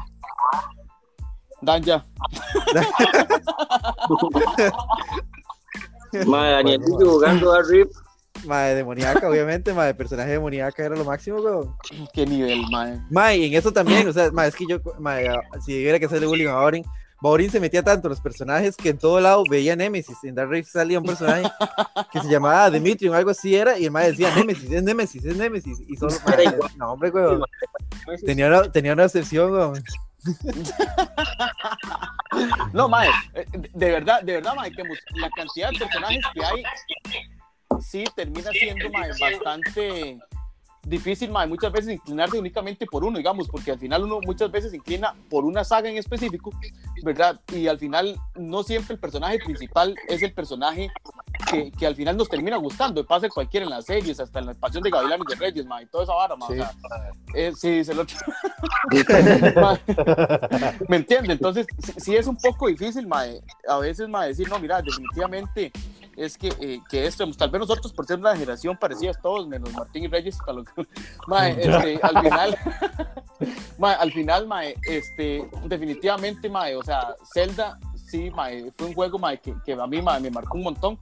Dan 1.61 1.81
ya. 1.81 2.05
Madre, 6.27 6.51
Daniel 6.51 6.79
Bueno, 6.81 6.97
Luis 6.99 7.09
jugando 7.09 7.53
a 7.53 7.61
Rip, 7.61 7.89
Mae, 8.45 8.75
demoníaca, 8.75 9.29
obviamente, 9.29 9.73
mae, 9.73 9.93
personaje 9.93 10.31
demoníaca 10.31 10.83
era 10.83 10.97
lo 10.97 11.05
máximo, 11.05 11.37
weón. 11.37 11.73
Qué 12.11 12.25
nivel, 12.25 12.63
mae. 12.69 12.99
Mae, 13.09 13.37
y 13.37 13.45
en 13.45 13.53
eso 13.53 13.71
también, 13.71 14.05
o 14.09 14.11
sea, 14.11 14.29
mae, 14.31 14.49
es 14.49 14.55
que 14.57 14.65
yo, 14.67 14.79
mae, 14.99 15.25
si 15.65 15.71
hubiera 15.79 15.99
que 15.99 16.05
hacerle 16.07 16.27
bullying 16.27 16.47
a 16.47 16.59
Aurin, 16.59 16.83
Baurin 17.21 17.51
se 17.51 17.59
metía 17.59 17.83
tanto 17.83 18.07
en 18.07 18.09
los 18.09 18.19
personajes 18.19 18.75
que 18.75 18.89
en 18.89 18.97
todo 18.97 19.21
lado 19.21 19.43
veía 19.47 19.75
Nemesis. 19.75 20.17
En 20.23 20.33
Dark 20.33 20.49
Race 20.49 20.71
salía 20.71 20.99
un 20.99 21.05
personaje 21.05 21.43
que 22.11 22.19
se 22.19 22.27
llamaba 22.27 22.69
Dimitri 22.71 23.07
o 23.09 23.13
algo 23.13 23.29
así 23.29 23.55
era, 23.55 23.77
y 23.77 23.85
el 23.85 23.91
mae 23.91 24.09
decía 24.09 24.33
Nemesis, 24.35 24.71
es 24.71 24.83
Nemesis, 24.83 25.23
es 25.23 25.37
Nemesis. 25.37 25.79
Y 25.87 25.95
solo, 25.95 26.15
mae, 26.25 26.45
no, 26.77 26.93
hombre, 26.93 27.11
weón. 27.11 27.43
Tenía 28.25 28.47
una, 28.47 28.71
tenía 28.71 28.93
una 28.93 29.05
obsesión, 29.05 29.51
weón. 29.51 29.83
No, 32.73 32.87
mae, 32.87 33.09
eh, 33.33 33.45
de 33.51 33.91
verdad, 33.91 34.21
de 34.21 34.33
verdad, 34.33 34.55
mae, 34.55 34.71
que 34.71 34.83
la 35.15 35.29
cantidad 35.31 35.69
de 35.69 35.79
personajes 35.79 36.23
que 36.33 36.45
hay 36.45 36.63
sí 37.81 38.05
termina 38.15 38.51
siendo 38.51 38.89
mae, 38.89 39.09
bastante 39.19 40.17
difícil, 40.83 41.29
mae, 41.29 41.47
muchas 41.47 41.71
veces 41.71 41.93
inclinarse 41.93 42.37
únicamente 42.39 42.85
por 42.85 43.03
uno, 43.03 43.17
digamos, 43.17 43.47
porque 43.47 43.71
al 43.71 43.79
final 43.79 44.03
uno 44.03 44.19
muchas 44.25 44.51
veces 44.51 44.73
inclina 44.73 45.15
por 45.29 45.45
una 45.45 45.63
saga 45.63 45.89
en 45.89 45.97
específico, 45.97 46.51
¿verdad? 47.03 47.39
Y 47.53 47.67
al 47.67 47.77
final 47.77 48.17
no 48.35 48.63
siempre 48.63 48.95
el 48.95 48.99
personaje 48.99 49.39
principal 49.39 49.95
es 50.07 50.23
el 50.23 50.33
personaje 50.33 50.89
que, 51.49 51.71
que 51.71 51.87
al 51.87 51.95
final 51.95 52.17
nos 52.17 52.29
termina 52.29 52.57
gustando, 52.57 53.05
pasa 53.05 53.25
en 53.27 53.31
cualquiera 53.31 53.65
en 53.65 53.69
las 53.71 53.85
series, 53.85 54.19
hasta 54.19 54.39
en 54.39 54.47
la 54.47 54.53
pasión 54.53 54.83
de 54.83 54.89
Gavilanes 54.89 55.25
de 55.27 55.35
Reyes, 55.35 55.65
mae, 55.65 55.85
toda 55.87 56.03
esa 56.03 56.13
vara, 56.13 56.35
mae, 56.35 56.49
o 56.49 56.53
Sí. 56.53 56.57
sea, 56.59 56.71
eh, 57.35 57.51
sí, 57.55 57.69
dice 57.77 57.91
el 57.93 57.99
otro. 57.99 58.17
Mae, 59.61 59.79
¿Me 60.87 60.97
entiende? 60.97 61.33
Entonces, 61.33 61.65
sí, 61.79 61.93
sí 61.97 62.15
es 62.15 62.27
un 62.27 62.37
poco 62.37 62.67
difícil, 62.67 63.07
mae, 63.07 63.41
a 63.67 63.77
veces, 63.77 64.07
mae, 64.09 64.29
decir, 64.29 64.49
no, 64.49 64.59
mira, 64.59 64.81
definitivamente 64.81 65.71
es 66.17 66.37
que, 66.37 66.49
eh, 66.59 66.79
que 66.89 67.05
esto, 67.07 67.25
tal 67.33 67.49
vez 67.49 67.59
nosotros 67.61 67.93
por 67.93 68.05
ser 68.05 68.19
una 68.19 68.33
generación 68.33 68.75
parecida 68.77 69.13
todos, 69.13 69.47
menos 69.47 69.71
Martín 69.73 70.03
y 70.03 70.07
Reyes, 70.07 70.37
hasta 70.39 70.53
lo 70.53 70.63
que- 70.63 70.85
mae, 71.27 71.51
este, 71.51 71.99
al 72.03 72.21
final, 72.21 72.57
mae, 73.77 73.95
al 73.95 74.11
final, 74.11 74.47
mae, 74.47 74.75
este, 74.83 75.49
definitivamente, 75.65 76.49
mae, 76.49 76.75
o 76.75 76.83
sea, 76.83 77.15
Zelda, 77.33 77.79
sí, 77.95 78.29
mae, 78.31 78.71
fue 78.77 78.87
un 78.87 78.93
juego, 78.93 79.17
mae, 79.17 79.39
que, 79.39 79.55
que 79.65 79.73
a 79.73 79.87
mí, 79.87 80.01
mae, 80.01 80.19
me 80.19 80.29
marcó 80.31 80.57
un 80.57 80.63
montón, 80.63 80.99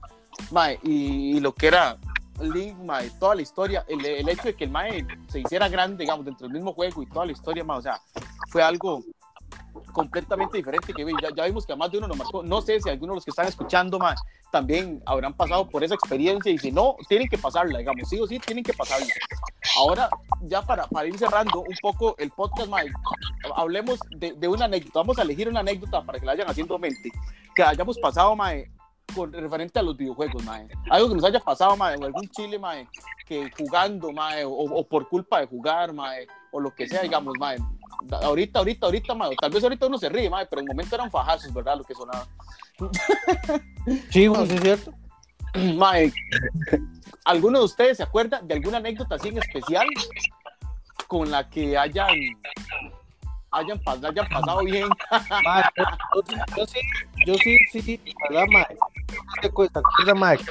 mae, 0.50 0.78
y, 0.82 1.36
y 1.36 1.40
lo 1.40 1.54
que 1.54 1.68
era 1.68 1.96
Link, 2.40 2.76
mae, 2.78 3.10
toda 3.18 3.34
la 3.34 3.42
historia, 3.42 3.84
el, 3.88 4.04
el 4.04 4.28
hecho 4.28 4.44
de 4.44 4.54
que 4.54 4.64
el 4.64 4.70
mae 4.70 5.06
se 5.28 5.40
hiciera 5.40 5.68
grande, 5.68 6.04
digamos, 6.04 6.24
dentro 6.24 6.46
del 6.46 6.54
mismo 6.54 6.72
juego 6.72 7.02
y 7.02 7.06
toda 7.06 7.26
la 7.26 7.32
historia, 7.32 7.64
mae, 7.64 7.78
o 7.78 7.82
sea, 7.82 8.00
fue 8.48 8.62
algo 8.62 9.04
completamente 9.92 10.56
diferente 10.56 10.92
que. 10.92 11.04
Ya, 11.22 11.28
ya 11.34 11.44
vimos 11.44 11.66
que 11.66 11.72
a 11.72 11.76
más 11.76 11.90
de 11.90 11.98
uno 11.98 12.08
nos 12.08 12.16
marcó. 12.16 12.42
No 12.42 12.60
sé 12.60 12.80
si 12.80 12.88
algunos 12.88 13.14
de 13.14 13.16
los 13.16 13.24
que 13.24 13.30
están 13.30 13.46
escuchando 13.46 13.98
más 13.98 14.20
también 14.50 15.00
habrán 15.06 15.32
pasado 15.34 15.68
por 15.68 15.84
esa 15.84 15.94
experiencia 15.94 16.50
y 16.50 16.58
si 16.58 16.72
no, 16.72 16.96
tienen 17.08 17.28
que 17.28 17.38
pasarla, 17.38 17.78
digamos, 17.78 18.08
sí 18.08 18.18
o 18.20 18.26
sí, 18.26 18.40
tienen 18.40 18.64
que 18.64 18.72
pasarla. 18.72 19.06
Ahora, 19.76 20.10
ya 20.42 20.60
para, 20.62 20.86
para 20.86 21.06
ir 21.06 21.16
cerrando 21.16 21.60
un 21.60 21.76
poco 21.80 22.16
el 22.18 22.30
podcast, 22.30 22.68
Mike, 22.68 22.92
hablemos 23.54 24.00
de, 24.16 24.32
de 24.32 24.48
una 24.48 24.64
anécdota. 24.64 24.98
Vamos 25.00 25.18
a 25.18 25.22
elegir 25.22 25.48
una 25.48 25.60
anécdota 25.60 26.02
para 26.02 26.18
que 26.18 26.26
la 26.26 26.32
vayan 26.32 26.50
haciendo 26.50 26.78
mente, 26.78 27.12
que 27.54 27.62
hayamos 27.62 27.96
pasado, 27.98 28.34
Mae, 28.34 28.68
con 29.14 29.32
referente 29.32 29.78
a 29.78 29.82
los 29.82 29.96
videojuegos, 29.96 30.42
Mae. 30.44 30.68
Algo 30.90 31.08
que 31.08 31.14
nos 31.16 31.24
haya 31.24 31.40
pasado, 31.40 31.76
Mae, 31.76 31.96
o 31.96 32.04
algún 32.04 32.28
chile, 32.30 32.58
Mae, 32.58 32.86
que 33.26 33.50
jugando, 33.56 34.12
Mae, 34.12 34.44
o, 34.44 34.50
o 34.50 34.86
por 34.86 35.08
culpa 35.08 35.40
de 35.40 35.46
jugar, 35.46 35.92
Mae, 35.92 36.26
o 36.52 36.60
lo 36.60 36.74
que 36.74 36.86
sea, 36.88 37.02
digamos, 37.02 37.34
Mae. 37.38 37.58
Ahorita, 38.22 38.58
ahorita, 38.60 38.86
ahorita, 38.86 39.14
Mae, 39.14 39.36
tal 39.36 39.50
vez 39.50 39.62
ahorita 39.62 39.86
uno 39.86 39.98
se 39.98 40.08
ríe, 40.08 40.30
Mae, 40.30 40.46
pero 40.46 40.62
en 40.62 40.68
el 40.68 40.74
momento 40.74 40.94
eran 40.94 41.10
fajazos, 41.10 41.52
¿verdad? 41.52 41.76
Lo 41.78 41.84
que 41.84 41.94
sonaba. 41.94 42.26
Sí, 44.10 44.26
güey, 44.26 44.46
sí 44.46 44.54
es 44.54 44.60
cierto. 44.62 44.92
Mae, 45.76 46.12
¿alguno 47.24 47.58
de 47.60 47.64
ustedes 47.64 47.96
se 47.96 48.02
acuerda 48.02 48.40
de 48.42 48.54
alguna 48.54 48.76
anécdota 48.78 49.14
así 49.16 49.28
en 49.28 49.38
especial 49.38 49.86
con 51.08 51.30
la 51.30 51.48
que 51.48 51.76
hayan 51.76 52.08
hayan, 53.52 53.80
pas- 53.82 54.04
hayan 54.08 54.28
pasado 54.28 54.60
bien? 54.60 54.88
Mae, 55.44 55.64
yo, 55.76 55.84
yo- 56.28 56.44
yo 56.56 56.66
sí, 56.66 56.78
yo 57.26 57.34
sí, 57.34 57.56
sí, 57.72 57.80
sí, 57.82 58.00
¿verdad, 58.28 58.46
mae? 58.52 58.66
¿Qué 59.42 59.50
cuesta? 59.50 59.80
¿Qué 60.04 60.14
mae? 60.14 60.36
Que 60.38 60.44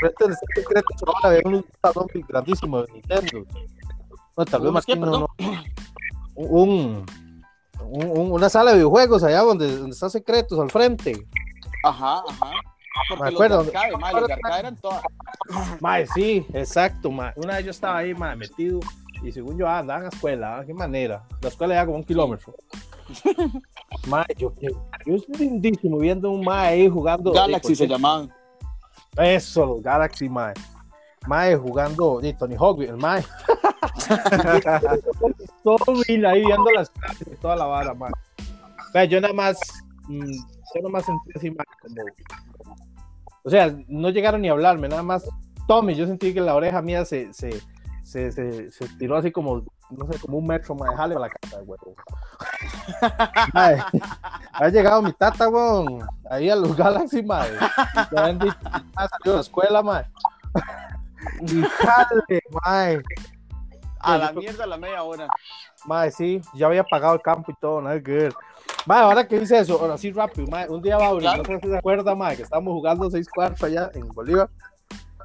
frente- 0.00 0.24
al 0.24 0.36
secreto 0.54 0.88
ahora 1.06 1.28
había 1.28 1.40
un 1.44 1.64
salón 1.82 2.06
grandísimo 2.28 2.82
de 2.82 2.92
Nintendo. 2.92 3.46
No, 4.36 4.44
tal 4.44 4.60
vez 4.62 4.70
¿Unos 4.70 4.86
qué, 4.86 4.96
Martín 4.96 5.10
no, 5.12 5.20
no. 5.20 5.28
Un, 6.34 7.06
un- 7.80 8.10
un- 8.10 8.32
una 8.32 8.48
sala 8.48 8.70
de 8.72 8.76
videojuegos 8.78 9.22
allá 9.24 9.40
donde, 9.40 9.76
donde 9.76 9.94
está 9.94 10.10
secretos 10.10 10.58
al 10.60 10.70
frente. 10.70 11.26
Ajá, 11.84 12.22
ajá. 12.28 12.50
Porque 13.08 13.24
Me 13.24 13.30
los 13.30 13.34
acuerdo. 13.40 13.62
de 13.64 13.68
arcade, 13.76 13.96
mae, 13.98 14.12
los 14.20 14.30
arcade 14.30 14.58
eran 14.58 14.76
todas. 14.76 15.02
Mae, 15.80 16.06
sí, 16.08 16.46
exacto, 16.54 17.10
mae. 17.10 17.32
Una 17.36 17.56
vez 17.56 17.64
yo 17.66 17.70
estaba 17.70 17.98
ahí, 17.98 18.14
mae, 18.14 18.36
metido. 18.36 18.80
Y 19.22 19.32
según 19.32 19.56
yo 19.58 19.66
ah, 19.68 19.78
andaba 19.78 19.98
en 20.00 20.04
la 20.04 20.08
escuela, 20.10 20.58
ah, 20.58 20.64
qué 20.66 20.74
manera. 20.74 21.22
La 21.40 21.48
escuela 21.48 21.74
ya 21.74 21.86
como 21.86 21.98
un 21.98 22.04
kilómetro. 22.04 22.54
Mae, 24.08 24.26
yo, 24.36 24.52
estoy 25.06 25.22
lindísimo 25.38 25.98
viendo 25.98 26.30
un 26.30 26.44
mae 26.44 26.68
ahí 26.68 26.88
jugando. 26.88 27.32
Galaxy 27.32 27.70
de 27.70 27.76
se 27.76 27.88
llamaban. 27.88 28.32
Eso, 29.16 29.66
los 29.66 29.82
Galaxy, 29.82 30.28
mae. 30.28 30.54
Mae 31.26 31.56
jugando, 31.56 32.20
de 32.20 32.32
Tony 32.34 32.56
Hawk, 32.56 32.82
el 32.82 32.96
mae. 32.96 33.24
Todo 35.64 35.78
ahí 36.28 36.44
viendo 36.44 36.70
las 36.72 36.90
clases 36.90 37.26
y 37.32 37.36
toda 37.36 37.56
la 37.56 37.64
vara, 37.66 37.94
mae. 37.94 38.12
Yo 39.08 39.20
nada 39.20 39.34
más, 39.34 39.58
mm, 40.08 40.32
yo 40.32 40.80
nada 40.82 40.88
más 40.90 41.04
sentí 41.04 41.30
así, 41.34 41.50
mae, 41.50 41.66
como. 41.80 42.02
O 43.44 43.50
sea, 43.50 43.76
no 43.88 44.10
llegaron 44.10 44.42
ni 44.42 44.48
a 44.48 44.52
hablarme, 44.52 44.88
nada 44.88 45.02
más. 45.02 45.28
Tommy, 45.68 45.94
yo 45.94 46.06
sentí 46.06 46.32
que 46.34 46.40
la 46.40 46.54
oreja 46.54 46.82
mía 46.82 47.04
se, 47.04 47.32
se, 47.32 47.60
se, 48.02 48.30
se, 48.30 48.70
se 48.70 48.88
tiró 48.98 49.16
así 49.16 49.32
como, 49.32 49.64
no 49.90 50.06
sé, 50.12 50.18
como 50.20 50.38
un 50.38 50.46
metro, 50.46 50.74
mae, 50.74 50.94
jale 50.96 51.14
a 51.16 51.18
la 51.18 51.28
casa, 51.28 51.58
güey. 51.64 51.78
Ha 53.54 54.68
llegado 54.68 55.02
mi 55.02 55.12
tata, 55.12 55.48
weón, 55.48 56.06
ahí 56.30 56.48
a 56.50 56.56
los 56.56 56.76
Galaxy, 56.76 57.22
mae. 57.22 57.48
Y 57.52 58.08
te 58.08 58.18
habían 58.18 58.38
dicho, 58.38 58.56
"Ah, 58.96 59.08
salió 59.08 59.32
de 59.32 59.34
la 59.34 59.40
escuela, 59.40 59.82
mae. 59.82 60.04
Y 61.42 61.62
jale, 61.62 62.40
mae. 62.64 63.02
A 64.00 64.18
la 64.18 64.32
mierda 64.32 64.64
a 64.64 64.66
la 64.68 64.76
media 64.76 65.02
hora. 65.02 65.26
Mae, 65.84 66.10
sí, 66.10 66.40
ya 66.54 66.66
había 66.66 66.84
pagado 66.84 67.14
el 67.14 67.22
campo 67.22 67.50
y 67.50 67.54
todo, 67.60 67.80
nada 67.82 68.00
que. 68.00 68.28
Mae, 68.86 69.02
ahora 69.02 69.26
que 69.26 69.38
dice 69.40 69.58
eso, 69.58 69.80
ahora 69.80 69.98
sí 69.98 70.12
rápido, 70.12 70.46
mae, 70.48 70.68
un 70.68 70.80
día, 70.80 70.96
Bauri, 70.96 71.24
no 71.26 71.44
sé 71.44 71.60
si 71.60 71.68
se 71.68 71.78
acuerda, 71.78 72.14
mae, 72.14 72.36
que 72.36 72.42
estábamos 72.42 72.72
jugando 72.74 73.10
seis 73.10 73.28
cuartos 73.28 73.64
allá 73.64 73.90
en 73.94 74.06
Bolívar. 74.08 74.48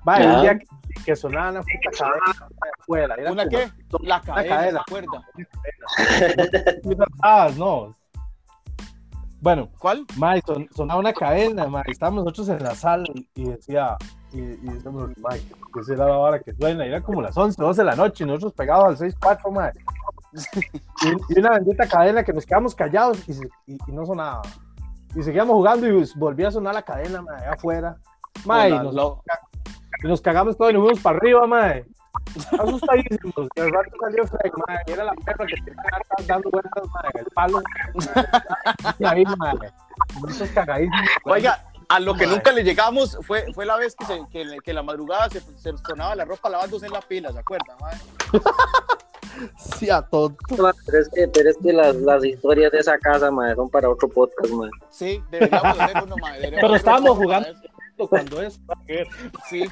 Mae, 0.03 0.23
Ya. 0.23 0.33
un 0.35 0.41
día 0.41 0.57
que, 0.59 0.65
que 1.05 1.15
sonaba 1.15 1.51
una 1.51 1.61
puta 1.61 1.91
cadena 1.97 2.47
mae, 2.87 3.03
afuera. 3.03 3.15
era 3.17 3.31
¿Una 3.31 3.45
como- 3.45 3.57
qué? 3.57 3.71
La 4.01 4.21
cadena, 4.21 4.41
¿se 4.43 4.49
cadena. 4.49 4.81
acuerda? 4.81 5.25
Ah, 7.23 7.49
no. 7.57 7.93
Bueno, 9.39 9.69
¿Cuál? 9.79 10.05
mae, 10.17 10.41
son- 10.45 10.67
sonaba 10.75 10.99
una 10.99 11.13
cadena, 11.13 11.67
mae, 11.67 11.83
estábamos 11.87 12.23
nosotros 12.25 12.49
en 12.49 12.63
la 12.63 12.75
sala 12.75 13.05
y, 13.33 13.45
decía, 13.45 13.97
y, 14.31 14.39
y 14.39 14.55
decíamos, 14.73 15.09
mae, 15.17 15.41
que 15.73 15.83
será 15.83 16.05
la 16.07 16.17
hora 16.19 16.39
que 16.39 16.53
suena, 16.53 16.85
y 16.85 16.89
era 16.89 17.01
como 17.01 17.21
las 17.23 17.35
11, 17.35 17.59
12 17.59 17.81
de 17.81 17.85
la 17.85 17.95
noche, 17.95 18.23
y 18.23 18.27
nosotros 18.27 18.53
pegados 18.53 19.01
al 19.01 19.09
6-4, 19.11 19.51
mae. 19.51 19.71
Y, 21.03 21.35
y 21.35 21.39
una 21.39 21.49
bendita 21.55 21.87
cadena 21.87 22.23
que 22.23 22.31
nos 22.33 22.45
quedamos 22.45 22.73
callados 22.75 23.27
y, 23.27 23.31
y- 23.73 23.77
y 23.87 23.91
no 23.91 24.05
sonaba. 24.05 24.43
Y 25.15 25.23
seguíamos 25.23 25.55
jugando 25.55 25.87
y 25.87 26.05
volvía 26.15 26.47
a 26.49 26.51
sonar 26.51 26.73
la 26.75 26.83
cadena, 26.83 27.21
mae, 27.23 27.45
afuera. 27.47 27.97
Mae, 28.45 28.69
y 28.69 28.79
nos, 28.79 28.95
y 30.03 30.07
nos 30.07 30.21
cagamos 30.21 30.55
todos 30.55 30.69
y 30.71 30.73
nos 30.75 30.83
fuimos 30.83 30.99
para 31.01 31.17
arriba, 31.17 31.47
mae. 31.47 31.85
Asustadísimos. 32.59 33.47
Y 33.55 33.59
al 33.59 33.71
rato 33.71 33.91
salió 33.99 34.27
Frank, 34.27 34.53
y 34.87 34.91
Era 34.91 35.05
la 35.05 35.13
perra 35.13 35.45
que 35.45 35.53
estar 35.53 36.25
dando 36.27 36.49
vueltas, 36.49 36.83
en 37.13 37.19
el 37.19 37.25
palo. 37.33 37.61
Y 38.99 39.05
ahí, 39.05 39.23
mae. 39.37 39.55
Nosotros 40.21 40.49
cagadísimos. 40.51 41.09
Oiga, 41.25 41.63
a 41.89 41.99
lo 41.99 42.13
que 42.13 42.25
Mae. 42.25 42.35
nunca 42.35 42.51
le 42.51 42.63
llegamos 42.63 43.17
fue, 43.21 43.51
fue 43.53 43.65
la 43.65 43.77
vez 43.77 43.95
que, 43.95 44.05
se, 44.05 44.21
que, 44.31 44.57
que 44.63 44.73
la 44.73 44.81
madrugada 44.83 45.29
se, 45.29 45.41
se 45.41 45.77
sonaba 45.77 46.15
la 46.15 46.25
ropa 46.25 46.49
lavándose 46.49 46.85
en 46.85 46.93
la 46.93 47.01
pila, 47.01 47.31
¿se 47.31 47.39
acuerdan? 47.39 47.77
mae? 47.79 47.97
Sí, 49.57 49.89
a 49.89 50.01
tonto. 50.01 50.37
Pero 50.49 50.99
es 50.99 51.09
que, 51.09 51.27
pero 51.27 51.49
es 51.49 51.57
que 51.57 51.73
las, 51.73 51.95
las 51.95 52.23
historias 52.23 52.71
de 52.71 52.79
esa 52.79 52.97
casa, 52.97 53.31
mae, 53.31 53.55
son 53.55 53.69
para 53.69 53.89
otro 53.89 54.09
podcast, 54.09 54.51
mae. 54.51 54.69
Sí, 54.89 55.23
deberíamos 55.31 55.79
hacer 55.79 56.03
uno, 56.03 56.15
mae, 56.17 56.33
deberíamos 56.33 56.61
Pero 56.61 56.75
estábamos 56.75 57.17
para 57.17 57.47
Cuando 58.09 58.41
es. 58.41 58.59
Sí, 59.49 59.63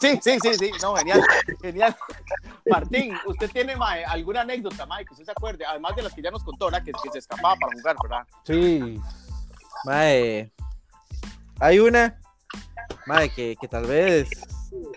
sí, 0.00 0.18
sí, 0.22 0.38
sí, 0.40 0.54
sí, 0.54 0.70
no, 0.82 0.94
genial, 0.96 1.22
genial. 1.60 1.96
Martín, 2.66 3.14
¿usted 3.26 3.50
tiene 3.50 3.76
mae, 3.76 4.04
alguna 4.04 4.42
anécdota, 4.42 4.86
mae, 4.86 5.04
que 5.04 5.12
usted 5.12 5.24
se 5.24 5.32
acuerde? 5.32 5.64
Además 5.64 5.96
de 5.96 6.02
las 6.02 6.12
que 6.12 6.22
ya 6.22 6.30
nos 6.30 6.44
contó, 6.44 6.66
¿verdad? 6.66 6.84
Que, 6.84 6.92
que 6.92 7.10
se 7.12 7.18
escapaba 7.18 7.56
para 7.56 7.72
jugar, 7.72 7.96
¿verdad? 8.02 8.26
Sí. 8.44 9.00
Mae, 9.84 10.52
hay 11.60 11.78
una, 11.78 12.20
mae, 13.06 13.30
que, 13.30 13.56
que 13.60 13.68
tal 13.68 13.86
vez 13.86 14.28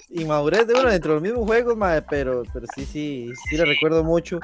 inmadurez 0.09 0.67
de 0.67 0.73
uno 0.73 0.89
dentro 0.89 1.11
de 1.11 1.15
los 1.15 1.23
mismos 1.23 1.45
juegos, 1.45 1.77
mae, 1.77 2.01
pero, 2.01 2.43
pero 2.53 2.65
sí, 2.75 2.85
sí, 2.85 3.29
sí 3.49 3.57
le 3.57 3.65
recuerdo 3.65 4.03
mucho. 4.03 4.39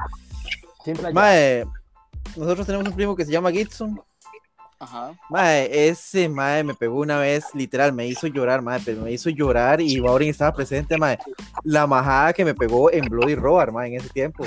Mae, 1.13 1.65
nosotros 2.35 2.65
tenemos 2.65 2.87
un 2.87 2.95
primo 2.95 3.15
que 3.15 3.25
se 3.25 3.31
llama 3.31 3.51
Gibson. 3.51 4.01
Ajá. 4.83 5.13
Mae, 5.29 5.87
ese 5.87 6.27
mae 6.29 6.63
me 6.63 6.73
pegó 6.73 6.99
una 6.99 7.17
vez, 7.19 7.45
literal, 7.53 7.93
me 7.93 8.05
hizo 8.07 8.27
llorar, 8.27 8.61
mae, 8.61 8.79
pero 8.83 9.01
me 9.01 9.11
hizo 9.11 9.29
llorar 9.29 9.79
y 9.81 9.99
Maureen 10.01 10.29
estaba 10.31 10.53
presente, 10.53 10.97
mae. 10.97 11.17
La 11.63 11.87
majada 11.87 12.33
que 12.33 12.43
me 12.45 12.53
pegó 12.53 12.91
en 12.91 13.05
Bloody 13.05 13.35
Roar, 13.35 13.71
mae, 13.71 13.87
en 13.89 13.99
ese 14.01 14.09
tiempo. 14.09 14.45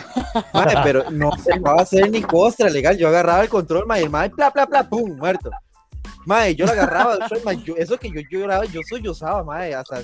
Mae, 0.53 0.75
pero 0.85 1.11
no 1.11 1.31
se 1.39 1.59
va 1.59 1.73
a 1.79 1.83
hacer 1.83 2.11
ni 2.11 2.23
costra 2.23 2.69
legal. 2.69 2.97
Yo 2.99 3.09
agarraba 3.09 3.43
el 3.43 3.49
control, 3.49 3.87
mae, 3.87 4.01
y 4.01 4.05
el 4.05 4.11
mae, 4.11 4.31
pla, 4.31 4.51
pla, 4.51 4.67
pla, 4.67 4.89
pum, 4.89 5.17
muerto. 5.17 5.51
Mae, 6.27 6.55
yo 6.55 6.67
la 6.67 6.73
agarraba, 6.73 7.19
yo- 7.31 7.53
yo- 7.65 7.77
eso 7.77 7.97
que 7.97 8.11
yo 8.11 8.21
lloraba, 8.31 8.65
yo 8.67 8.81
sollozaba, 8.89 9.43
mae, 9.45 9.75
hasta, 9.75 10.03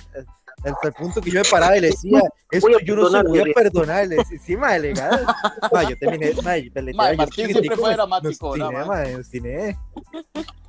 hasta 0.64 0.88
el 0.88 0.94
punto 0.94 1.20
que 1.20 1.30
yo 1.30 1.40
me 1.40 1.48
paraba 1.50 1.76
y 1.76 1.80
le 1.80 1.88
decía, 1.88 2.22
esto 2.50 2.78
yo 2.84 2.96
no 2.96 3.10
se 3.10 3.22
voy 3.22 3.40
a 3.40 3.44
perdonar, 3.54 4.06
le 4.06 4.16
decía, 4.16 4.38
sí, 4.38 4.56
legal. 4.56 5.26
Mae, 5.72 5.90
yo 5.90 5.98
terminé, 5.98 6.26
literal, 6.28 6.94
Mae, 6.94 7.12
yo 7.12 7.16
Martín 7.16 7.46
siempre 7.48 7.76
fue 7.76 7.92
dramático, 7.94 8.56
me 8.56 9.16
obstiné. 9.16 9.76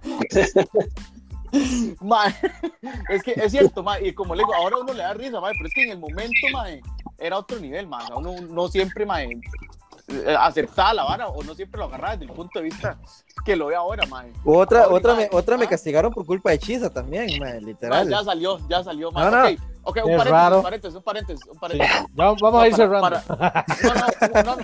Mae, 2.02 2.34
es 3.10 3.22
que 3.22 3.34
es 3.34 3.52
cierto, 3.52 3.84
mae, 3.84 4.08
y 4.08 4.14
como 4.14 4.34
le 4.34 4.42
digo, 4.42 4.56
ahora 4.56 4.78
uno 4.78 4.92
le 4.92 5.04
da 5.04 5.14
risa, 5.14 5.40
mae, 5.40 5.54
pero 5.54 5.68
es 5.68 5.74
que 5.74 5.84
en 5.84 5.92
el 5.92 6.00
momento, 6.00 6.48
mae, 6.52 6.82
era 7.20 7.38
otro 7.38 7.60
nivel, 7.60 7.88
sea, 7.88 8.16
uno 8.16 8.36
no 8.42 8.68
siempre, 8.70 9.06
eh, 9.06 9.40
aceptaba 10.38 10.94
la 10.94 11.04
vara 11.04 11.28
o 11.30 11.42
no 11.44 11.56
siempre 11.56 11.80
lo 11.80 11.86
agarraba 11.86 12.14
desde 12.18 12.26
el 12.26 12.32
punto 12.38 12.60
de 12.60 12.66
vista 12.66 12.98
que 13.46 13.56
lo 13.56 13.68
ve 13.68 13.76
ahora, 13.76 14.06
mae. 14.06 14.32
Otra, 14.46 14.84
Ahora, 14.84 14.96
otra, 14.96 15.14
mae, 15.16 15.30
me, 15.32 15.38
otra 15.38 15.58
me 15.58 15.66
ah. 15.66 15.70
castigaron 15.70 16.12
por 16.14 16.26
culpa 16.26 16.52
de 16.52 16.60
Chisa 16.60 16.90
también, 16.90 17.40
mae, 17.40 17.62
literal. 17.62 18.08
ya 18.10 18.24
salió, 18.24 18.60
ya 18.68 18.84
salió, 18.84 19.12
mae. 19.12 19.26
No, 19.26 19.32
no. 19.32 19.48
Ok, 19.86 19.98
ok, 20.00 20.06
un 20.06 20.12
Es 20.12 20.18
paréntesis, 20.18 20.32
raro. 20.32 20.58
un 20.58 20.64
paréntesis, 20.64 20.96
un 20.98 21.04
paréntesis, 21.04 21.46
un 21.48 21.54
Sí. 21.54 21.60
paréntesis. 21.60 21.96
Ya 22.16 22.26
vamos 22.26 22.56
a 22.64 22.68
ir 22.68 22.72
No, 22.72 22.78
cerrando. 22.78 23.10
para- 23.28 23.66
No, 23.84 24.44
no, 24.44 24.44
no, 24.44 24.56
no. 24.56 24.64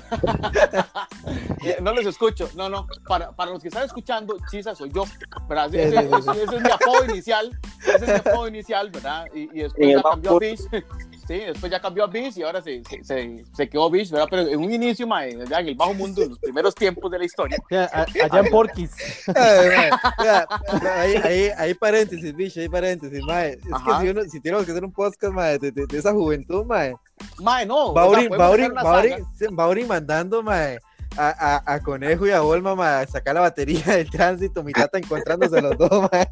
Eh, 1.64 1.78
no 1.82 1.92
les 1.94 2.06
escucho. 2.06 2.50
No, 2.56 2.70
no. 2.70 2.88
Para, 3.08 3.32
para 3.32 3.52
los 3.52 3.62
que 3.62 3.68
están 3.70 3.84
escuchando, 3.84 4.38
Chisa 4.50 4.76
soy 4.76 4.92
yo. 4.94 5.04
¿verdad? 5.48 5.74
Ese, 5.74 5.92
Sí, 6.02 6.08
sí, 6.08 6.22
sí, 6.24 6.30
ese- 6.32 6.44
ese 6.44 6.56
es 6.58 6.62
mi 6.64 6.72
apodo 6.72 7.06
inicial. 7.06 7.60
Ese 7.86 7.96
es 7.96 8.08
mi 8.08 8.32
apodo 8.32 8.48
inicial, 8.48 8.90
¿verdad? 8.92 9.26
Y, 9.34 9.42
y 9.60 9.64
después 9.64 9.88
ya 9.90 9.96
el 9.98 10.04
cambió 10.04 10.30
a 10.32 10.34
bajo. 10.34 10.46
Sí, 11.30 11.38
después 11.46 11.72
ya 11.72 11.80
cambió 11.80 12.06
a 12.06 12.08
Bish 12.08 12.40
y 12.40 12.42
ahora 12.42 12.60
se, 12.60 12.82
se, 12.90 13.04
se, 13.04 13.46
se 13.56 13.70
quedó 13.70 13.88
Bish, 13.92 14.10
¿verdad? 14.10 14.26
Pero 14.32 14.48
en 14.48 14.58
un 14.60 14.74
inicio, 14.74 15.06
mae, 15.06 15.38
ya 15.48 15.60
en 15.60 15.68
el 15.68 15.76
bajo 15.76 15.94
mundo, 15.94 16.24
en 16.24 16.30
los 16.30 16.40
primeros 16.40 16.74
tiempos 16.74 17.12
de 17.12 17.20
la 17.20 17.26
historia. 17.26 17.58
A- 17.94 18.02
Allá 18.02 18.40
en 18.40 18.50
Porquis. 18.50 18.90
Ahí, 19.36 21.16
ahí, 21.24 21.52
ahí 21.56 21.74
paréntesis, 21.76 22.36
bicho, 22.36 22.60
ahí 22.60 22.68
paréntesis, 22.68 23.22
mae. 23.24 23.50
Es 23.52 23.60
Ajá. 23.72 24.00
que 24.00 24.06
si, 24.06 24.10
uno, 24.10 24.22
si 24.24 24.40
tenemos 24.42 24.66
que 24.66 24.72
hacer 24.72 24.84
un 24.84 24.92
podcast, 24.92 25.32
mae, 25.32 25.60
de, 25.60 25.72
de, 25.72 25.86
de 25.86 25.98
esa 26.00 26.12
juventud, 26.14 26.66
mae. 26.66 26.96
Mae, 27.38 27.64
no. 27.66 27.94
Bauri, 27.94 28.26
o 28.26 28.30
sea, 28.30 28.38
Bauri, 28.40 28.68
Bauri, 28.70 29.14
Bauri 29.52 29.86
mandando, 29.86 30.42
mae, 30.42 30.80
a, 31.16 31.62
a, 31.68 31.74
a 31.76 31.80
Conejo 31.80 32.26
y 32.26 32.32
a 32.32 32.42
Olma, 32.42 32.74
mae, 32.74 33.04
a 33.04 33.08
sacar 33.08 33.36
la 33.36 33.42
batería 33.42 33.84
del 33.86 34.10
tránsito, 34.10 34.64
mi 34.64 34.72
tata 34.74 34.98
encontrándose 34.98 35.62
los 35.62 35.78
dos, 35.78 36.10
mae. 36.12 36.28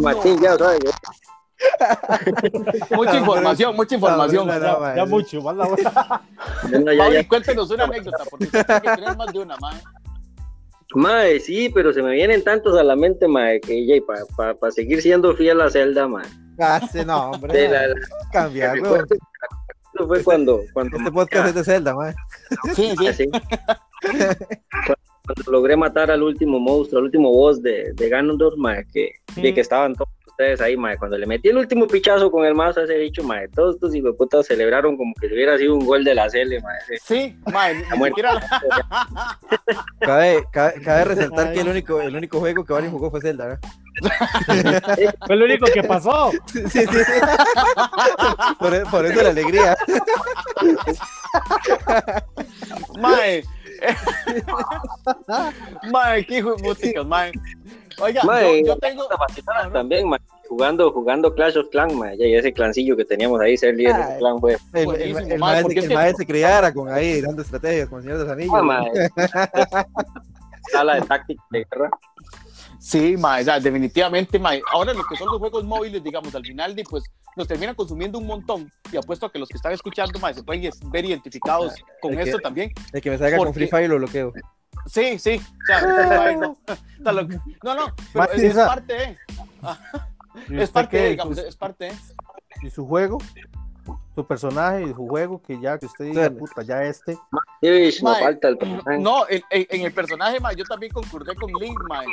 Martín, 0.00 0.40
ya, 0.40 0.56
¿sabes? 0.56 0.80
Mucha 2.90 3.18
información, 3.18 3.76
mucha 3.76 3.94
información. 3.94 4.46
No, 4.46 4.58
no, 4.58 4.96
Ya, 4.96 5.04
mucho, 5.04 5.40
más 5.42 5.56
la 5.56 5.68
Ya, 5.68 6.80
ya, 6.92 6.94
Bauri, 6.98 7.14
ya. 7.16 7.28
cuéntenos 7.28 7.70
una 7.70 7.84
anécdota, 7.84 8.24
porque 8.30 8.44
usted 8.46 8.66
tiene 8.66 8.80
que 8.82 8.90
tener 8.96 9.16
más 9.16 9.32
de 9.32 9.38
una, 9.38 9.56
mae. 9.58 9.80
Mae, 10.94 11.40
sí, 11.40 11.70
pero 11.70 11.92
se 11.92 12.02
me 12.02 12.12
vienen 12.12 12.44
tantos 12.44 12.76
a 12.78 12.82
la 12.82 12.94
mente, 12.96 13.26
mae, 13.26 13.60
que 13.60 13.86
ya, 13.86 13.94
para 14.06 14.24
pa, 14.36 14.54
pa 14.54 14.70
seguir 14.70 15.00
siendo 15.02 15.34
fiel 15.34 15.60
a 15.60 15.70
Zelda, 15.70 16.06
mae. 16.08 16.26
Ah, 16.60 16.80
sí, 16.92 17.04
no, 17.04 17.30
hombre, 17.30 17.68
la- 17.68 17.88
la- 17.88 17.94
cambiar, 18.32 18.80
weón. 18.80 19.06
Eso 19.94 20.06
fue 20.08 20.22
cuando, 20.24 20.60
cuando, 20.72 20.96
Este 20.98 21.10
podcast 21.12 21.48
es 21.48 21.54
de 21.54 21.64
Zelda, 21.64 21.94
mae. 21.94 22.14
Sí, 22.74 22.94
sí. 22.98 23.12
sí. 23.12 23.24
cuando 24.00 25.50
logré 25.50 25.76
matar 25.76 26.10
al 26.10 26.22
último 26.22 26.58
monstruo, 26.60 26.98
al 26.98 27.04
último 27.06 27.30
boss 27.32 27.62
de, 27.62 27.92
de 27.94 28.08
Ganondorf, 28.08 28.56
mae, 28.56 28.84
que, 28.92 29.12
de 29.36 29.50
Mm. 29.50 29.54
que 29.54 29.60
estaban 29.60 29.94
todos 29.94 30.08
ustedes 30.34 30.60
ahí, 30.60 30.76
mae, 30.76 30.96
cuando 30.98 31.16
le 31.16 31.26
metí 31.26 31.48
el 31.48 31.56
último 31.58 31.86
pichazo 31.86 32.28
con 32.30 32.44
el 32.44 32.54
mazo 32.54 32.80
a 32.80 32.84
ese 32.84 32.98
bicho, 32.98 33.22
mae, 33.22 33.46
todos 33.48 33.76
estos 33.76 33.94
hijueputas 33.94 34.46
celebraron 34.46 34.96
como 34.96 35.14
que 35.14 35.26
hubiera 35.28 35.56
sido 35.56 35.74
un 35.74 35.86
gol 35.86 36.02
de 36.02 36.14
la 36.14 36.28
Cele, 36.28 36.60
mae. 36.60 36.76
ese- 36.78 36.98
Sí, 37.04 37.38
mae, 37.52 37.84
siquiera 38.08 38.40
Cabe, 40.00 40.44
cabe, 40.52 40.82
cabe 40.82 41.04
resaltar 41.04 41.52
que 41.52 41.60
el 41.60 41.68
único, 41.68 42.00
el 42.00 42.16
único 42.16 42.40
juego 42.40 42.64
que 42.64 42.72
Bauri 42.72 42.88
jugó 42.90 43.10
fue 43.12 43.20
Zelda, 43.20 43.46
¿verdad? 43.46 45.14
Fue 45.26 45.36
lo 45.36 45.44
único 45.44 45.66
que 45.72 45.82
pasó. 45.84 46.32
Sí, 46.52 46.62
sí, 46.68 46.84
sí. 46.86 46.86
Por, 48.58 48.90
por 48.90 49.06
eso 49.06 49.22
la 49.22 49.28
alegría. 49.30 49.76
Mae. 52.98 53.44
mae, 55.92 56.24
qué 56.26 56.38
hijo 56.38 56.54
de 56.54 56.62
puticas, 56.62 57.06
mae. 57.06 57.32
Oiga, 58.00 58.22
Mae, 58.24 58.60
yo, 58.60 58.74
yo 58.74 58.78
tengo. 58.78 59.08
También, 59.72 60.08
mae, 60.08 60.18
jugando, 60.48 60.90
jugando 60.92 61.34
Clash 61.34 61.56
of 61.56 61.68
Clans, 61.70 61.94
mae, 61.94 62.16
ya, 62.16 62.26
y 62.26 62.34
ese 62.34 62.52
clancillo 62.52 62.96
que 62.96 63.04
teníamos 63.04 63.40
ahí, 63.40 63.56
ser 63.56 63.76
líder 63.76 63.96
de 63.96 64.18
clan 64.18 64.40
fue, 64.40 64.56
El, 64.72 64.94
el, 64.94 65.16
el 65.16 65.32
el 65.32 65.38
maestro 65.38 66.16
se 66.16 66.26
criara 66.26 66.72
con 66.72 66.88
ahí, 66.90 67.20
dando 67.20 67.42
estrategias 67.42 67.88
con 67.88 67.98
el 67.98 68.04
Señor 68.04 68.18
de 68.18 68.24
los 68.24 68.32
Anillos. 68.32 68.54
ah, 68.56 68.62
mae, 68.62 68.90
sala 70.72 70.94
de 70.96 71.02
táctica 71.02 71.42
de 71.50 71.66
guerra. 71.70 71.90
Sí, 72.84 73.14
o 73.14 73.44
sea, 73.44 73.58
definitivamente, 73.58 74.38
mae. 74.38 74.62
Ahora 74.70 74.92
lo 74.92 75.04
que 75.04 75.16
son 75.16 75.28
los 75.28 75.38
juegos 75.38 75.64
móviles, 75.64 76.04
digamos, 76.04 76.34
al 76.34 76.44
final, 76.44 76.76
de, 76.76 76.84
pues, 76.84 77.02
nos 77.34 77.48
terminan 77.48 77.74
consumiendo 77.74 78.18
un 78.18 78.26
montón. 78.26 78.70
Y 78.92 78.98
apuesto 78.98 79.24
a 79.24 79.32
que 79.32 79.38
los 79.38 79.48
que 79.48 79.56
están 79.56 79.72
escuchando, 79.72 80.18
mae, 80.18 80.34
se 80.34 80.42
pueden 80.42 80.70
ver 80.90 81.06
identificados 81.06 81.72
con 82.02 82.12
Es 82.12 82.18
que- 82.18 82.24
esto 82.24 82.38
también. 82.40 82.72
El 82.92 83.00
que 83.00 83.08
me 83.08 83.16
salga 83.16 83.38
con 83.38 83.54
Free 83.54 83.68
Fire 83.68 83.88
lo 83.88 83.96
bloqueo. 83.96 84.34
Sí, 84.84 85.18
sí. 85.18 85.40
O 85.62 85.66
sea, 85.66 85.80
no, 86.36 87.22
no, 87.62 87.74
no, 87.74 87.94
pero 88.12 88.32
es, 88.34 88.54
parte 88.54 88.92
de. 88.92 89.18
¿Y 90.50 90.60
Es 90.60 90.70
parte 90.70 90.96
de, 90.98 91.02
qué? 91.04 91.08
digamos, 91.12 91.34
Pues, 91.36 91.46
es 91.46 91.56
parte 91.56 91.84
de. 91.86 91.92
¿Y 92.64 92.68
su 92.68 92.86
juego? 92.86 93.16
Su 94.14 94.26
personaje 94.26 94.82
y 94.82 94.88
su 94.88 95.08
juego, 95.08 95.40
que 95.40 95.58
ya 95.58 95.78
que 95.78 95.86
usted 95.86 96.04
diga, 96.04 96.28
puta, 96.28 96.62
ya 96.62 96.82
este. 96.84 97.16
Personaje. 98.58 98.98
No, 98.98 99.24
en, 99.30 99.84
el 99.86 99.92
personaje, 99.92 100.38
mae, 100.38 100.54
yo 100.54 100.64
también 100.64 100.92
concordé 100.92 101.34
con 101.34 101.50
Link, 101.54 101.80
mae. 101.88 102.04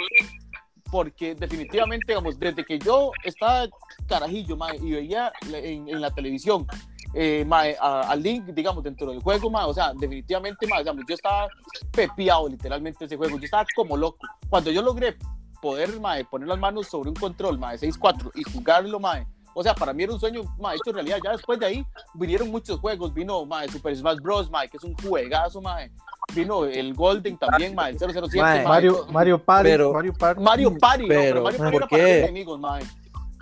Porque 0.92 1.36
definitivamente, 1.36 2.06
digamos, 2.10 2.38
desde 2.38 2.66
que 2.66 2.78
yo 2.78 3.12
estaba 3.24 3.68
carajillo, 4.08 4.58
mae, 4.58 4.78
y 4.78 4.92
veía 4.92 5.32
en, 5.52 5.88
en 5.88 6.02
la 6.02 6.12
televisión 6.12 6.68
eh, 7.14 7.44
mae, 7.46 7.76
a, 7.80 8.02
a 8.10 8.16
Link, 8.16 8.46
digamos, 8.46 8.84
dentro 8.84 9.12
del 9.12 9.22
juego, 9.22 9.50
mae, 9.50 9.66
o 9.66 9.74
sea, 9.74 9.94
definitivamente, 9.94 10.66
mae, 10.68 10.80
digamos, 10.80 11.04
yo 11.08 11.16
estaba 11.16 11.48
pepiado 11.92 12.48
literalmente 12.48 13.06
ese 13.06 13.18
juego. 13.18 13.38
Yo 13.38 13.46
estaba 13.46 13.66
como 13.76 13.98
loco. 13.98 14.20
Cuando 14.50 14.72
yo 14.72 14.82
logré 14.82 15.18
poder, 15.62 16.00
mae, 16.00 16.24
poner 16.26 16.48
las 16.48 16.60
manos 16.60 16.88
sobre 16.88 17.10
un 17.10 17.16
control, 17.16 17.60
mae, 17.60 17.78
6-4 17.78 18.32
y 18.36 18.44
jugarlo, 18.44 19.00
mae, 19.00 19.28
o 19.54 19.64
sea, 19.64 19.74
para 19.74 19.94
mí 19.94 20.04
era 20.04 20.14
un 20.14 20.20
sueño, 20.20 20.42
mae, 20.60 20.76
hecho 20.78 20.92
realidad. 20.94 21.18
Ya 21.24 21.32
después 21.32 21.60
de 21.60 21.66
ahí 21.66 21.86
vinieron 22.14 22.50
muchos 22.50 22.80
juegos. 22.80 23.14
Vino, 23.14 23.46
mae, 23.46 23.68
Super 23.70 23.96
Smash 23.96 24.18
Bros, 24.20 24.50
mae, 24.50 24.70
que 24.70 24.78
es 24.78 24.84
un 24.84 24.96
juegazo, 24.96 25.62
mae. 25.62 25.92
Vino 26.34 26.64
el 26.66 26.94
Golden 26.94 27.38
también, 27.38 27.76
mae, 27.76 27.92
el 27.92 28.00
007, 28.00 28.22
Mae, 28.38 28.58
mae, 28.60 28.64
Mario, 28.68 29.06
Mario 29.12 29.38
Party, 29.44 29.70
Pero- 29.70 29.92
Mario 29.94 30.14
Party. 30.14 30.42
Mario 30.42 30.78
Party, 30.78 31.04
no, 31.04 31.08
pero 31.10 31.22
Pero, 31.22 31.44
Mario 31.44 31.58
Party 31.60 31.72
¿por 31.72 31.82
era 31.82 31.88
para 31.88 32.02
qué? 32.04 32.14
los 32.20 32.24
enemigos, 32.30 32.60
mae. 32.60 32.84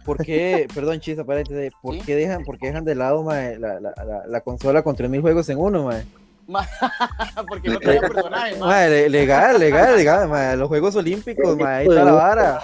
¿Por 0.05 0.17
qué, 0.25 0.67
perdón, 0.73 0.99
chisa, 0.99 1.23
paréntesis, 1.23 1.71
¿por 1.81 1.93
¿Sí? 1.95 2.01
qué 2.05 2.15
dejan, 2.15 2.43
por 2.43 2.57
qué 2.57 2.67
dejan 2.67 2.85
de 2.85 2.95
lado 2.95 3.21
mae, 3.21 3.59
la, 3.59 3.79
la, 3.79 3.93
la, 4.03 4.23
la 4.27 4.41
consola 4.41 4.81
con 4.81 4.95
3000 4.95 5.21
juegos 5.21 5.47
en 5.49 5.59
uno? 5.59 5.83
Mae, 5.83 6.05
Porque 7.47 7.69
no 7.69 7.79
traía 7.79 8.01
personajes, 8.09 8.57
le- 8.89 9.09
legal, 9.09 9.59
legal, 9.59 9.95
legal, 9.95 10.27
mae, 10.27 10.57
los 10.57 10.67
Juegos 10.67 10.95
Olímpicos, 10.95 11.55
mae, 11.57 11.81
ahí 11.81 11.87
está 11.87 12.03
la 12.03 12.11
vara. 12.13 12.63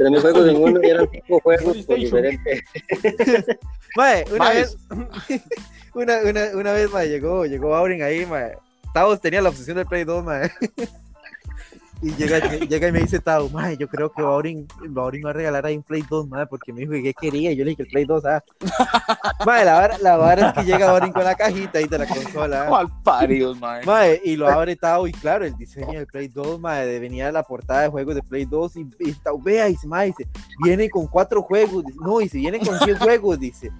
Pero 0.00 0.12
mis 0.12 0.22
juegos 0.22 0.48
en 0.48 0.56
uno 0.56 0.80
eran 0.82 1.06
cinco 1.12 1.40
juegos 1.40 1.86
diferentes. 1.86 2.62
Mae, 3.96 4.24
una 4.30 4.38
Mae. 4.38 4.54
vez, 4.54 4.76
una, 5.94 6.16
una, 6.22 6.44
una 6.54 6.72
vez, 6.72 6.90
mae, 6.90 7.06
llegó, 7.06 7.44
llegó 7.44 7.74
Aurin 7.74 8.02
ahí, 8.02 8.24
mae. 8.24 8.56
Tavos 8.94 9.20
tenía 9.20 9.42
la 9.42 9.50
obsesión 9.50 9.76
del 9.76 9.84
Play 9.84 10.04
2, 10.04 10.24
mae. 10.24 10.50
Y 12.02 12.14
llega, 12.14 12.38
llega 12.38 12.88
y 12.88 12.92
me 12.92 13.00
dice 13.00 13.18
Tao, 13.20 13.50
mae, 13.50 13.76
yo 13.76 13.86
creo 13.86 14.10
que 14.10 14.22
Baurin, 14.22 14.66
Baurin 14.88 15.22
va 15.26 15.30
a 15.30 15.34
regalar 15.34 15.66
ahí 15.66 15.76
un 15.76 15.82
Play 15.82 16.02
2, 16.08 16.28
mae, 16.28 16.46
porque 16.46 16.72
me 16.72 16.80
dijo 16.80 16.92
que 16.92 17.02
qué 17.02 17.12
quería. 17.12 17.52
Y 17.52 17.56
yo 17.56 17.64
le 17.64 17.72
dije 17.72 17.76
que 17.76 17.82
el 17.82 17.88
Play 17.90 18.04
2, 18.06 18.24
ah. 18.24 18.42
Mae, 19.46 19.64
la 19.66 19.74
vara, 19.74 19.98
la 19.98 20.16
vara 20.16 20.48
es 20.48 20.54
que 20.54 20.64
llega 20.64 20.86
Baurin 20.90 21.12
con 21.12 21.24
la 21.24 21.34
cajita 21.34 21.78
ahí 21.78 21.86
de 21.86 21.98
la 21.98 22.06
consola. 22.06 22.64
ah. 22.66 22.70
Mal 22.70 22.88
paridos, 23.04 23.58
mae. 23.60 23.84
Mae, 23.84 24.18
y 24.24 24.36
lo 24.36 24.48
abre 24.48 24.76
Tao, 24.76 25.06
y 25.06 25.12
claro, 25.12 25.44
el 25.44 25.54
diseño 25.56 25.92
del 25.98 26.06
Play 26.06 26.28
2, 26.28 26.58
mae, 26.58 26.86
de- 26.86 27.00
venía 27.00 27.30
la 27.30 27.42
portada 27.42 27.82
de 27.82 27.88
juegos 27.88 28.14
de 28.14 28.22
Play 28.22 28.46
2, 28.46 28.76
y, 28.76 28.86
y 29.00 29.12
Tao, 29.12 29.38
vea, 29.38 29.68
y 29.68 29.72
dice, 29.72 29.86
mae, 29.86 30.06
dice, 30.06 30.26
viene 30.64 30.88
con 30.88 31.06
cuatro 31.06 31.42
juegos, 31.42 31.84
dice, 31.84 31.98
no, 32.02 32.20
y 32.22 32.30
si 32.30 32.38
viene 32.38 32.60
con 32.60 32.78
100 32.78 32.96
juegos, 32.98 33.38
dice. 33.38 33.70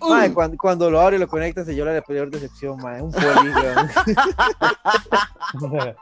Mae, 0.00 0.32
cuando, 0.32 0.56
cuando 0.58 0.90
lo 0.90 1.00
abre 1.00 1.16
y 1.16 1.20
lo 1.20 1.26
conecta, 1.28 1.64
se 1.64 1.74
llora 1.74 1.92
la 1.94 2.02
peor 2.02 2.28
decepción, 2.30 2.76
mae, 2.82 3.00
un 3.02 3.12
poli, 3.12 3.24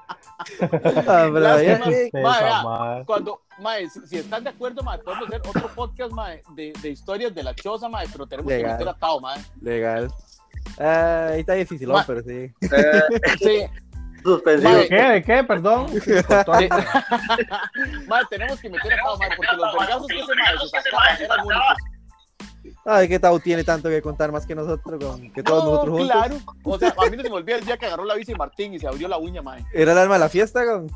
Ah, 1.07 1.27
eh. 3.01 3.03
Cuando, 3.07 3.41
mae, 3.61 3.89
si, 3.89 4.07
si 4.07 4.19
están 4.19 4.45
de 4.45 4.51
acuerdo, 4.51 4.83
mae, 4.83 4.99
podemos 4.99 5.29
hacer 5.29 5.41
otro 5.47 5.69
podcast, 5.75 6.13
mae, 6.13 6.43
de, 6.55 6.73
de 6.81 6.89
historias 6.91 7.35
de 7.35 7.43
la 7.43 7.55
choza, 7.55 7.89
mae, 7.89 8.07
pero 8.11 8.27
tenemos 8.27 8.51
Legal. 8.51 8.65
que 8.65 8.73
meter 8.85 8.89
a 8.89 8.95
Tao, 8.99 9.21
mae. 9.21 9.41
legal. 9.63 10.11
Ah, 10.79 11.29
ahí 11.33 11.41
está 11.41 11.53
difícil, 11.55 11.89
Ma- 11.89 12.01
Eh, 12.01 12.05
pero 12.07 12.23
sí. 12.23 12.53
Sí, 13.39 13.67
suspensivo. 14.25 14.73
¿De 14.73 14.89
qué? 14.89 15.03
¿De 15.03 15.23
qué? 15.23 15.45
Perdón. 15.45 15.87
Sí. 16.01 16.11
mae, 18.09 18.23
tenemos 18.31 18.61
que 18.61 18.71
meter 18.71 18.93
a 18.95 18.97
Tao, 18.97 19.19
mae, 19.19 19.29
porque 19.37 19.57
los 19.57 19.73
vergazos 19.79 20.07
que 20.07 20.19
ese 20.21 20.35
mae 20.35 20.59
se 20.59 20.69
sacaba 20.69 21.15
eran 21.19 21.41
únicos. 21.47 21.79
Ay, 22.87 23.09
que 23.09 23.19
Tao 23.19 23.39
tiene 23.41 23.65
tanto 23.65 23.89
que 23.89 24.03
contar 24.03 24.31
más 24.31 24.45
que 24.47 24.55
nosotros, 24.55 25.03
con- 25.03 25.33
que 25.33 25.43
todos 25.43 25.65
No, 25.65 25.71
nosotros 25.71 25.99
juntos. 25.99 26.17
claro. 26.17 26.37
O 26.65 26.79
sea, 26.79 26.95
a 26.99 27.11
mí 27.11 27.17
no 27.17 27.23
se 27.23 27.31
me 27.31 27.37
olvida 27.37 27.57
el 27.57 27.65
día 27.65 27.77
que 27.79 27.87
agarró 27.87 28.05
la 28.05 28.15
bici 28.15 28.35
Martín 28.35 28.75
y 28.75 28.79
se 28.79 28.87
abrió 28.87 29.09
la 29.09 29.17
uña, 29.19 29.41
mae. 29.43 29.65
Era 29.73 29.93
el 29.93 29.99
alma 29.99 30.15
de 30.15 30.21
la 30.21 30.29
fiesta, 30.29 30.65
con... 30.67 30.91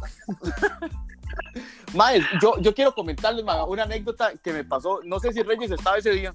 Mae, 1.94 2.20
yo, 2.42 2.58
yo 2.60 2.74
quiero 2.74 2.94
comentarles 2.94 3.44
mae, 3.44 3.62
una 3.64 3.84
anécdota 3.84 4.32
que 4.42 4.52
me 4.52 4.64
pasó. 4.64 5.00
No 5.04 5.18
sé 5.18 5.32
si 5.32 5.42
Reyes 5.42 5.70
estaba 5.70 5.96
ese 5.96 6.10
día. 6.10 6.32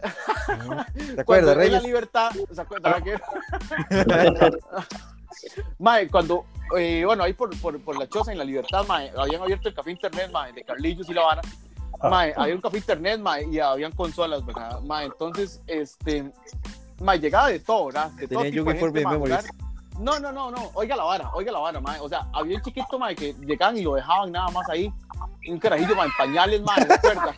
¿Te 0.00 1.24
Cuando 1.24 1.50
acuerdas, 1.50 1.52
en 1.52 1.58
la 1.58 1.64
Reyes? 1.64 1.82
libertad, 1.82 2.30
¿se 2.52 2.60
acuerdan 2.60 3.02
que? 3.04 3.16
mae, 5.78 6.08
cuando, 6.08 6.44
eh, 6.76 7.02
bueno, 7.04 7.24
ahí 7.24 7.32
por, 7.32 7.50
por, 7.60 7.78
por 7.80 7.98
la 7.98 8.08
choza 8.08 8.32
en 8.32 8.38
la 8.38 8.44
libertad, 8.44 8.86
mae, 8.86 9.12
habían 9.16 9.42
abierto 9.42 9.68
el 9.68 9.74
café 9.74 9.90
internet, 9.90 10.30
mae, 10.32 10.52
de 10.52 10.64
Carlillos 10.64 11.08
y 11.08 11.14
La 11.14 11.22
Habana. 11.22 11.42
Mae, 12.02 12.32
había 12.36 12.54
un 12.54 12.60
café 12.60 12.78
internet, 12.78 13.20
mae, 13.20 13.46
y 13.48 13.58
habían 13.58 13.92
consolas, 13.92 14.44
¿verdad? 14.44 14.80
Mae, 14.82 15.06
entonces, 15.06 15.60
este, 15.66 16.30
mae, 17.00 17.18
llegaba 17.18 17.48
de 17.48 17.58
todo, 17.60 17.86
¿verdad? 17.86 18.10
De 18.12 18.28
todo 18.28 18.44
tipo 18.44 18.72
de 18.72 18.78
gente, 18.78 19.04
mae. 19.04 19.38
No, 19.98 20.20
no, 20.20 20.30
no, 20.30 20.50
no, 20.52 20.70
oiga 20.74 20.94
la 20.94 21.02
vara, 21.02 21.30
oiga 21.34 21.50
la 21.50 21.58
vara, 21.58 21.80
mae. 21.80 21.98
O 22.00 22.08
sea, 22.08 22.28
había 22.32 22.56
un 22.56 22.62
chiquito, 22.62 22.98
mae, 22.98 23.16
que 23.16 23.34
llegaban 23.34 23.76
y 23.76 23.82
lo 23.82 23.94
dejaban 23.94 24.30
nada 24.30 24.48
más 24.50 24.68
ahí. 24.68 24.92
Un 25.50 25.58
carajillo, 25.58 25.94
mae, 25.96 26.06
en 26.06 26.12
pañales, 26.18 26.62
mae, 26.62 26.86
¿se 26.86 26.92
acuerda? 26.92 27.34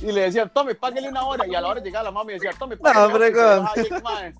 Y 0.00 0.12
le 0.12 0.20
decían, 0.22 0.50
tome, 0.52 0.74
páguele 0.74 1.08
una 1.08 1.24
hora. 1.24 1.46
Y 1.46 1.54
a 1.54 1.60
la 1.60 1.68
hora 1.68 1.80
llegaba 1.82 2.04
la 2.04 2.10
mamá 2.10 2.30
y 2.30 2.34
decía, 2.34 2.50
tome, 2.58 2.76
páguele 2.76 3.04
hombre, 3.06 3.28
otra", 3.28 3.80
y 3.80 3.84
se 3.84 3.88
con- 3.88 4.04
dejaba 4.04 4.18
ahí, 4.20 4.22
mae. 4.22 4.34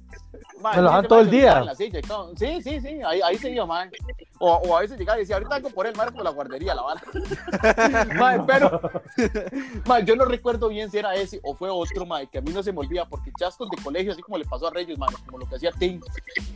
Mae, 0.61 0.77
Me 0.77 0.83
lo 0.83 0.99
ese 0.99 1.09
todo 1.09 1.21
el 1.21 1.31
día. 1.31 1.75
silla 1.75 2.01
todo. 2.07 2.33
Sí, 2.37 2.63
sí, 2.63 2.81
sí, 2.81 3.01
ahí, 3.05 3.21
ahí 3.23 3.37
se 3.39 3.51
iba, 3.51 3.65
mae. 3.67 3.91
O, 4.39 4.53
o 4.55 4.77
a 4.77 4.81
veces 4.81 4.99
llegaba 4.99 5.19
y 5.19 5.23
decía, 5.23 5.37
ahorita 5.37 5.57
algo 5.57 5.71
por 5.71 5.87
él, 5.87 5.95
mae, 5.97 6.11
por 6.13 6.23
la 6.23 6.31
guardería, 6.31 6.75
la 6.75 6.83
vara. 6.83 7.01
mae, 8.17 8.41
pero, 8.47 8.81
mae, 9.87 10.05
yo 10.05 10.17
no 10.17 10.25
recuerdo 10.27 10.69
bien 10.69 10.91
si 10.91 10.99
era 10.99 11.15
ese 11.15 11.41
o 11.43 11.55
fue 11.55 11.69
otro, 11.71 12.07
mae, 12.07 12.27
que 12.29 12.39
a 12.39 12.41
mí 12.43 12.53
no 12.53 12.63
se 12.63 12.73
me 12.73 12.79
olvida, 12.81 13.07
porque 13.07 13.33
chascos 13.39 13.69
de 13.71 13.83
colegio, 13.83 14.13
así 14.13 14.23
como 14.23 14.39
le 14.39 14.45
pasó 14.45 14.69
a 14.69 14.71
Reyes, 14.71 14.99
mae, 14.99 15.09
como 15.27 15.39
lo 15.39 15.47
que 15.47 15.57
hacía 15.57 15.73
Tim, 15.73 16.01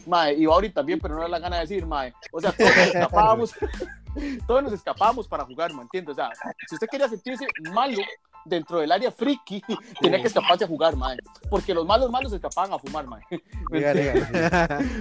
mae, 0.06 0.34
y 0.34 0.46
Bauri 0.46 0.70
también, 0.70 1.00
pero 1.00 1.14
no 1.16 1.22
da 1.22 1.28
la 1.28 1.38
gana 1.38 1.56
de 1.56 1.62
decir, 1.62 1.84
mae. 1.86 2.12
O 2.30 2.40
sea, 2.40 2.52
todos 2.52 2.70
nos 2.76 2.86
escapábamos, 2.86 3.54
todos 4.46 4.62
nos 4.62 4.72
escapábamos 4.72 5.26
para 5.28 5.44
jugar, 5.44 5.72
¿me 5.74 5.82
entiendes? 5.82 6.12
O 6.12 6.14
sea, 6.16 6.30
si 6.68 6.74
usted 6.74 6.86
quería 6.90 7.08
sentirse 7.08 7.46
malo 7.72 7.98
dentro 8.44 8.78
del 8.78 8.92
área 8.92 9.10
friki, 9.10 9.62
tenía 10.00 10.20
que 10.20 10.26
escaparse 10.28 10.64
a 10.64 10.68
jugar, 10.68 10.96
mae. 10.96 11.16
Porque 11.50 11.72
los 11.74 11.86
malos 11.86 12.10
malos 12.10 12.30
se 12.30 12.36
escapaban 12.36 12.72
a 12.72 12.78
fumar, 12.78 13.06
mae. 13.06 13.22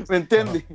¿Me 0.10 0.18
entiende? 0.18 0.66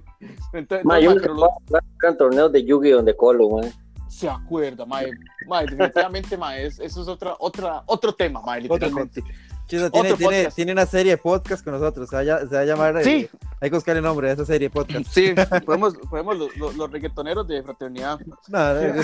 ¿Me 0.52 0.58
entiende? 0.60 0.84
No, 0.84 0.98
yo 0.98 1.14
me 1.14 1.20
acuerdo 1.20 1.50
que 1.68 2.06
eran 2.06 2.16
torneos 2.18 2.52
de 2.52 2.64
Yugi 2.64 2.90
donde 2.90 3.16
Colo, 3.16 3.48
man. 3.50 3.72
se 4.08 4.28
acuerda, 4.28 4.84
mae. 4.86 5.10
Mae, 5.46 5.64
definitivamente, 5.66 6.36
mae, 6.36 6.66
es- 6.66 6.78
eso 6.80 7.02
es 7.02 7.08
otra, 7.08 7.36
otra, 7.38 7.82
otro 7.86 8.12
tema, 8.14 8.40
mae, 8.42 8.60
literalmente. 8.62 9.22
Chisa, 9.68 9.90
tiene, 9.90 10.14
tiene, 10.14 10.50
tiene 10.50 10.72
una 10.72 10.86
serie 10.86 11.12
de 11.12 11.18
podcast 11.18 11.62
con 11.62 11.74
nosotros. 11.74 12.08
Se 12.08 12.16
va, 12.16 12.22
a 12.36 12.40
se 12.40 12.46
va 12.54 12.60
a 12.60 12.64
llamar. 12.64 12.96
eh, 12.96 13.04
Sí. 13.04 13.30
hay 13.60 13.70
que 13.70 13.76
buscar 13.76 13.96
el 13.96 14.02
nombre 14.02 14.28
de 14.28 14.34
esa 14.34 14.44
serie 14.46 14.68
de 14.68 14.74
podcast. 14.74 15.04
Sí, 15.10 15.34
podemos, 15.66 15.94
podemos 16.10 16.36
los, 16.38 16.56
los, 16.56 16.74
los 16.74 16.90
reggaetoneros 16.90 17.46
de 17.46 17.62
fraternidad. 17.62 18.18
No, 18.48 18.74
no, 18.74 18.80
no. 18.94 19.02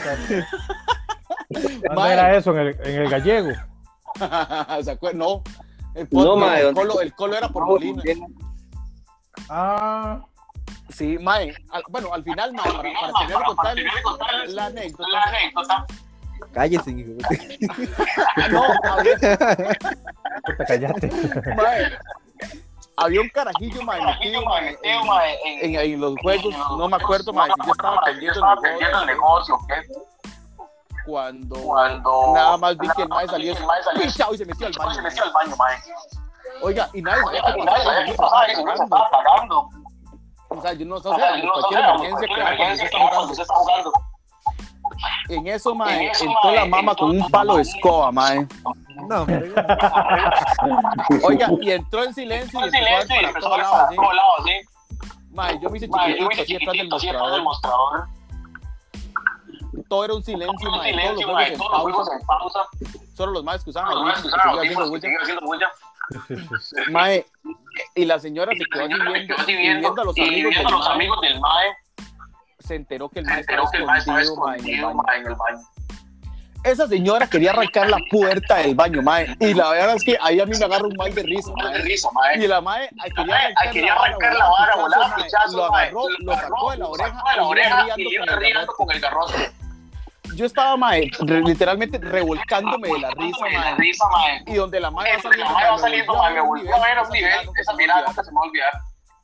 ¿Cuándo 1.50 1.94
Mae. 2.00 2.12
era 2.14 2.36
eso? 2.36 2.52
En 2.52 2.58
el, 2.66 2.78
en 2.82 3.02
el 3.02 3.10
gallego. 3.10 3.50
No. 5.14 5.42
El, 5.94 6.08
No, 6.10 6.24
podcast, 6.24 6.38
mae, 6.40 6.58
el, 6.60 6.64
¿dónde- 6.74 6.80
colo, 6.80 7.00
el 7.00 7.14
colo 7.14 7.36
era 7.36 7.48
por 7.48 7.66
Molina. 7.66 8.02
Ah, 9.48 10.22
Sí, 10.90 11.18
mae. 11.18 11.54
Al- 11.70 11.82
bueno, 11.88 12.12
al 12.12 12.22
final, 12.24 12.52
mae, 12.52 12.64
para, 12.72 13.54
para 13.54 13.74
tener 13.74 13.92
que 13.92 14.02
contar 14.02 14.48
la 14.48 14.66
anécdota. 14.66 15.86
Cállese, 16.53 16.90
hijo. 16.90 17.12
No, 18.51 18.62
había, 18.92 19.14
puta, 19.16 20.64
callate. 20.66 21.11
mae, 21.57 21.92
había 22.97 23.20
un 23.20 23.28
carajillo, 23.30 23.82
mae, 23.82 24.03
metido, 24.03 24.45
mae, 24.45 25.38
en, 25.45 25.74
en, 25.74 25.80
en 25.80 26.01
los 26.01 26.14
juegos. 26.20 26.55
No 26.76 26.88
me 26.88 26.97
acuerdo, 26.97 27.32
mae, 27.32 27.51
si 27.51 27.66
yo 27.66 27.72
estaba 27.72 27.99
atendiendo 28.03 29.01
el 29.01 29.07
negocio. 29.07 29.59
Cuando, 31.07 31.57
nada 32.34 32.57
más 32.57 32.78
vi 32.78 32.88
que 32.97 33.03
el 33.03 33.09
mae 33.09 33.26
pichado 34.01 34.34
y 34.34 34.38
se 34.38 34.47
metió 34.47 34.66
al 34.66 34.72
baño. 35.32 35.57
mae. 35.57 35.76
Oiga, 36.62 36.88
y 36.92 37.03
nadie 37.03 37.22
sabía 37.22 38.05
qué 38.07 38.14
pasaba, 38.14 38.51
y 38.51 38.55
se 38.55 38.62
estaba 38.62 39.11
pagando. 39.11 39.68
O 40.49 40.62
sea, 40.62 40.72
yo 40.72 40.86
no 40.86 40.99
sé, 41.01 41.09
o 41.09 41.16
sea, 41.16 41.30
cualquier 41.53 41.80
emergencia 42.38 42.88
que 42.88 42.97
cuando 42.97 43.34
se 43.34 43.42
está 43.42 43.55
jugando. 43.55 43.92
En 45.28 45.47
eso, 45.47 45.74
mae, 45.74 46.07
entró 46.09 46.53
la 46.55 46.66
mamá 46.66 46.95
con 46.95 47.11
un 47.11 47.30
palo 47.30 47.57
de 47.57 47.62
escoba, 47.62 48.12
mae. 48.12 48.47
No. 49.09 49.26
Oiga, 51.24 51.49
y 51.61 51.70
entró 51.72 52.05
en 52.05 52.14
silencio 52.14 52.61
y 52.61 52.64
empezó 52.64 52.84
a 52.84 53.18
ver 53.18 53.32
para 53.32 53.40
todos 53.40 53.59
lados, 53.59 54.40
así. 54.40 54.61
Mae, 55.32 55.59
yo 55.61 55.68
me 55.70 55.78
hice 55.78 55.88
chiquitito 55.88 56.97
así 56.97 57.07
detrás 57.07 57.32
del 57.32 57.42
mostrador. 57.42 58.07
Todo 59.88 60.05
era 60.05 60.14
un 60.14 60.22
silencio, 60.22 60.70
mae, 60.70 61.57
todos 61.57 61.72
los 61.72 61.80
juegos 61.82 62.09
en 62.12 62.26
pausa. 62.26 62.61
Solo 63.14 63.32
los 63.32 63.45
más 63.45 63.64
que 63.64 63.70
usaban 63.70 63.92
audífonos, 63.92 64.90
que 64.90 65.01
seguían 65.01 65.22
haciendo 65.22 65.45
bulla. 65.45 65.70
Mae, 66.90 67.26
y 67.95 68.05
la 68.05 68.18
señora 68.18 68.53
se 68.57 68.64
quedó 68.66 68.84
así 68.84 68.95
viendo, 68.95 69.14
y 69.47 69.55
viendo 69.55 70.03
a 70.03 70.05
los 70.70 70.88
amigos 70.88 71.20
del 71.20 71.40
mae. 71.40 71.84
Se 72.66 72.74
enteró 72.76 73.08
que 73.08 73.18
el 73.20 73.26
mae 73.26 73.40
estaba 73.40 73.64
escondido, 74.22 74.94
mae, 74.94 75.18
en 75.18 75.26
el 75.26 75.34
baño. 75.34 75.60
Esa 76.64 76.88
señora 76.88 77.26
quería 77.26 77.50
arrancar 77.50 77.90
la 77.90 77.98
puerta 78.10 78.56
del 78.56 78.74
baño, 78.74 79.02
mae. 79.02 79.36
Y 79.38 79.52
la 79.52 79.68
verdad 79.68 79.96
es 79.96 80.02
que 80.04 80.16
ahí 80.22 80.40
a 80.40 80.46
mí 80.46 80.56
me 80.58 80.64
agarra 80.64 80.86
un 80.86 80.96
mal 80.96 81.14
de 81.14 81.22
risa, 81.22 81.52
mae. 81.56 81.82
Y 82.42 82.46
la 82.46 82.62
mae 82.62 82.88
ay, 83.02 83.10
quería 83.70 83.92
arrancar 83.92 84.34
la 84.34 84.48
vara, 84.48 84.76
volaba 84.76 85.16
pichazo, 85.16 85.56
Lo 85.58 85.64
agarró, 85.74 86.08
lo 86.20 86.34
sacó 86.34 86.70
de 86.70 86.76
la 86.78 86.88
oreja 86.88 87.86
y 87.98 88.14
iba 88.14 88.24
riendo 88.36 88.66
con 88.72 88.90
el 88.90 89.00
garrote. 89.00 89.52
Yo 90.36 90.46
estaba, 90.46 90.74
mae, 90.78 91.10
re- 91.20 91.42
literalmente 91.42 91.98
revolcándome 91.98 92.88
de 92.88 92.98
la 92.98 93.10
risa, 93.10 93.44
mae. 94.10 94.42
Y 94.46 94.54
donde 94.54 94.80
la 94.80 94.90
mae 94.90 95.16
va 95.16 95.78
saliendo, 95.78 96.14
mae, 96.16 96.32
me 96.34 96.40
volvió 96.40 96.74
a 96.74 96.80
ver 96.80 96.96
a 96.98 97.02
un 97.02 97.10
nivel, 97.10 97.48
esa 97.60 97.74
mirada 97.74 98.06
nunca 98.06 98.24
se 98.24 98.30
me 98.30 98.36
va 98.36 98.40
a 98.40 98.48
olvidar. 98.48 98.72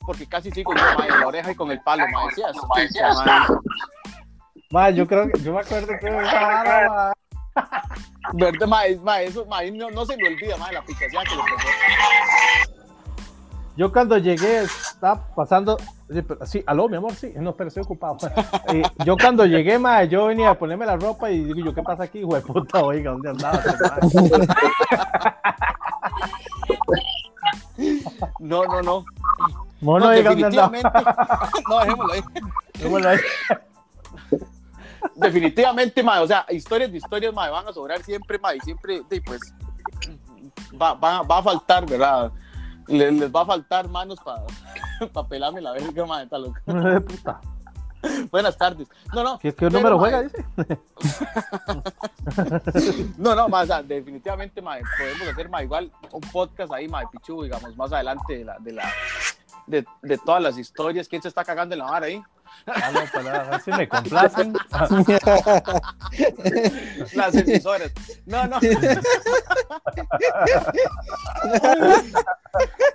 Porque 0.04 0.26
casi 0.26 0.50
sigo 0.50 0.74
yo, 0.74 0.82
mae, 0.98 1.08
en 1.08 1.20
la 1.20 1.26
oreja 1.26 1.52
y 1.52 1.54
con 1.54 1.70
el 1.70 1.80
palo, 1.82 2.04
mae. 2.12 2.28
Decía, 2.28 2.46
"Escucha, 2.50 3.14
mae". 3.24 3.58
Ma, 4.70 4.90
yo 4.90 5.06
creo 5.06 5.28
que, 5.30 5.40
yo 5.42 5.52
me 5.52 5.60
acuerdo 5.60 5.92
que 6.00 6.10
ma. 6.10 7.12
¿Verdad, 8.34 8.66
mae? 8.66 8.96
Mae, 8.96 9.26
eso, 9.26 9.44
mae, 9.46 9.70
no, 9.70 9.90
no 9.90 10.04
se 10.06 10.16
me 10.16 10.28
olvida, 10.28 10.56
mae, 10.56 10.72
la 10.72 10.82
pichación 10.82 11.24
que 11.24 11.36
le 11.36 11.42
pasó. 11.42 11.68
Yo 13.76 13.92
cuando 13.92 14.18
llegué 14.18 14.62
estaba 14.64 15.26
pasando, 15.34 15.78
sí, 16.10 16.22
sí, 16.44 16.62
aló, 16.66 16.88
mi 16.88 16.96
amor, 16.96 17.14
sí, 17.14 17.32
no, 17.36 17.54
pero 17.54 17.68
estoy 17.68 17.82
ocupado. 17.82 18.18
Y 18.72 18.82
yo 19.04 19.16
cuando 19.16 19.46
llegué, 19.46 19.78
ma, 19.78 20.04
yo 20.04 20.26
venía 20.26 20.50
a 20.50 20.58
ponerme 20.58 20.84
la 20.86 20.96
ropa 20.96 21.30
y 21.30 21.44
digo, 21.44 21.66
yo, 21.66 21.74
¿qué 21.74 21.82
pasa 21.82 22.02
aquí, 22.04 22.18
hijo 22.18 22.34
de 22.34 22.40
puta? 22.42 22.82
Oiga, 22.84 23.12
¿dónde 23.12 23.30
andabas? 23.30 23.64
No, 28.38 28.64
no, 28.64 28.82
no. 28.82 29.04
No, 29.80 29.92
oiga, 29.92 30.30
¿dónde 30.30 30.46
andabas? 30.46 30.72
definitivamente. 30.72 30.88
No, 31.68 31.78
dejémoslo 31.80 32.12
ahí. 32.12 32.22
Dejémoslo 32.74 33.08
ahí. 33.08 33.18
Definitivamente, 35.16 36.02
mae. 36.02 36.20
O 36.20 36.26
sea, 36.26 36.44
historias 36.50 36.90
de 36.90 36.98
historias, 36.98 37.32
mae, 37.32 37.50
van 37.50 37.66
a 37.66 37.72
sobrar 37.72 38.02
siempre, 38.02 38.38
mae. 38.38 38.56
Y 38.56 38.60
siempre, 38.60 39.02
sí, 39.10 39.20
pues, 39.20 39.40
va, 40.80 40.94
va, 40.94 41.22
va 41.22 41.38
a 41.38 41.42
faltar, 41.42 41.86
¿verdad? 41.86 42.32
Les, 42.86 43.12
les 43.12 43.30
va 43.30 43.42
a 43.42 43.46
faltar 43.46 43.88
manos 43.88 44.18
para 44.20 44.44
pelarme 45.28 45.60
la 45.60 45.72
verga, 45.72 46.06
mae. 46.06 46.24
Está. 46.24 46.38
Hijo 46.38 46.80
de 46.80 47.00
puta. 47.00 47.40
Buenas 48.30 48.56
tardes. 48.56 48.88
No, 49.14 49.22
no. 49.22 49.38
¿Qué, 49.38 49.54
qué 49.54 49.68
pero, 49.68 49.70
número 49.70 49.98
mae, 49.98 50.10
juega, 50.10 50.22
dice? 50.22 50.44
No, 53.18 53.34
no, 53.34 53.48
más, 53.48 53.64
o 53.64 53.66
sea, 53.66 53.82
definitivamente, 53.82 54.62
mae, 54.62 54.82
podemos 54.98 55.28
hacer, 55.28 55.48
mae, 55.48 55.64
igual 55.64 55.90
un 56.12 56.20
podcast 56.32 56.72
ahí, 56.72 56.88
mae, 56.88 57.06
Pichu, 57.12 57.42
digamos, 57.42 57.76
más 57.76 57.92
adelante 57.92 58.38
de 58.38 58.44
la, 58.44 58.58
de 58.58 58.72
la, 58.72 58.90
de, 59.70 59.84
de 60.02 60.18
todas 60.18 60.42
las 60.42 60.58
historias. 60.58 61.08
¿Quién 61.08 61.22
se 61.22 61.28
está 61.28 61.44
cagando 61.44 61.74
en 61.74 61.78
la 61.78 61.84
vara 61.86 62.06
ahí? 62.06 62.22
Ah, 62.66 62.90
no, 62.92 63.00
para 63.12 63.44
ver 63.44 63.60
si 63.60 63.70
me 63.70 63.88
complacen. 63.88 64.52
Las 67.14 67.34
emisoras. 67.34 67.92
No, 68.26 68.46
no. 68.46 68.58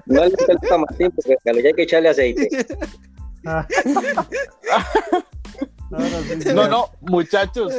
No 0.06 0.24
le 0.26 0.30
gusta 0.30 0.78
Martín 0.78 1.12
porque 1.12 1.38
a 1.50 1.54
lo 1.54 1.60
ya 1.62 1.68
hay 1.70 1.74
que 1.74 1.84
echarle 1.84 2.10
aceite. 2.10 2.50
Ah. 3.46 3.66
No, 5.90 6.00
no, 6.00 6.22
sí, 6.24 6.42
sí. 6.42 6.54
No, 6.54 6.68
no, 6.68 6.90
muchachos. 7.02 7.74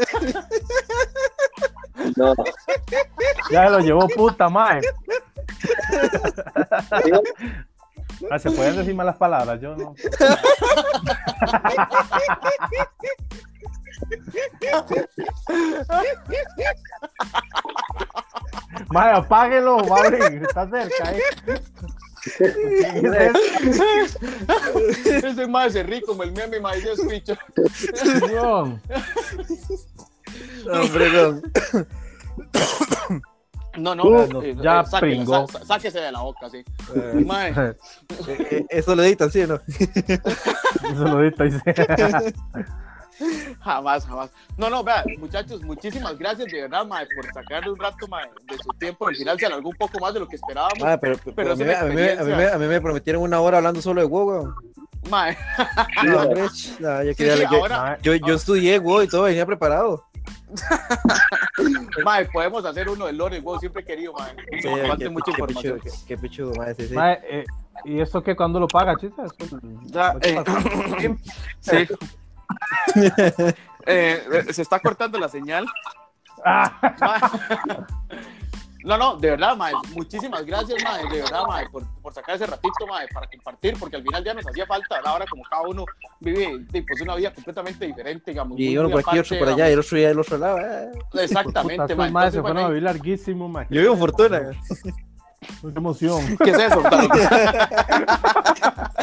No, 2.16 2.34
Ya 3.50 3.68
lo 3.68 3.80
llevó 3.80 4.06
puta, 4.08 4.48
mae. 4.48 4.80
digo, 7.04 7.22
Ah, 8.30 8.38
se 8.38 8.50
pueden 8.50 8.76
decir 8.76 8.94
malas 8.94 9.16
palabras, 9.16 9.60
yo 9.60 9.76
no. 9.76 9.94
Mae, 18.90 19.12
apáguelo, 19.12 19.78
Mauri, 19.78 20.18
está 20.42 20.68
cerca, 20.68 21.12
eh. 21.12 21.20
Ese 25.06 25.46
mae 25.46 25.70
se 25.70 25.82
rico 25.82 26.08
como 26.08 26.22
el 26.24 26.32
meme 26.32 26.58
de 26.58 26.96
picho. 27.08 27.34
Weón. 28.22 28.82
Hombre, 30.72 31.10
no. 31.12 31.40
No, 33.78 33.94
no, 33.94 34.04
Uh, 34.04 34.42
eh, 34.42 34.56
ya 34.60 34.80
eh, 34.80 34.84
sáquela, 34.86 35.00
pringó. 35.00 35.46
sá- 35.48 35.64
sáquese 35.64 36.00
de 36.00 36.12
la 36.12 36.20
boca, 36.20 36.48
sí. 36.50 36.64
Eh, 36.94 37.24
Mae, 37.26 37.50
eh, 37.50 37.74
eh, 38.28 38.66
Eso 38.70 38.94
lo 38.96 39.02
editan, 39.02 39.30
¿sí 39.30 39.42
o 39.42 39.46
no? 39.46 39.60
Eso 39.66 41.04
lo 41.04 41.20
dita, 41.22 41.44
dice. 41.44 41.60
jamás, 43.60 44.06
jamás. 44.06 44.30
No, 44.56 44.68
no, 44.70 44.84
vea, 44.84 45.04
muchachos, 45.18 45.62
muchísimas 45.62 46.18
gracias 46.18 46.50
de 46.50 46.62
verdad, 46.62 46.86
mae, 46.86 47.06
por 47.14 47.24
sacarle 47.32 47.70
un 47.70 47.78
rato, 47.78 48.06
mae, 48.08 48.26
de 48.50 48.56
su 48.58 48.68
tiempo. 48.78 49.08
Al 49.08 49.16
final 49.16 49.38
se 49.38 49.46
alargó 49.46 49.68
un 49.70 49.76
poco 49.76 49.98
más 50.00 50.12
de 50.14 50.20
lo 50.20 50.28
que 50.28 50.36
esperábamos. 50.36 50.82
Ah, 50.82 50.98
pero, 51.00 51.16
pero, 51.24 51.34
Pero 51.36 51.52
a, 51.52 51.56
mí, 51.56 51.62
a, 51.64 51.84
mí, 51.84 52.02
a, 52.02 52.22
mí, 52.36 52.44
a 52.44 52.58
mí 52.58 52.66
me 52.66 52.80
prometieron 52.80 53.22
una 53.22 53.40
hora 53.40 53.58
hablando 53.58 53.80
solo 53.80 54.00
de 54.00 54.06
WoW, 54.06 54.28
weón. 54.28 54.54
Mae, 55.10 55.36
No, 56.04 56.22
hombre, 56.22 56.42
no, 56.80 57.02
yo, 57.04 57.14
sí, 57.14 57.24
sí, 57.24 57.44
ahora, 57.44 57.98
yo, 58.02 58.14
yo 58.16 58.34
estudié 58.34 58.78
WoW 58.78 59.02
y 59.02 59.08
todo, 59.08 59.22
venía 59.22 59.46
preparado. 59.46 60.04
mae, 62.04 62.24
podemos 62.26 62.64
hacer 62.64 62.88
uno 62.88 63.06
de 63.06 63.12
Lore, 63.12 63.40
wow, 63.40 63.58
siempre 63.58 63.82
he 63.82 63.84
querido, 63.84 64.12
mae. 64.12 64.34
Sí, 64.60 64.68
Falta 64.68 64.96
qué, 64.96 65.08
mucha 65.08 65.24
qué 65.24 65.30
información. 65.32 65.80
pichudo, 65.80 66.04
qué, 66.06 66.18
pichudo, 66.18 66.54
madre, 66.54 66.74
sí, 66.74 66.88
sí. 66.88 66.94
Mae, 66.94 67.20
eh, 67.24 67.44
¿Y 67.84 68.00
esto 68.00 68.22
qué? 68.22 68.34
¿Cuándo 68.34 68.58
lo 68.58 68.68
paga, 68.68 68.96
chicas? 68.96 69.30
Ya, 69.84 70.16
eh, 70.22 70.44
sí. 71.60 71.86
Eh, 73.88 74.20
eh, 74.32 74.52
se 74.52 74.62
está 74.62 74.80
cortando 74.80 75.16
la 75.16 75.28
señal. 75.28 75.64
Ah, 76.44 76.72
Mae. 77.00 77.20
No, 78.86 78.96
no, 78.96 79.16
de 79.16 79.30
verdad, 79.30 79.56
mae, 79.56 79.72
muchísimas 79.94 80.46
gracias, 80.46 80.80
mae, 80.84 81.02
de 81.08 81.20
verdad, 81.22 81.42
mae, 81.48 81.68
por, 81.70 81.84
por 82.00 82.14
sacar 82.14 82.36
ese 82.36 82.46
ratito, 82.46 82.86
mae, 82.88 83.08
para 83.08 83.26
compartir, 83.26 83.76
porque 83.80 83.96
al 83.96 84.02
final 84.04 84.22
ya 84.22 84.32
nos 84.32 84.46
hacía 84.46 84.64
falta, 84.64 85.00
ahora 85.04 85.24
como 85.28 85.42
cada 85.42 85.62
uno 85.62 85.84
vive 86.20 86.64
pues, 86.86 87.00
una 87.00 87.16
vida 87.16 87.34
completamente 87.34 87.84
diferente, 87.84 88.30
digamos. 88.30 88.56
Y 88.60 88.78
uno 88.78 88.88
por 88.88 89.00
aquí, 89.00 89.10
aparte, 89.10 89.34
otro 89.34 89.38
por 89.40 89.48
allá, 89.54 89.68
y 89.68 89.72
el 89.72 89.80
otro 89.80 89.98
ya 89.98 90.06
del 90.08 90.20
otro 90.20 90.38
lado. 90.38 90.60
eh. 90.60 90.92
Exactamente, 91.14 91.82
puta, 91.82 91.96
mae. 91.96 92.06
entonces, 92.06 92.34
se 92.34 92.40
fueron 92.42 92.58
a 92.58 92.68
vivir 92.68 92.82
larguísimo, 92.84 93.48
mae. 93.48 93.66
Yo 93.70 93.80
vivo 93.80 93.96
fortuna. 93.96 94.52
Qué 95.60 95.68
emoción. 95.74 96.36
¿Qué 96.38 96.50
es 96.50 96.58
eso? 96.58 96.82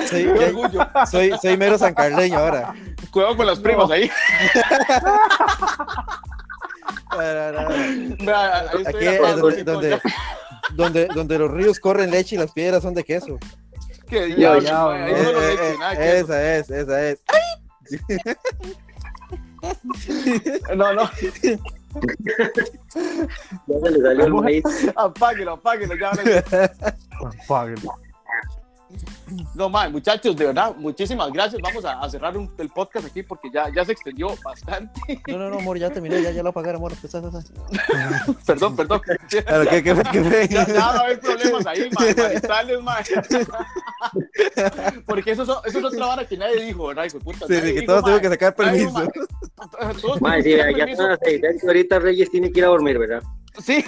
Soy, 0.10 0.24
Qué 0.24 0.46
orgullo. 0.46 0.88
soy, 1.10 1.32
soy 1.42 1.58
mero 1.58 1.78
sancarleño 1.78 2.40
ahora. 2.40 2.74
Cuidado 3.12 3.36
con 3.36 3.46
las 3.48 3.60
primas 3.60 3.92
ahí. 3.92 4.10
No, 7.12 7.18
no, 7.18 7.62
no. 7.62 7.70
Vea, 7.70 7.76
ahí 7.76 7.83
Aquí 8.86 9.06
es 9.06 9.38
donde, 9.38 9.64
donde, 9.64 10.02
donde, 10.76 11.08
donde 11.08 11.40
los 11.40 11.52
ríos 11.52 11.80
corren 11.80 12.12
leche 12.12 12.36
y 12.36 12.40
las 12.40 12.52
piedras 12.52 12.84
son 12.84 12.94
de 12.94 13.04
queso. 13.04 13.38
Qué 14.08 14.26
Eh, 14.28 15.76
eh, 15.98 16.20
esa 16.20 16.56
es, 16.56 16.70
esa 16.70 17.10
es. 17.10 17.20
No, 20.76 20.94
no, 20.94 21.10
Ya 23.68 23.80
se 23.82 23.92
le 23.92 24.02
salió 24.02 24.26
el 24.26 24.34
maíz. 24.34 24.64
apáguelo, 24.96 25.54
apáguelo, 25.54 25.96
ya. 25.96 26.12
Fuck. 27.48 28.03
No, 29.56 29.70
mae, 29.70 29.90
muchachos, 29.90 30.36
de 30.36 30.46
verdad, 30.48 30.76
muchísimas 30.78 31.32
gracias. 31.32 31.62
Vamos 31.62 31.86
a, 31.86 32.00
a 32.00 32.10
cerrar 32.10 32.36
un- 32.38 32.52
el 32.58 32.70
podcast 32.70 33.08
aquí 33.08 33.24
porque 33.24 33.50
ya, 33.54 33.68
ya 33.74 33.86
se 33.86 33.94
extendió 33.94 34.30
bastante. 34.44 35.22
No, 35.28 35.38
no, 35.38 35.50
no, 35.50 35.58
amor, 35.60 35.78
ya 35.78 35.90
terminé, 35.90 36.22
ya, 36.22 36.32
ya 36.32 36.44
lo 36.44 36.50
apagaron, 36.50 36.78
amor. 36.78 36.94
Pues, 37.00 37.14
ah, 37.16 37.22
ah, 37.24 37.42
ah. 37.96 38.26
perdón, 38.46 38.76
perdón. 38.76 39.02
Claro, 39.30 39.70
¿qué, 39.70 39.84
qué, 39.84 39.96
fue, 39.96 40.04
qué 40.12 40.24
fue? 40.24 40.48
Ya, 40.50 40.68
ya 40.68 40.74
va 40.74 40.92
a 40.92 41.00
haber 41.00 41.20
problemas 41.20 41.66
ahí, 41.66 41.90
maritales. 41.92 42.84
Porque 45.06 45.32
eso, 45.32 45.44
es- 45.44 45.50
eso 45.76 45.80
es 45.80 45.86
otra 45.86 46.06
vara 46.08 46.26
que 46.26 46.38
nadie 46.38 46.66
dijo, 46.66 46.88
¿verdad? 46.88 47.06
Hijo 47.06 47.20
de 47.20 47.24
puta, 47.24 47.48
Sí, 47.48 47.54
nadie 47.54 47.74
sí, 47.74 47.80
que 47.80 47.86
todos 47.86 48.02
tuvieron 48.02 48.22
que 48.22 48.30
sacar 48.30 48.56
Nadie 48.58 48.86
permiso. 48.88 49.12
Todos 50.02 50.22
Mae, 50.22 50.44
sí, 50.44 50.52
ya 50.52 50.96
son 50.96 51.18
que 51.24 51.42
ahorita 51.68 52.00
Reyes 52.00 52.30
tiene 52.30 52.52
que 52.52 52.60
ir 52.60 52.66
a 52.66 52.70
dormir, 52.70 52.98
¿verdad? 53.00 53.24
Sí. 53.60 53.84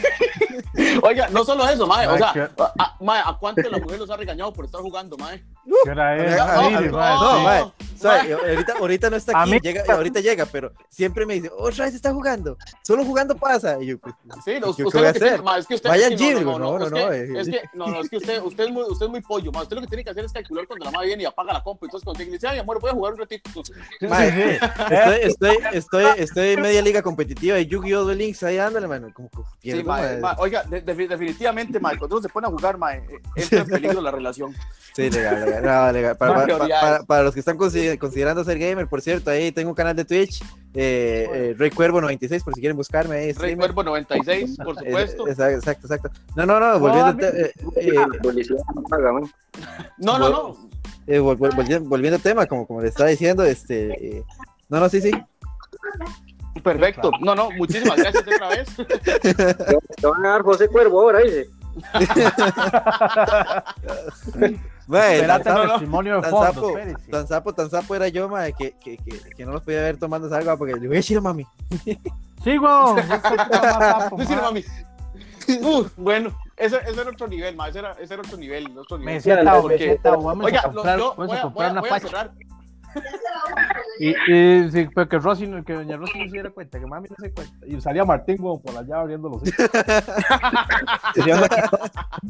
Oiga, 1.01 1.27
no 1.29 1.43
solo 1.43 1.67
eso, 1.67 1.87
mae. 1.87 2.07
O 2.07 2.17
sea, 2.17 2.51
a, 2.77 2.97
mae, 3.01 3.21
¿a 3.25 3.33
cuánto 3.39 3.67
la 3.69 3.79
mujer 3.79 3.99
los 3.99 4.09
ha 4.09 4.17
regañado 4.17 4.53
por 4.53 4.65
estar 4.65 4.81
jugando, 4.81 5.17
mae? 5.17 5.43
¿Qué 5.83 5.89
hora 5.91 6.15
es? 6.17 6.37
No, 6.37 6.91
mae, 6.97 7.59
no. 7.61 7.73
¿Sabe? 7.95 8.33
Ahorita, 8.55 8.73
ahorita 8.79 9.09
no 9.09 9.15
está 9.17 9.41
aquí, 9.41 9.51
mí- 9.51 9.59
llega, 9.61 9.83
ahorita 9.93 10.19
llega, 10.19 10.45
pero 10.45 10.71
siempre 10.89 11.25
me 11.25 11.35
dice, 11.35 11.49
otra 11.57 11.85
vez 11.85 11.95
está 11.95 12.13
jugando, 12.13 12.57
solo 12.83 13.03
jugando 13.05 13.35
pasa. 13.35 13.77
Y 13.81 13.87
yo, 13.87 13.97
pues, 13.99 14.13
Sí, 14.43 14.53
no, 14.59 14.75
¿qué 14.75 14.83
usted 14.83 14.99
voy 14.99 15.03
a 15.05 15.07
lo 15.07 15.13
que 15.13 15.19
tiene- 15.19 15.33
hacer? 15.33 15.43
ma, 15.43 15.57
es 15.57 15.67
que 15.67 15.75
usted, 15.75 15.89
Vaya 15.89 16.03
es 16.07 16.09
que 16.09 16.15
gym, 16.17 16.43
no, 16.43 16.59
no, 16.59 16.83
es 16.85 16.91
no, 16.91 16.97
que- 16.97 17.03
no, 17.27 17.39
es 17.39 17.49
que, 17.49 17.61
no, 17.73 17.87
no, 17.87 18.01
es 18.01 18.09
que 18.09 18.17
usted, 18.17 18.41
usted 18.43 18.63
es 18.65 18.71
muy, 18.71 18.83
usted 18.83 19.05
es 19.05 19.11
muy 19.11 19.21
pollo, 19.21 19.51
ma, 19.51 19.61
usted 19.61 19.75
lo 19.75 19.81
que 19.81 19.87
tiene 19.87 20.03
que 20.03 20.09
hacer 20.09 20.25
es 20.25 20.31
calcular 20.33 20.67
cuando 20.67 20.85
la 20.85 20.91
madre 20.91 21.07
viene 21.07 21.23
y 21.23 21.25
apaga 21.25 21.53
la 21.53 21.63
compu, 21.63 21.85
entonces 21.85 22.03
cuando 22.05 22.23
dice, 22.23 22.47
ay, 22.47 22.59
amor, 22.59 22.79
voy 22.79 22.89
a 22.91 22.93
jugar 22.93 23.13
un 23.13 23.19
ratito. 23.19 23.49
Sí. 23.63 23.73
estoy, 24.01 25.17
estoy, 25.21 25.57
estoy, 25.73 26.05
estoy 26.17 26.47
en 26.49 26.61
media 26.61 26.81
liga 26.81 27.01
competitiva 27.01 27.55
de 27.57 27.65
Yu-Gi-Oh! 27.67 28.03
Duel 28.03 28.17
Links, 28.17 28.43
ahí 28.43 28.57
ándale, 28.57 28.87
mano. 28.87 29.09
Como 29.13 29.29
que 29.61 29.71
Sí, 29.71 29.83
ma, 29.83 30.01
ma, 30.21 30.35
oiga, 30.39 30.63
de- 30.63 30.81
de- 30.81 31.07
definitivamente, 31.07 31.79
ma, 31.79 31.97
cuando 31.97 32.15
uno 32.17 32.21
se 32.23 32.29
pone 32.29 32.47
a 32.47 32.49
jugar, 32.49 32.77
ma, 32.77 32.95
eh, 32.95 33.05
entra 33.35 33.61
en 33.61 33.67
peligro 33.67 34.01
la 34.01 34.11
relación. 34.11 34.53
Sí, 34.95 35.09
legal, 35.09 35.43
legal. 35.45 35.63
no, 35.63 35.91
legal. 35.91 36.17
Para, 36.17 36.33
Ma, 36.33 36.45
para- 36.45 36.57
para- 36.67 37.03
para 37.03 37.23
los 37.23 37.33
que 37.33 37.39
están 37.41 37.57
consider- 37.85 37.99
considerando 37.99 38.43
ser 38.43 38.59
gamer, 38.59 38.87
por 38.87 39.01
cierto, 39.01 39.29
ahí 39.31 39.51
tengo 39.51 39.69
un 39.69 39.75
canal 39.75 39.95
de 39.95 40.05
Twitch, 40.05 40.41
eh, 40.73 41.27
eh, 41.33 41.55
Rey 41.57 41.71
Cuervo 41.71 42.01
96, 42.01 42.43
por 42.43 42.53
si 42.53 42.59
quieren 42.61 42.77
buscarme 42.77 43.15
ahí. 43.17 43.31
Rey. 43.33 43.55
Cuervo 43.55 43.83
96, 43.83 44.57
por 44.63 44.75
supuesto. 44.77 45.27
Exacto, 45.27 45.55
exacto, 45.55 45.87
exacto. 45.87 46.09
No, 46.35 46.45
no, 46.45 46.59
no, 46.59 46.79
volviendo, 46.79 47.27
eh, 47.27 47.51
eh, 47.77 47.93
no. 49.97 50.19
No, 50.19 50.29
no, 50.29 50.69
eh, 51.07 51.19
vol- 51.19 51.37
vol- 51.37 51.55
volviendo, 51.55 51.89
volviendo 51.89 52.15
al 52.17 52.21
tema, 52.21 52.45
como, 52.45 52.67
como 52.67 52.81
le 52.81 52.89
estaba 52.89 53.09
diciendo, 53.09 53.43
este, 53.43 54.17
eh, 54.17 54.23
no, 54.69 54.79
no, 54.79 54.89
sí, 54.89 55.01
sí. 55.01 55.11
Perfecto. 56.63 57.11
No, 57.21 57.35
no, 57.35 57.51
muchísimas 57.51 57.97
gracias 57.97 58.23
otra 58.27 58.49
vez. 58.49 58.67
Te 59.97 60.07
van 60.07 60.25
a 60.25 60.29
dar 60.29 60.41
José 60.41 60.67
Cuervo 60.67 61.01
ahora, 61.01 61.19
dice. 61.19 61.47
Espérate 64.87 65.43
tan, 65.43 65.67
testimonio 65.69 66.15
de 66.17 66.21
tan 66.21 66.31
fondo, 66.31 66.45
sapo, 66.53 66.69
espérese. 66.77 67.11
tan 67.11 67.27
sapo, 67.27 67.53
tan 67.53 67.69
sapo 67.69 67.95
era 67.95 68.07
yo, 68.07 68.29
mae, 68.29 68.53
que, 68.53 68.73
que, 68.83 68.97
que, 68.97 69.19
que 69.35 69.45
no 69.45 69.51
los 69.53 69.61
podía 69.63 69.81
ver 69.81 69.97
tomando 69.97 70.33
algo 70.33 70.57
porque 70.57 70.73
le 70.75 70.87
voy 70.87 70.97
a 70.97 70.99
decir 70.99 71.17
a 71.17 71.21
mami. 71.21 71.45
Sí. 72.43 72.53
Yo 72.53 72.61
más 72.61 73.21
sapo, 73.21 74.17
Decir, 74.17 74.35
ma. 74.37 74.41
mami. 74.43 74.63
Uh, 75.61 75.85
bueno, 75.97 76.35
ese, 76.57 76.77
ese 76.77 76.99
era 77.01 77.09
otro 77.11 77.27
nivel, 77.27 77.55
ma, 77.55 77.67
ese 77.69 77.77
era, 77.79 77.91
ese 77.99 78.13
era 78.15 78.23
otro 78.23 78.35
nivel, 78.37 78.75
otro 78.77 78.97
Me 78.97 79.05
nivel. 79.05 79.15
decía 79.17 79.43
Tao, 79.43 79.57
me 79.57 79.61
Porque- 79.61 79.77
decía 79.77 80.01
Tao, 80.01 80.21
vamos 80.23 80.45
Oiga, 80.45 80.59
a 80.61 80.67
lo- 80.67 80.73
comprar, 80.73 80.97
yo 80.99 81.15
vamos 81.15 81.27
voy 81.27 81.37
a 81.37 81.39
a, 81.39 81.43
voy 81.43 81.51
comprar 81.53 81.67
a- 81.67 81.71
una 81.71 81.81
voy 81.81 81.89
a 81.89 81.93
pacha. 81.93 82.07
cerrar. 82.07 82.31
Y, 83.99 84.09
y 84.31 84.71
sí, 84.71 84.87
pero 84.95 85.07
que 85.09 85.19
Rosy, 85.19 85.45
no- 85.47 85.63
que 85.63 85.73
doña 85.73 85.97
Rosy 85.97 86.17
no 86.17 86.25
se 86.25 86.31
diera 86.31 86.49
cuenta, 86.49 86.79
que 86.79 86.85
mami 86.87 87.09
no 87.09 87.15
se 87.19 87.31
cuenta. 87.31 87.53
Y 87.67 87.79
salía 87.79 88.03
Martín, 88.05 88.37
weón, 88.39 88.59
por 88.61 88.75
allá 88.75 89.01
abriendo 89.01 89.29
los 89.29 89.45
hijos. 89.47 89.69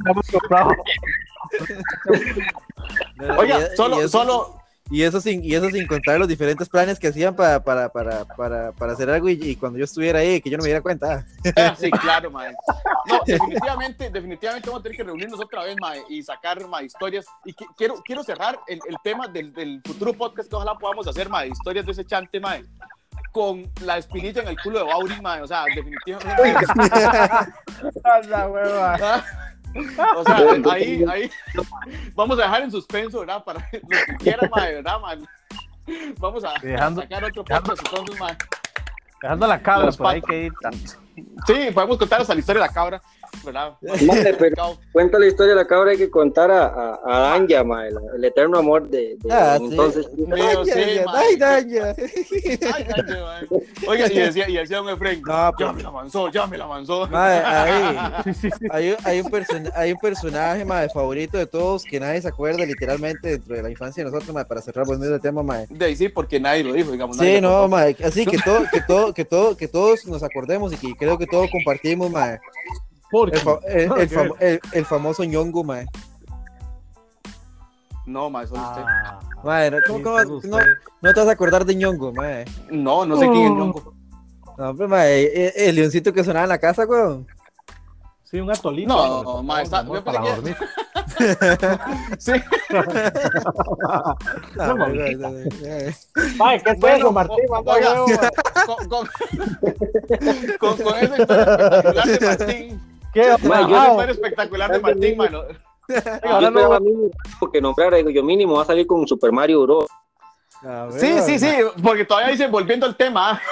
Hemos 0.05 0.27
comprado. 0.31 0.71
Oiga, 3.37 3.59
Y- 3.73 3.77
solo, 3.77 3.97
y 3.97 3.99
eso- 4.01 4.09
solo, 4.09 4.61
Y 4.91 5.01
eso 5.01 5.19
sin, 5.19 5.43
y 5.43 5.55
eso 5.55 5.67
sin 5.71 5.87
contar 5.87 6.19
los 6.19 6.27
diferentes 6.27 6.69
planes 6.69 6.99
que 6.99 7.07
hacían 7.07 7.35
para, 7.35 7.63
para, 7.63 7.89
para, 7.89 8.23
para, 8.25 8.71
para 8.71 8.93
hacer 8.93 9.09
algo 9.09 9.27
y, 9.29 9.39
y 9.41 9.55
cuando 9.55 9.79
yo 9.79 9.85
estuviera 9.85 10.19
ahí, 10.19 10.39
que 10.41 10.49
yo 10.51 10.57
no 10.57 10.61
me 10.61 10.67
diera 10.67 10.81
cuenta. 10.81 11.25
Ah, 11.55 11.75
sí, 11.79 11.89
claro, 11.89 12.29
mae. 12.29 12.53
No, 13.07 13.19
definitivamente, 13.25 14.11
definitivamente 14.11 14.69
vamos 14.69 14.81
a 14.81 14.83
tener 14.83 14.95
que 14.97 15.03
reunirnos 15.03 15.39
otra 15.39 15.63
vez, 15.63 15.75
mae, 15.81 16.03
y 16.07 16.21
sacar, 16.21 16.67
mae, 16.67 16.85
historias. 16.85 17.25
Y 17.45 17.53
qui- 17.55 17.65
quiero, 17.75 17.95
quiero 18.05 18.23
cerrar 18.23 18.59
el, 18.67 18.79
el 18.87 18.95
tema 19.03 19.27
del, 19.27 19.51
del 19.53 19.81
futuro 19.83 20.13
podcast 20.13 20.47
que 20.49 20.55
ojalá 20.55 20.75
podamos 20.75 21.07
hacer, 21.07 21.29
mae, 21.29 21.47
historias 21.47 21.83
de 21.87 21.91
ese 21.91 22.05
chante, 22.05 22.39
mae, 22.39 22.63
con 23.31 23.63
la 23.81 23.97
espinilla 23.97 24.43
en 24.43 24.49
el 24.49 24.57
culo 24.61 24.79
de 24.79 24.85
Bauri, 24.85 25.19
mae, 25.19 25.41
o 25.41 25.47
sea, 25.47 25.65
definitivamente. 25.65 26.35
O 30.15 30.23
sea, 30.23 30.73
ahí, 30.73 31.03
ahí 31.09 31.29
vamos 32.13 32.39
a 32.39 32.43
dejar 32.43 32.61
en 32.63 32.71
suspenso, 32.71 33.19
¿verdad? 33.19 33.43
Para 33.43 33.59
los 33.71 34.03
que 34.05 34.15
quieran, 34.17 34.49
mae, 34.55 34.75
¿verdad, 34.75 34.99
mae? 34.99 35.17
Vamos 36.17 36.43
a, 36.43 36.53
sacar 36.53 37.23
otro 37.23 37.43
podcast 37.43 37.85
entonces, 37.85 38.19
mae. 38.19 38.37
Dejando 39.21 39.47
la 39.47 39.61
cabra 39.61 39.91
por 39.91 40.07
ahí 40.07 40.21
que 40.21 40.47
edita. 40.47 40.71
Sí, 41.47 41.71
podemos 41.73 41.97
contar 41.97 42.21
hasta 42.21 42.33
la 42.33 42.39
historia 42.39 42.61
de 42.61 42.67
la 42.67 42.73
cabra, 42.73 43.01
¿verdad? 43.43 43.73
Madre, 44.05 44.35
pero 44.37 44.77
cuenta 44.91 45.19
la 45.19 45.27
historia 45.27 45.53
de 45.53 45.61
la 45.61 45.67
cabra, 45.67 45.91
hay 45.91 45.97
que 45.97 46.09
contar 46.09 46.51
a, 46.51 46.65
a, 46.65 46.99
a 47.05 47.19
Danja, 47.31 47.63
mae, 47.63 47.91
la- 47.91 48.01
el 48.15 48.23
eterno 48.25 48.57
amor 48.59 48.87
de, 48.89 49.17
de 49.19 49.33
Ah, 49.33 49.57
sí. 49.57 49.65
entonces. 49.65 50.07
Mío, 50.13 50.65
sí, 50.65 50.71
Daña, 50.71 51.05
mae. 51.05 51.25
ay, 51.25 51.35
daña. 51.37 51.95
Ay. 52.73 53.47
Oiga, 53.87 54.11
y 54.11 54.17
decía, 54.19 54.49
y 54.49 54.53
decía 54.55 54.77
don 54.77 54.89
Efraín, 54.89 55.21
No, 55.25 55.51
pues, 55.57 55.67
ya 55.67 55.73
me 55.73 55.81
la 55.83 55.89
avanzó, 55.89 56.29
ya 56.31 56.47
me 56.47 56.57
la 56.57 56.63
avanzó. 56.65 57.07
Mae, 57.07 57.39
ahí, 57.39 58.23
Sí, 58.25 58.33
sí, 58.33 58.49
sí. 58.59 58.67
hay, 58.71 58.89
un- 58.91 58.97
hay, 59.03 59.19
un 59.21 59.31
person- 59.31 59.71
hay 59.75 59.91
un 59.91 59.99
personaje 59.99 60.65
mae, 60.65 60.89
favorito 60.89 61.37
de 61.37 61.45
todos 61.45 61.83
que 61.83 61.99
nadie 61.99 62.21
se 62.21 62.27
acuerda 62.27 62.65
literalmente 62.65 63.29
dentro 63.29 63.55
de 63.55 63.63
la 63.63 63.69
infancia 63.69 64.03
de 64.03 64.09
nosotros, 64.11 64.33
mae, 64.33 64.45
para 64.45 64.61
cerrar 64.61 64.85
volviendo 64.85 65.15
el 65.15 65.21
tema, 65.21 65.43
mae. 65.43 65.65
De 65.69 65.85
ahí 65.85 65.95
sí, 65.95 66.09
porque 66.09 66.39
nadie 66.39 66.63
lo 66.63 66.73
dijo, 66.73 66.91
digamos. 66.91 67.17
Sí, 67.17 67.39
no, 67.41 67.67
mae, 67.67 67.95
así 68.03 68.25
que 68.25 68.37
todo, 68.45 68.63
que 68.71 68.81
todo, 68.81 69.13
que 69.13 69.25
todo, 69.25 69.57
que 69.57 69.67
todos 69.67 70.05
nos 70.05 70.23
acordemos 70.23 70.73
y 70.73 70.77
que 70.77 70.95
creo 70.95 71.17
que 71.17 71.27
todos 71.27 71.49
compartimos, 71.51 72.09
mae. 72.11 72.39
¿Por 73.11 73.33
El, 73.33 73.39
fa- 73.39 73.59
el, 73.67 73.91
el 73.99 74.09
fam- 74.09 74.35
el- 74.39 74.59
el 74.71 74.85
famoso 74.85 75.23
ñongo, 75.23 75.63
mae. 75.63 75.85
No, 78.05 78.29
mae, 78.29 78.45
usted. 78.45 78.57
Ah, 78.59 79.19
Mae, 79.43 79.71
no, 79.71 79.77
¿cómo- 79.87 80.01
cómo- 80.03 80.17
solo 80.19 80.29
no, 80.43 80.57
usted. 80.57 80.59
no 81.01 81.13
te 81.13 81.19
vas 81.19 81.29
a 81.29 81.31
acordar 81.31 81.65
de 81.65 81.75
ñongo, 81.75 82.11
mae. 82.13 82.45
No, 82.69 83.05
no 83.05 83.17
sé 83.17 83.27
quién 83.29 83.45
es 83.45 83.51
Ñongo. 83.51 83.93
No, 84.57 84.75
pero 84.75 84.87
mae, 84.89 85.23
el, 85.47 85.53
el 85.55 85.75
leoncito 85.75 86.13
que 86.13 86.23
sonaba 86.23 86.43
en 86.43 86.49
la 86.49 86.57
casa, 86.59 86.85
weón. 86.85 87.27
Sí, 88.23 88.39
un 88.39 88.49
atolito. 88.51 88.87
No, 88.89 89.19
hombre, 89.21 89.53
ma, 89.55 89.61
está- 89.61 89.85
yo 89.85 90.03
para 90.03 90.21
pensé 90.21 90.35
dormir. 90.35 90.57
Sí. 92.19 92.31
No, 94.55 94.75
mae, 94.77 95.15
mae, 95.15 95.15
mae. 96.37 96.61
¿qué 96.63 96.69
es 96.71 96.79
Bueno, 96.79 96.97
eso, 96.97 97.11
Martín? 97.11 97.45
o- 97.49 97.53
Manda 97.53 97.73
oiga. 97.73 97.95
Con, 98.65 98.87
con, 98.89 99.07
con, 100.59 100.77
con 100.77 100.97
esa 100.97 101.17
historia 101.17 101.43
espectacular 101.43 102.07
de 102.07 102.19
Martín. 102.25 102.81
¿Qué? 103.15 103.47
Ma, 103.47 103.61
Con 103.61 103.69
yo- 103.69 103.75
esa 103.77 104.01
Ah, 104.01 104.05
espectacular 104.11 104.71
de 104.71 104.79
Martín, 104.79 105.17
mano. 105.17 105.39
ahora 106.23 106.41
yo 106.41 106.41
no- 106.41 106.47
esperaba 106.59 106.79
mínimo 106.79 107.09
que 107.53 107.61
nombrara, 107.61 107.97
digo 107.97 108.09
yo 108.09 108.23
mínimo 108.23 108.55
va 108.55 108.63
a 108.63 108.65
salir 108.65 108.85
con 108.85 109.07
Super 109.07 109.31
Mario 109.31 109.61
Bros. 109.63 109.85
Ah, 110.67 110.87
Sí, 110.89 111.19
sí, 111.21 111.37
sí, 111.37 111.47
porque 111.83 112.05
todavía 112.05 112.31
dicen 112.31 112.49
volviendo 112.51 112.85
al 112.87 112.95
tema. 112.95 113.39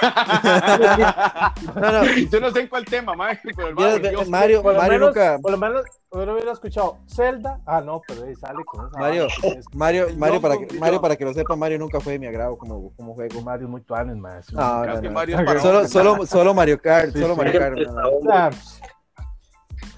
No, 1.74 1.92
no, 1.92 2.04
Yo 2.30 2.40
no 2.40 2.50
sé 2.50 2.60
en 2.60 2.68
cuál 2.68 2.84
tema, 2.84 3.14
mae, 3.14 3.38
pero 3.56 3.70
yo-. 3.70 4.24
Mario, 4.28 4.62
Por 4.62 4.74
Mario 4.76 4.92
menos, 4.92 5.08
nunca. 5.08 5.38
por 5.40 5.50
lo 5.52 5.58
menos 5.58 5.84
hubiera 6.10 6.32
hubiera 6.32 6.52
escuchado 6.52 6.98
Zelda. 7.06 7.60
Ah, 7.66 7.80
no, 7.80 8.00
pero 8.06 8.24
ahí 8.24 8.34
sale 8.34 8.64
con 8.64 8.86
esa. 8.88 8.98
Mario, 8.98 9.28
Mario, 9.74 10.06
Mario, 10.16 10.40
para 10.40 10.56
que, 10.58 10.78
Mario, 10.78 11.00
para 11.00 11.16
que 11.16 11.24
lo 11.24 11.32
sepa, 11.34 11.56
Mario 11.56 11.78
nunca 11.78 12.00
fue 12.00 12.14
de 12.14 12.18
mi 12.18 12.26
agrado 12.26 12.56
como, 12.56 12.92
como 12.96 13.14
juego. 13.14 13.40
Mario 13.42 13.68
muy 13.68 13.80
tuanes, 13.82 14.16
más. 14.16 14.52
No, 14.52 14.82
Creo 14.82 14.94
no, 14.96 15.02
no. 15.02 15.10
Mario 15.12 15.36
para 15.44 15.60
Solo, 15.60 15.86
solo, 15.88 16.26
solo 16.26 16.54
Mario 16.54 16.80
Kart, 16.80 17.12
Sí, 17.12 17.20
solo 17.20 17.34
sí. 17.34 17.38
Mario 17.40 17.60
Kart. 17.60 17.76
no, 17.78 18.50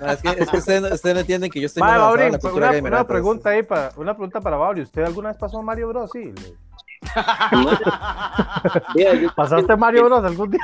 no. 0.01 0.07
Ah, 0.07 0.13
es 0.13 0.23
que, 0.23 0.29
es 0.43 0.51
que 0.51 0.57
ustedes, 0.59 0.93
ustedes 0.93 1.15
no 1.15 1.21
entienden 1.21 1.51
que 1.51 1.61
yo 1.61 1.67
estoy 1.67 1.83
en 1.83 1.87
Mauri, 1.89 2.31
la 2.31 2.39
cultura 2.39 2.67
una, 2.69 2.77
gamer, 2.77 2.93
una 2.93 3.07
pregunta 3.07 3.51
ahí 3.51 3.63
para 3.63 3.93
una 3.97 4.15
pregunta 4.15 4.41
para 4.41 4.59
Mauri. 4.59 4.83
¿Usted 4.83 5.03
alguna 5.05 5.29
vez 5.31 5.39
pasó 5.39 5.63
Mario 5.63 5.89
Bros? 5.89 6.11
Sí. 6.13 6.25
le- 6.25 6.57
Mira, 8.95 9.33
¿Pasaste 9.35 9.77
Mario 9.77 10.05
Bros 10.05 10.25
algún 10.25 10.51
día? 10.51 10.61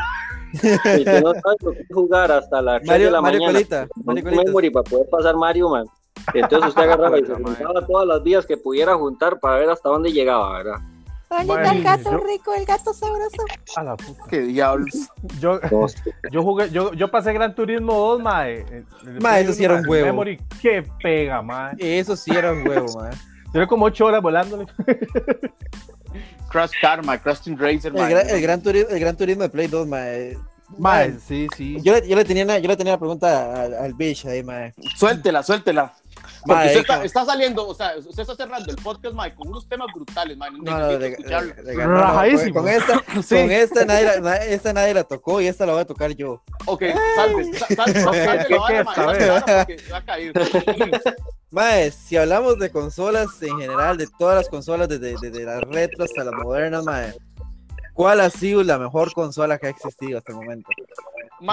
Que 0.61 1.21
no 1.23 1.33
sabe 1.33 1.57
lo 1.63 1.73
que 1.73 1.81
es 1.81 1.87
jugar 1.91 2.31
hasta 2.31 2.61
las 2.61 2.79
3 2.83 2.89
Mario- 2.91 3.07
de 3.07 3.13
la 3.13 3.21
Mario 3.23 3.41
mañana. 3.41 3.59
Colita, 3.59 3.87
Mario 4.05 4.25
memory 4.45 4.71
para 4.71 4.85
poder 4.85 5.09
pasar 5.11 5.35
Mario, 5.37 5.71
man. 5.71 5.87
Entonces 6.35 6.69
usted 6.69 6.83
agarraba 6.83 7.19
y 7.19 7.25
se 7.27 7.33
juntaba 7.35 7.87
todas 7.87 8.07
las 8.07 8.23
vías 8.23 8.45
que 8.47 8.59
pudiera 8.59 8.95
juntar 8.97 9.41
para 9.41 9.57
ver 9.57 9.71
hasta 9.71 9.89
dónde 9.89 10.13
llegaba, 10.13 10.59
¿verdad? 10.59 10.77
¿Dónde 11.39 11.55
Mae, 11.55 11.63
está 11.65 11.73
el 11.77 11.83
gato 11.83 12.11
yo- 12.13 12.19
rico, 12.27 12.55
el 12.55 12.65
gato 12.65 12.93
sabroso? 12.95 13.45
A 13.77 13.83
la 13.83 13.97
puta. 13.97 14.23
Qué 14.29 14.41
diablos. 14.41 15.09
Yo, 15.41 15.61
yo 16.31 16.43
jugué, 16.43 16.71
yo, 16.71 16.93
yo 16.95 17.11
pasé 17.11 17.33
Gran 17.33 17.55
Turismo 17.55 17.93
2, 17.95 18.23
mae. 18.23 18.65
el 19.05 19.21
Mae, 19.21 19.43
eso 19.43 19.53
sí 19.53 19.65
era 19.65 19.75
un 19.75 19.81
mae, 19.83 19.89
huevo. 19.91 20.07
Memory, 20.07 20.41
qué 20.61 20.85
pega, 21.03 21.43
mae. 21.43 21.75
Eso 21.79 22.17
sí 22.17 22.31
era 22.31 22.53
un 22.53 22.67
huevo, 22.67 22.87
man. 23.01 23.13
Duré 23.53 23.67
como 23.67 23.87
8 23.87 24.05
horas 24.07 24.23
volándole. 24.23 24.67
Crash 26.51 26.73
Karma, 26.81 27.19
Crash 27.19 27.41
Team 27.41 27.57
Racer, 27.59 27.87
El, 27.87 27.93
mae. 27.95 28.11
gran, 28.11 28.29
el, 28.29 28.43
gran 28.43 28.63
turismo, 28.63 28.91
el 28.91 29.01
Gran 29.01 29.17
Turismo 29.17 29.43
de 29.43 29.49
Play 29.49 29.67
2, 29.69 29.87
man. 29.89 30.05
Mae, 30.79 31.19
sí, 31.27 31.47
sí. 31.57 31.77
Yo 31.83 31.93
le, 31.95 32.09
yo 32.09 32.17
le 32.17 32.25
tenía, 32.25 32.45
una- 32.45 32.59
yo 32.59 32.69
le 32.69 32.77
tenía 32.77 32.95
la 32.95 32.99
pregunta 32.99 33.63
al, 33.65 33.75
al 33.75 33.95
bitch 33.95 34.27
ahí, 34.27 34.43
man. 34.43 34.73
Suéltela, 34.97 35.43
suéltela. 35.43 35.93
Porque 36.47 36.67
usted 36.67 36.81
está, 36.81 37.05
está 37.05 37.25
saliendo, 37.25 37.67
o 37.69 37.75
sea, 37.75 37.93
usted 37.99 38.21
está 38.23 38.35
cerrando 38.35 38.71
el 38.71 38.77
podcast, 38.77 39.15
mae, 39.15 39.35
con 39.35 39.49
unos 39.49 39.69
temas 39.69 39.89
brutales, 39.95 40.37
mae. 40.37 40.51
No, 40.53 40.79
no, 40.79 40.99
de- 40.99 41.11
no, 41.11 41.75
con- 41.75 41.91
Rajadísimo. 41.91 42.55
Con 42.61 42.69
esta, 42.69 42.99
Sí. 43.23 43.35
con 43.37 43.51
esta 43.51 43.85
nadie, 43.85 44.05
la, 44.05 44.21
na- 44.21 44.37
esta 44.37 44.73
nadie 44.73 44.95
la 44.95 45.05
tocó 45.05 45.41
y 45.41 45.47
esta 45.47 45.67
la 45.67 45.73
voy 45.73 45.83
a 45.83 45.85
tocar 45.87 46.11
yo. 46.13 46.43
Ok, 46.67 46.83
salve, 47.15 47.53
sa- 47.55 47.67
salve, 47.75 48.01
salve 48.03 48.47
¿Qué- 48.47 48.55
la 48.55 48.61
vara, 48.61 48.85
porque 49.65 49.83
va 49.93 49.97
a 49.99 50.05
caer. 50.05 50.33
Mae, 51.51 51.91
si 51.91 52.17
hablamos 52.17 52.59
de 52.59 52.71
consolas 52.71 53.29
en 53.43 53.59
general, 53.59 53.97
de 53.99 54.09
todas 54.19 54.37
las 54.37 54.49
consolas, 54.49 54.89
desde, 54.89 55.15
desde 55.21 55.45
las 55.45 55.61
retro 55.63 56.05
hasta 56.05 56.25
las 56.25 56.35
modernas, 56.35 56.83
mae, 56.85 57.15
¿cuál 57.93 58.21
ha 58.21 58.31
sido 58.31 58.63
la 58.65 58.79
mejor 58.79 59.13
consola 59.13 59.59
que 59.59 59.67
ha 59.67 59.71
existido 59.71 60.17
hasta 60.19 60.33
el 60.33 60.37
momento? 60.39 60.69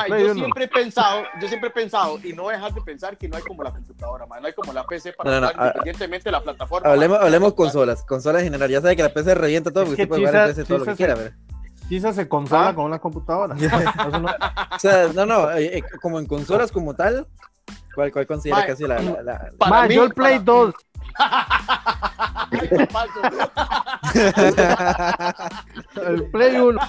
Play 0.07 0.21
yo 0.23 0.31
uno. 0.31 0.33
siempre 0.35 0.63
he 0.65 0.67
pensado, 0.67 1.23
yo 1.41 1.47
siempre 1.47 1.69
he 1.69 1.71
pensado, 1.73 2.19
y 2.23 2.33
no 2.33 2.47
dejar 2.49 2.73
de 2.73 2.81
pensar 2.81 3.17
que 3.17 3.27
no 3.27 3.37
hay 3.37 3.43
como 3.43 3.63
la 3.63 3.71
computadora, 3.71 4.25
mae, 4.25 4.39
no 4.41 4.47
hay 4.47 4.53
como 4.53 4.71
la 4.73 4.85
PC 4.85 5.13
para 5.13 5.31
No, 5.31 5.41
no, 5.41 5.47
jugar 5.49 5.65
independientemente 5.67 6.23
de 6.25 6.31
la 6.31 6.41
plataforma. 6.41 6.89
Hablemos, 6.89 7.19
hablemos 7.19 7.53
consolas, 7.53 8.03
consolas 8.03 8.41
en 8.41 8.47
general. 8.47 8.69
Ya 8.69 8.81
sabe 8.81 8.95
que 8.95 9.03
la 9.03 9.09
PC 9.13 9.35
revienta 9.35 9.71
todo 9.71 9.83
Es 9.83 9.89
porque 9.89 9.97
que 9.97 10.03
usted 10.03 10.09
puede 10.09 10.21
jugar 10.27 10.35
en 10.35 10.41
Chisa- 10.41 10.55
PC 10.55 10.67
todo 10.67 10.77
lo 10.79 10.85
que 10.85 10.91
Chisa 10.91 10.97
quiera, 10.97 11.15
se- 11.15 11.21
pero. 11.23 11.35
Quizás 11.89 12.15
se 12.15 12.27
consola 12.29 12.67
Ah. 12.69 12.75
con 12.75 12.85
una 12.85 12.99
computadora. 12.99 13.55
O 14.75 14.79
sea, 14.79 15.07
no, 15.13 15.25
no, 15.25 15.51
eh, 15.51 15.77
eh, 15.79 15.83
como 16.01 16.19
en 16.19 16.25
consolas 16.27 16.71
como 16.71 16.93
tal, 16.95 17.25
¿cuál, 17.95 18.11
cuál 18.11 18.27
considera 18.27 18.65
que 18.65 18.75
sido 18.75 18.89
la, 18.89 18.99
la- 19.01 19.23
la- 19.23 19.49
Para 19.57 19.71
Mae, 19.71 19.87
mí, 19.89 19.95
yo 19.95 20.03
el 20.03 20.13
Play 20.13 20.39
para- 20.39 20.43
2. 20.43 20.75
El 26.07 26.23
Play 26.31 26.55
1. 26.57 26.79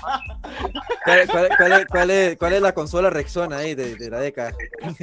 cuál, 1.05 1.29
cuál- 1.29 1.49
cuál 1.57 1.73
es, 1.73 1.87
cuál 1.87 2.11
es- 2.11 2.37
cuál 2.39 2.53
es 2.55 2.63
la 2.63 2.73
consola 2.73 3.11
Rexona 3.11 3.59
ahí 3.59 3.75
de, 3.75 3.97
de 3.97 4.11
la 4.11 4.21
década? 4.21 4.53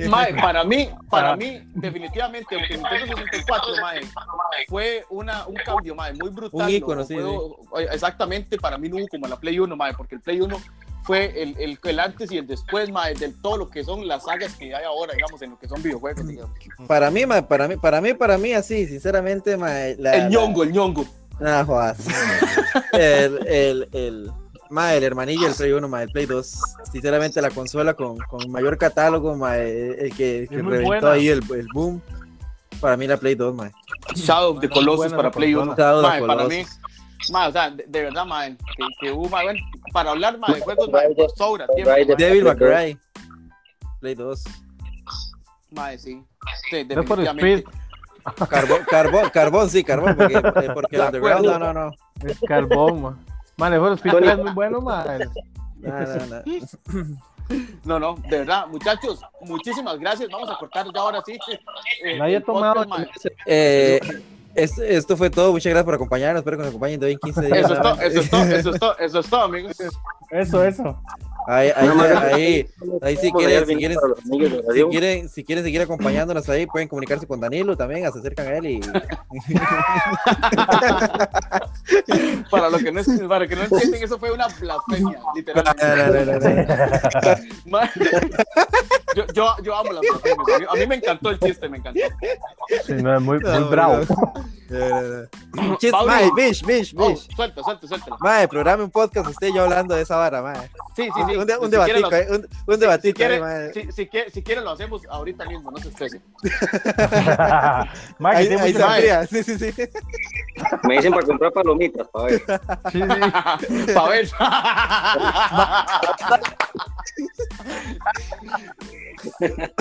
Mae, 0.10 0.34
para 0.36 0.64
mí, 0.64 0.90
para 1.10 1.32
Ah. 1.32 1.36
mí, 1.36 1.62
definitivamente, 1.76 2.56
aunque 2.56 2.78
Nintendo 2.78 3.16
64, 3.18 3.70
mae, 3.82 4.02
fue 4.68 5.06
una, 5.10 5.46
un 5.48 5.56
cambio, 5.56 5.96
mae, 5.96 6.14
muy 6.14 6.30
brutal. 6.30 6.62
Un 6.62 6.70
ícono, 6.70 7.02
¿no? 7.02 7.08
sí, 7.08 7.16
Fue- 7.70 7.84
Exactamente, 7.94 8.58
para 8.58 8.78
mí 8.78 8.90
no 8.90 8.98
hubo 8.98 9.08
como 9.08 9.28
la 9.28 9.36
Play 9.38 9.60
1, 9.60 9.76
mae, 9.76 9.94
porque 9.94 10.16
el 10.16 10.22
Play 10.22 10.42
1 10.42 10.58
fue 11.08 11.42
el, 11.42 11.56
el, 11.58 11.80
el 11.82 12.00
antes 12.00 12.32
y 12.32 12.38
el 12.38 12.46
después, 12.46 12.92
mae, 12.92 13.14
de 13.16 13.30
todo 13.42 13.58
lo 13.58 13.70
que 13.70 13.84
son 13.84 14.08
las 14.08 14.26
sagas 14.26 14.54
que 14.56 14.76
hay 14.76 14.84
ahora, 14.84 15.14
digamos, 15.14 15.42
en 15.42 15.52
lo 15.52 15.58
que 15.58 15.68
son 15.68 15.82
videojuegos, 15.82 16.28
digamos. 16.28 16.52
Para 16.88 17.10
mí, 17.10 17.26
mae, 17.26 17.42
para 17.44 17.68
mí, 17.68 17.78
para 17.78 18.02
mí, 18.02 18.14
para 18.14 18.38
mí, 18.38 18.54
así, 18.54 18.86
sinceramente, 18.86 19.56
mae, 19.58 19.96
la, 19.98 20.14
El 20.16 20.30
ñongo, 20.30 20.64
el 20.64 20.72
ñongo. 20.74 21.06
la- 21.40 21.60
no, 21.62 21.66
jodas. 21.66 21.98
el, 22.94 23.48
el, 23.48 23.90
el, 23.94 24.32
mae, 24.70 24.98
el 24.98 25.04
hermanillo 25.04 25.46
del 25.48 25.56
Play 25.56 25.72
1, 25.72 25.88
mae, 25.88 26.04
el 26.04 26.10
Play 26.12 26.26
2. 26.26 26.60
Sinceramente, 26.92 27.42
la 27.42 27.52
consola 27.52 27.94
con, 27.94 28.18
con 28.18 28.52
mayor 28.52 28.78
catálogo, 28.78 29.36
mae, 29.36 30.06
el 30.06 30.14
que, 30.16 30.48
reventó 30.50 30.86
buena. 30.86 31.12
ahí 31.14 31.30
el, 31.30 31.42
el 31.54 31.68
boom. 31.74 32.02
Para 32.82 32.96
mí, 32.98 33.08
la 33.08 33.18
Play 33.18 33.36
2, 33.36 33.56
mae. 33.56 33.72
Shadow 34.16 34.52
of 34.56 34.60
the 34.62 34.70
Colossus 34.70 35.12
para 35.12 35.24
la 35.24 35.32
Play 35.32 35.56
1. 35.56 35.66
consola. 35.68 35.78
Shadow 35.84 36.00
of 36.00 36.04
the 36.04 36.20
Mae, 36.20 36.28
para 36.28 36.44
mí, 36.50 36.64
Colossus. 36.64 36.80
Mae, 37.32 37.50
o 37.50 37.52
sea, 37.52 37.70
de, 37.72 37.84
de 37.88 38.02
verdad, 38.04 38.26
mae, 38.26 38.56
que, 38.58 38.86
que 39.00 39.12
hubo, 39.12 39.30
mae, 39.30 39.44
bueno, 39.46 39.60
para 39.94 40.12
hablar, 40.12 40.38
mae, 40.38 40.56
de 40.56 40.62
juegos, 40.62 40.88
Rider, 40.88 41.30
sobra 41.36 41.68
tiempo, 41.68 41.92
mae. 41.92 42.06
Devil 42.16 42.44
May 42.44 42.56
Cry. 42.56 43.00
Play 44.00 44.16
2. 44.16 44.44
Mae, 45.72 45.98
sí. 45.98 46.24
Sí, 46.70 46.86
No 46.86 47.04
por 47.04 47.18
definitivamente. 47.20 47.64
Speed. 47.70 48.48
Carbón, 48.50 48.82
carbón, 48.90 49.30
carbón, 49.30 49.70
sí, 49.70 49.84
carbón, 49.84 50.16
porque, 50.18 50.34
eh, 50.38 50.70
porque 50.74 51.00
underground, 51.02 51.46
no, 51.46 51.60
no, 51.60 51.74
no. 51.74 51.92
Es 52.26 52.40
carbón, 52.48 53.02
man. 53.02 53.26
Man, 53.58 53.74
el 53.74 53.94
Speed 53.94 54.12
Tony. 54.12 54.26
3 54.28 54.38
es 54.38 54.44
muy 54.44 54.54
bueno, 54.54 54.82
man. 54.82 55.06
No, 55.80 56.00
no, 56.00 56.26
no. 56.26 57.18
No, 57.86 58.00
no, 58.00 58.16
de 58.30 58.40
verdad, 58.40 58.68
muchachos, 58.68 59.22
muchísimas 59.42 59.98
gracias. 60.00 60.28
Vamos 60.30 60.50
a 60.50 60.58
cortar 60.58 60.86
ya 60.94 61.00
ahora 61.00 61.22
sí. 61.26 61.38
eh, 62.04 62.18
Nadie 62.18 62.38
ha 62.38 62.44
tomado. 62.44 62.86
mae. 62.88 63.08
Eh, 63.46 64.00
es- 64.58 64.78
esto 64.80 65.16
fue 65.16 65.30
todo. 65.30 65.52
Muchas 65.52 65.70
gracias 65.72 65.86
por 65.86 65.94
acompañarnos. 65.96 66.40
Espero 66.42 66.58
que 66.58 66.62
nos 66.64 66.70
acompañen 66.70 67.00
de 67.00 67.06
hoy 67.08 67.12
en 67.14 67.20
15 67.20 67.42
días. 67.46 67.58
Eso 67.60 67.74
es 67.74 67.82
todo, 67.82 68.02
eso 68.02 68.20
es 68.20 68.30
todo, 68.30 68.42
eso 68.44 68.70
es 68.72 68.80
todo, 68.80 68.98
eso 69.00 69.20
es 69.20 69.30
todo, 69.30 69.42
amigos. 69.44 69.78
Eso, 70.32 70.64
eso. 70.64 71.02
Ahí, 71.50 71.72
ahí, 71.76 71.90
ahí, 72.34 72.68
ahí 73.02 73.16
si 73.16 73.32
quieren, 73.32 73.66
si 73.66 73.76
quieren, 73.78 73.98
si 74.74 74.84
quieren, 74.90 75.30
si 75.30 75.44
quieren 75.46 75.64
seguir 75.64 75.82
acompañándonos 75.82 76.50
ahí, 76.50 76.66
pueden 76.68 76.90
comunicarse 76.90 77.26
con 77.26 77.40
Danilo 77.40 77.78
también, 77.78 78.02
se 78.12 78.20
acercan 78.20 78.48
a 78.48 78.58
él 78.58 78.66
y 78.66 78.82
Para 82.52 82.70
los 82.70 82.84
que 82.84 82.92
no, 82.92 83.02
para 83.30 83.48
que 83.48 83.56
no 83.56 83.64
entienden, 83.64 84.04
eso 84.04 84.20
fue 84.20 84.32
una 84.32 84.48
blasfemia, 84.48 85.20
literalmente. 85.36 86.68
Yo, 89.16 89.26
yo, 89.34 89.48
yo 89.64 89.74
amo 89.76 89.94
las 89.94 90.02
blasfemias. 90.02 90.70
A 90.70 90.74
mí, 90.76 90.86
me 90.86 90.96
encantó 90.96 91.30
el 91.32 91.40
chiste, 91.40 91.68
me 91.70 91.78
encantó. 91.78 92.00
Sí, 92.86 92.94
no, 92.94 93.16
es 93.16 93.22
muy, 93.22 93.40
muy 93.40 93.50
No, 93.50 93.70
bravo. 93.70 94.02
no. 94.70 96.06
Mae, 96.06 96.30
bish, 96.36 96.62
bish, 96.64 96.94
Oh, 96.96 97.10
bish. 97.10 97.28
suelta, 97.36 97.64
suelta, 97.64 97.88
suelta. 97.88 98.16
Mae, 98.20 98.48
programa 98.48 98.84
un 98.84 98.92
podcast, 98.92 99.28
usted 99.30 99.48
y 99.48 99.54
yo 99.56 99.64
hablando 99.64 99.96
de 99.96 100.04
esa 100.04 100.18
vara, 100.18 100.44
mae. 100.44 100.70
Sí, 100.96 101.10
sí, 101.16 101.22
sí. 101.28 101.36
Un, 101.42 101.48
de- 101.48 101.58
un 101.58 101.66
Si 101.66 101.72
debatico, 101.72 102.10
quiere 102.10 102.24
ahí, 102.24 102.30
un, 102.30 102.36
un 102.36 102.48
lo- 102.68 102.78
debatico, 102.78 103.20
Si 103.74 103.82
si, 103.84 103.92
si 103.92 104.08
quiere, 104.08 104.32
si 104.32 104.44
quiere 104.44 104.62
lo 104.62 104.70
hacemos 104.72 105.02
ahorita 105.10 105.46
mismo, 105.46 105.72
no 105.72 105.78
se 105.78 105.90
estrese. 105.90 106.22
Man, 108.20 108.36
que 108.48 108.56
Ahí, 108.58 108.76
ahí 109.10 109.28
sí, 109.28 109.44
sí, 109.44 109.58
sí. 109.58 109.74
Me 110.84 110.96
dicen 110.96 111.14
para 111.14 111.26
comprar 111.26 111.52
palomitas, 111.54 112.08
para 112.08 112.26
ver. 112.26 112.42
Sí, 112.92 113.02
sí. 113.02 113.08
Pa' 113.94 114.10
ver. 114.10 114.30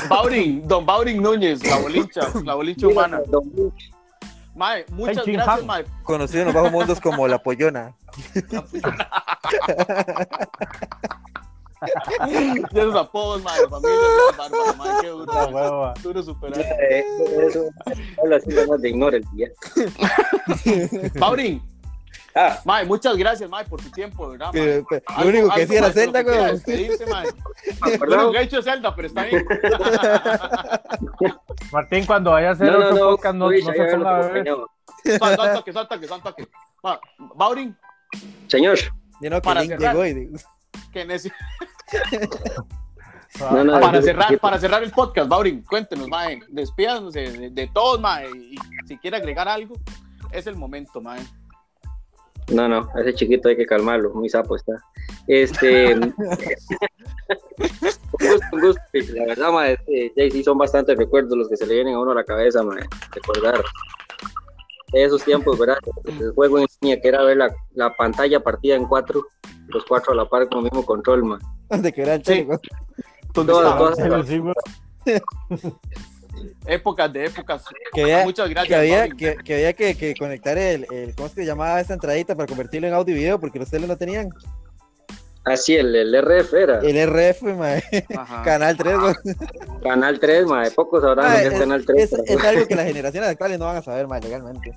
Baurin, 0.08 0.66
don 0.66 0.84
Baurin 0.86 1.22
Núñez, 1.22 1.62
la 1.64 1.76
bolincha, 1.78 2.20
la 2.44 2.54
bolincha 2.54 2.86
humana. 2.88 3.20
Mae, 4.54 4.84
muchas 4.90 5.24
Hey, 5.26 5.34
gracias, 5.34 5.64
mae. 5.66 5.84
Conocido 6.02 6.40
en 6.40 6.46
los 6.46 6.54
bajos 6.54 6.72
mundos 6.72 6.98
como 7.00 7.28
la 7.28 7.38
pollona. 7.42 7.94
Y 12.28 12.78
esos 12.78 12.94
apodos, 12.96 13.42
mae, 13.42 13.60
la 13.62 13.68
familia 13.68 13.96
bárbaro, 14.38 14.74
mae, 14.76 15.00
qué 15.02 15.08
duro. 15.08 15.32
La 15.32 15.44
mae. 15.44 15.52
hueva. 15.54 15.94
Duro 16.02 16.22
superar. 16.22 16.60
Eso, 16.60 17.64
habla 18.22 18.36
así, 18.36 18.48
nada 18.50 18.66
más 18.66 18.80
de 18.80 18.88
ignora 18.88 19.16
el 19.18 19.24
día. 19.32 19.48
Paurín, 21.18 21.62
Ah, 22.38 22.60
mae, 22.66 22.84
muchas 22.84 23.16
gracias, 23.16 23.48
mae, 23.48 23.64
por 23.64 23.80
tu 23.80 23.90
tiempo, 23.90 24.28
¿verdad? 24.28 24.48
mae? 24.52 24.54
Que- 24.62 24.84
que- 24.90 25.02
Algo- 25.06 25.22
Lo 25.22 25.28
único 25.30 25.54
que 25.54 25.60
decía 25.60 25.78
era 25.78 25.90
Zelda, 25.90 26.22
que 26.22 26.30
güey. 26.30 26.60
mae. 27.10 27.26
Lo 27.98 28.14
único 28.16 28.32
que 28.32 28.38
ha 28.38 28.42
hecho 28.42 28.58
es 28.58 28.64
Zelda, 28.66 28.94
pero 28.94 29.08
está 29.08 29.24
bien. 29.24 29.46
Martín, 31.72 32.04
cuando 32.06 32.30
vaya 32.32 32.50
a 32.50 32.52
hacer 32.52 32.70
No, 32.72 32.78
otro 32.78 32.94
no, 32.94 33.10
podcast, 33.12 33.34
no, 33.36 33.48
se 33.48 33.62
a 33.62 33.72
ver 33.72 33.98
lo 33.98 34.04
ponga 34.04 34.18
a 34.18 34.20
que 34.20 34.26
beber. 34.28 34.48
acompañaba. 34.48 34.66
Sal, 35.18 35.36
sal 35.36 35.54
toque, 35.54 35.72
sal 35.72 35.88
toque, 35.88 36.06
sal 36.08 36.22
toque. 36.22 36.48
Ma, 36.82 37.00
Baurin, 37.34 37.76
Señor, 38.48 38.78
Yo 39.20 39.30
no, 39.30 39.36
que 39.36 39.42
Para 39.42 39.64
cerrar. 39.64 39.94
llegó 39.96 40.06
y 40.06 40.30
que 40.92 41.06
No, 43.40 43.64
no, 43.64 43.72
para 43.80 43.98
yo- 43.98 44.02
cerrar, 44.02 44.32
yo- 44.32 44.38
para 44.38 44.58
cerrar 44.58 44.82
el 44.82 44.90
podcast, 44.90 45.28
Baurin, 45.28 45.62
cuéntenos, 45.62 46.08
mae, 46.08 46.40
despídanos 46.48 47.12
de, 47.12 47.30
de, 47.30 47.50
de 47.50 47.66
todos, 47.68 48.00
mae, 48.00 48.28
y 48.30 48.56
si 48.86 48.96
quiere 48.96 49.18
agregar 49.18 49.46
algo, 49.48 49.74
es 50.32 50.46
el 50.46 50.56
momento, 50.56 51.00
mae. 51.02 51.20
No, 52.48 52.68
no, 52.68 52.88
a 52.94 53.00
ese 53.00 53.12
chiquito 53.14 53.48
hay 53.48 53.56
que 53.56 53.66
calmarlo, 53.66 54.14
muy 54.14 54.28
sapo 54.28 54.56
está. 54.56 54.72
Este. 55.26 55.94
un 55.96 56.14
gusto, 58.18 58.46
un 58.52 58.60
gusto. 58.60 58.80
La 59.14 59.26
verdad, 59.26 59.52
ma, 59.52 59.68
este, 59.68 60.12
Jay, 60.16 60.30
sí 60.30 60.44
son 60.44 60.56
bastantes 60.56 60.96
recuerdos 60.96 61.36
los 61.36 61.48
que 61.48 61.56
se 61.56 61.66
le 61.66 61.74
vienen 61.74 61.94
a 61.94 62.00
uno 62.00 62.12
a 62.12 62.16
la 62.16 62.24
cabeza, 62.24 62.62
ma, 62.62 62.76
recordar 63.12 63.62
esos 64.92 65.24
tiempos, 65.24 65.58
¿verdad? 65.58 65.78
El 66.06 66.30
juego 66.32 66.60
en 66.60 66.66
línea 66.80 67.00
que 67.00 67.08
era 67.08 67.22
ver 67.24 67.36
la, 67.38 67.52
la 67.74 67.92
pantalla 67.96 68.40
partida 68.40 68.76
en 68.76 68.86
cuatro, 68.86 69.26
los 69.68 69.84
cuatro 69.84 70.12
a 70.12 70.16
la 70.16 70.28
par 70.28 70.48
con 70.48 70.58
el 70.58 70.64
mismo 70.64 70.84
control, 70.84 71.24
ma. 71.24 71.38
de 71.70 71.92
que 71.92 72.02
era 72.02 72.14
el 72.14 72.24
Sí. 72.24 72.32
chelo. 72.44 72.60
¿Dónde 73.34 73.52
Todas, 73.52 73.96
todas. 73.96 74.28
Épocas 76.66 77.12
de 77.12 77.24
épocas. 77.26 77.64
Que 77.94 78.02
había, 78.02 78.24
Muchas 78.24 78.48
gracias. 78.50 78.68
que 78.68 78.74
había, 78.74 79.08
que, 79.08 79.36
que 79.42 79.54
había 79.54 79.72
que, 79.72 79.96
que 79.96 80.14
conectar 80.14 80.58
el, 80.58 80.86
el, 80.92 81.14
¿cómo 81.14 81.28
es 81.28 81.34
que 81.34 81.40
se 81.42 81.46
llamaba 81.46 81.80
esta 81.80 81.94
entradita 81.94 82.34
para 82.34 82.46
convertirlo 82.46 82.88
en 82.88 82.94
audio 82.94 83.14
y 83.14 83.18
video? 83.18 83.40
Porque 83.40 83.58
los 83.58 83.70
teles 83.70 83.88
no 83.88 83.96
tenían. 83.96 84.28
Así, 85.44 85.76
el, 85.76 85.94
el 85.94 86.12
RF 86.22 86.52
era. 86.54 86.80
El 86.80 86.96
RF, 87.08 87.42
mae. 87.56 87.82
Canal 88.44 88.76
3, 88.76 88.98
güey. 88.98 89.14
Canal 89.82 90.18
3, 90.18 90.44
ma, 90.46 90.64
de 90.64 90.70
pocos 90.72 91.02
sabrán 91.02 91.26
Mae, 91.32 91.46
es 91.46 91.58
Canal 91.58 91.86
3. 91.86 92.02
es, 92.02 92.12
es 92.26 92.44
algo 92.44 92.66
que 92.66 92.74
las 92.74 92.86
generaciones 92.86 93.30
actuales 93.30 93.58
no 93.58 93.66
van 93.66 93.76
a 93.76 93.82
saber, 93.82 94.06
mae, 94.08 94.20
legalmente. 94.20 94.72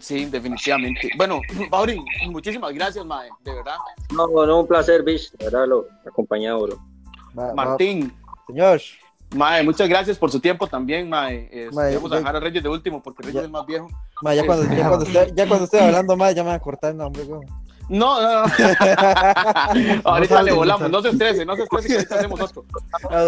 Sí, 0.00 0.24
definitivamente. 0.26 1.10
Bueno, 1.16 1.40
Baurin, 1.70 2.04
muchísimas 2.30 2.72
gracias, 2.72 3.04
mae, 3.04 3.28
de 3.44 3.54
verdad. 3.54 3.76
No, 4.12 4.26
no, 4.46 4.60
un 4.60 4.66
placer, 4.66 5.02
Bish, 5.02 5.30
de 5.32 5.44
verdad, 5.46 5.66
lo 5.66 5.86
acompañado, 6.08 6.62
bro. 6.62 6.78
Va- 7.38 7.54
Martín, 7.54 8.12
señor, 8.46 8.80
mae, 9.34 9.62
muchas 9.62 9.88
gracias 9.88 10.18
por 10.18 10.30
su 10.30 10.40
tiempo 10.40 10.66
también, 10.66 11.08
mae. 11.08 11.48
Eh, 11.52 11.70
Mae, 11.72 11.94
vamos 11.96 12.12
a 12.12 12.16
dejar 12.16 12.36
a 12.36 12.40
Reyes 12.40 12.62
de 12.62 12.68
último 12.68 13.02
porque 13.02 13.22
Reyes 13.22 13.34
ya- 13.40 13.46
es 13.46 13.50
más 13.50 13.64
viejo. 13.66 13.88
mae, 14.22 14.36
ya, 14.36 14.44
cuando, 14.46 14.74
ya, 14.74 14.88
cuando 14.88 15.04
esté, 15.06 15.32
ya 15.34 15.46
cuando 15.48 15.64
esté 15.64 15.80
hablando 15.84 16.16
más, 16.16 16.34
ya 16.34 16.42
me 16.42 16.48
van 16.48 16.56
a 16.56 16.60
cortar 16.60 16.90
el 16.90 16.96
nombre, 16.98 17.24
güey. 17.24 17.40
No, 17.88 18.22
no, 18.22 18.42
no. 18.46 18.52
ahorita 20.04 20.34
sabe, 20.36 20.44
le 20.44 20.50
no 20.52 20.56
volamos, 20.56 20.80
sabe. 20.82 20.92
no 20.92 21.02
se 21.02 21.08
estrese, 21.10 21.44
no 21.44 21.56
se 21.56 21.62
estrese, 21.64 21.88
que 21.88 21.94
ahorita 21.94 22.14
hacemos 22.14 22.40
otro. 22.40 22.64
No 23.10 23.18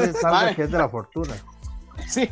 le 0.00 0.12
salga 0.12 0.30
Mae. 0.42 0.54
que 0.54 0.62
es 0.62 0.70
de 0.70 0.78
la 0.78 0.88
fortuna. 0.88 1.34
Sí. 2.08 2.28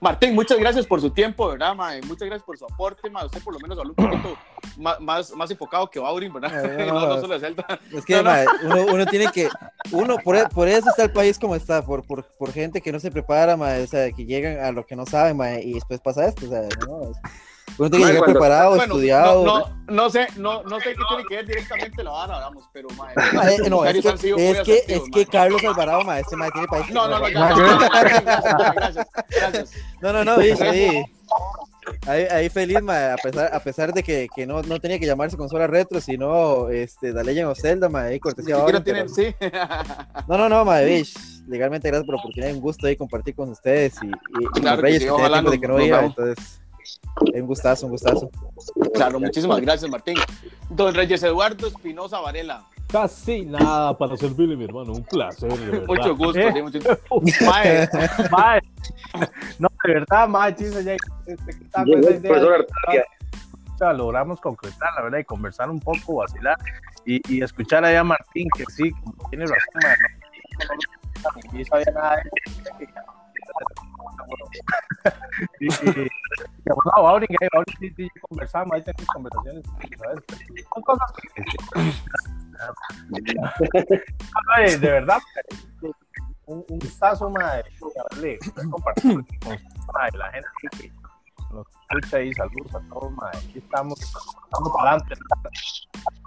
Martín, 0.00 0.34
muchas 0.34 0.58
gracias 0.58 0.86
por 0.86 1.00
su 1.00 1.10
tiempo, 1.10 1.48
¿verdad, 1.48 1.74
mae? 1.74 2.00
Muchas 2.02 2.26
gracias 2.26 2.42
por 2.44 2.58
su 2.58 2.64
aporte, 2.64 3.08
mae. 3.10 3.26
Usted 3.26 3.42
por 3.42 3.54
lo 3.54 3.60
menos 3.60 3.78
habló 3.78 3.94
un 3.96 4.10
poquito 4.10 4.36
más, 4.78 5.00
más, 5.00 5.30
más 5.32 5.50
enfocado 5.50 5.88
que 5.90 5.98
Baurin, 5.98 6.32
¿verdad? 6.32 6.52
Ay, 6.80 6.86
no. 6.86 6.94
no, 7.00 7.06
no 7.08 7.20
solo 7.20 7.34
de 7.34 7.40
Zelda. 7.40 7.66
Es 7.92 8.04
que, 8.04 8.16
No, 8.16 8.22
no. 8.24 8.30
mae, 8.30 8.46
uno, 8.64 8.86
uno 8.92 9.06
tiene 9.06 9.26
que, 9.32 9.48
uno, 9.92 10.16
por, 10.18 10.48
por 10.50 10.68
eso 10.68 10.88
está 10.90 11.04
el 11.04 11.12
país 11.12 11.38
como 11.38 11.56
está, 11.56 11.82
por, 11.84 12.04
por, 12.06 12.24
por 12.24 12.52
gente 12.52 12.80
que 12.80 12.92
no 12.92 13.00
se 13.00 13.10
prepara, 13.10 13.56
mae, 13.56 13.82
o 13.82 13.86
sea, 13.86 14.10
que 14.12 14.24
llegan 14.24 14.58
a 14.64 14.70
lo 14.72 14.84
que 14.84 14.96
no 14.96 15.06
saben, 15.06 15.36
mae, 15.36 15.62
y 15.62 15.72
después 15.74 16.00
pasa 16.00 16.26
esto, 16.26 16.46
o 16.46 16.48
sea, 16.48 16.62
no, 16.86 17.02
es- 17.10 17.16
uno 17.78 17.90
tiene 17.90 18.06
que 18.06 18.12
llegar 18.12 18.24
preparado, 18.30 18.70
Bueno, 18.70 18.84
estudiado. 18.84 19.44
No, 19.44 19.58
no, 19.58 19.76
no 19.88 20.10
sé, 20.10 20.26
no, 20.36 20.62
no 20.62 20.80
sé 20.80 20.94
qué 20.94 21.02
tiene 21.08 21.24
que 21.28 21.36
ver 21.36 21.46
directamente 21.46 22.02
la 22.02 22.10
vara, 22.10 22.38
vamos, 22.38 22.68
pero. 22.72 22.88
Mae, 22.96 23.58
los 23.58 23.68
no, 23.68 23.84
es 23.84 24.02
que, 24.02 24.08
es 24.08 24.60
que, 24.62 24.84
es 24.88 25.02
que 25.12 25.16
mae. 25.16 25.26
Carlos 25.26 25.64
Alvarado, 25.64 26.02
mae, 26.02 26.20
este 26.20 26.36
mae 26.36 26.50
tiene 26.50 26.66
país. 26.68 26.90
No, 26.90 27.06
no, 27.08 27.18
no, 27.18 27.28
ya, 27.28 27.48
no, 27.48 27.56
no, 27.56 27.78
no, 27.78 28.72
gracias, 28.74 29.06
gracias. 29.28 29.70
No, 30.00 30.12
no, 30.12 30.24
no, 30.24 30.38
bicho, 30.38 30.64
ahí, 30.64 31.02
ahí, 32.06 32.22
ahí 32.24 32.48
feliz, 32.48 32.82
mae, 32.82 33.12
a 33.12 33.16
pesar, 33.16 33.54
a 33.54 33.60
pesar 33.60 33.92
de 33.92 34.02
que, 34.02 34.28
que 34.34 34.46
no, 34.46 34.62
no 34.62 34.80
tenía 34.80 34.98
que 34.98 35.06
llamarse 35.06 35.36
consola 35.36 35.66
retro, 35.66 36.00
sino 36.00 36.68
este, 36.70 37.12
The 37.12 37.22
Legend 37.24 37.48
of 37.50 37.58
Zelda, 37.60 37.88
mae, 37.88 38.12
ahí 38.12 38.20
cortesía 38.20 38.56
ahora, 38.56 38.82
tienen, 38.82 39.06
pero- 39.06 39.14
sí. 39.14 39.34
No, 40.26 40.38
no, 40.38 40.48
no, 40.48 40.64
mae, 40.64 40.84
bicho, 40.86 41.18
legalmente 41.46 41.88
gracias 41.88 42.06
por 42.06 42.14
la 42.16 42.20
oportunidad, 42.20 42.52
un 42.54 42.60
gusto 42.60 42.86
ahí 42.86 42.96
compartir 42.96 43.34
con 43.34 43.50
ustedes 43.50 43.94
y, 44.02 44.06
y, 44.06 44.10
y 44.10 44.60
Claro 44.60 44.62
los 44.62 44.76
que 44.76 44.82
reyes 44.82 44.98
sí, 45.00 45.04
que 45.04 45.10
ojalá 45.10 45.36
tiempo 45.36 45.50
de 45.50 45.60
que 45.60 45.68
no 45.68 45.74
nos 45.74 45.86
iba, 45.86 46.04
entonces, 46.04 46.60
un 47.34 47.46
gustazo, 47.46 47.86
un 47.86 47.92
gustazo. 47.92 48.30
Claro, 48.94 49.20
muchísimas 49.20 49.60
gracias, 49.60 49.90
Martín. 49.90 50.16
Don 50.70 50.94
Reyes 50.94 51.22
Eduardo 51.22 51.66
Espinosa 51.66 52.20
Varela. 52.20 52.64
Casi 52.88 53.44
nada 53.44 53.96
para 53.98 54.16
servirle, 54.16 54.56
mi 54.56 54.64
hermano. 54.64 54.92
Un 54.92 55.02
placer. 55.04 55.50
Mucho 55.86 56.16
gusto, 56.16 56.38
¿Eh? 56.38 56.52
sí, 56.52 56.62
mucho- 56.62 56.78
Mae, 57.44 57.88
Mae. 58.30 58.60
No, 59.58 59.68
de 59.84 59.92
verdad, 59.92 60.28
mae, 60.28 60.54
ya 60.54 60.66
este, 60.66 61.50
esa 61.68 61.84
idea, 61.84 63.04
o 63.74 63.78
sea, 63.78 63.92
logramos 63.92 64.40
concretar, 64.40 64.88
la 64.96 65.02
verdad, 65.02 65.18
y 65.18 65.24
conversar 65.24 65.68
un 65.68 65.80
poco, 65.80 66.16
vacilar, 66.16 66.56
y, 67.04 67.20
y 67.32 67.42
escuchar 67.42 67.84
allá 67.84 68.00
a 68.00 68.04
Martín, 68.04 68.48
que 68.56 68.64
sí, 68.72 68.90
como 68.92 69.28
tiene 69.30 69.44
razón, 69.46 69.82
mae, 69.82 69.96
no, 71.24 71.58
no 71.58 71.64
sabía 71.64 71.92
nada 71.92 72.16
de 72.16 72.22
eso. 72.84 72.90
y, 75.60 75.66
y, 75.66 75.68
pues, 75.70 76.08
no, 76.64 77.08
Aurin, 77.08 77.28
Aurin, 77.52 77.76
sí, 77.78 77.90
sí, 77.96 78.08
conversamos, 78.28 78.72
ahí 78.72 78.82
tenemos 78.82 79.06
conversaciones, 79.06 79.64
¿sabes? 79.98 80.18
Son 80.74 80.82
cosas 80.82 81.12
que... 81.12 81.26
De 84.78 84.90
verdad, 84.90 85.18
un, 86.46 86.64
un 86.68 86.78
gustazo, 86.78 87.28
madre, 87.30 87.70
haberle 88.10 88.38
compartido 88.70 89.22
con 89.40 90.18
la 90.18 90.30
gente 90.30 90.48
que 90.78 90.92
nos 91.50 91.66
escucha 91.90 92.20
y 92.20 92.32
saludos 92.34 92.74
a 92.74 92.80
todos, 92.88 93.12
madre. 93.12 93.38
Aquí 93.38 93.58
estamos, 93.58 94.00
estamos 94.00 94.72
para 94.74 94.90
adelante. 94.92 95.14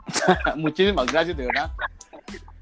muchísimas 0.58 1.06
gracias, 1.08 1.38
de 1.38 1.46
verdad. 1.46 1.72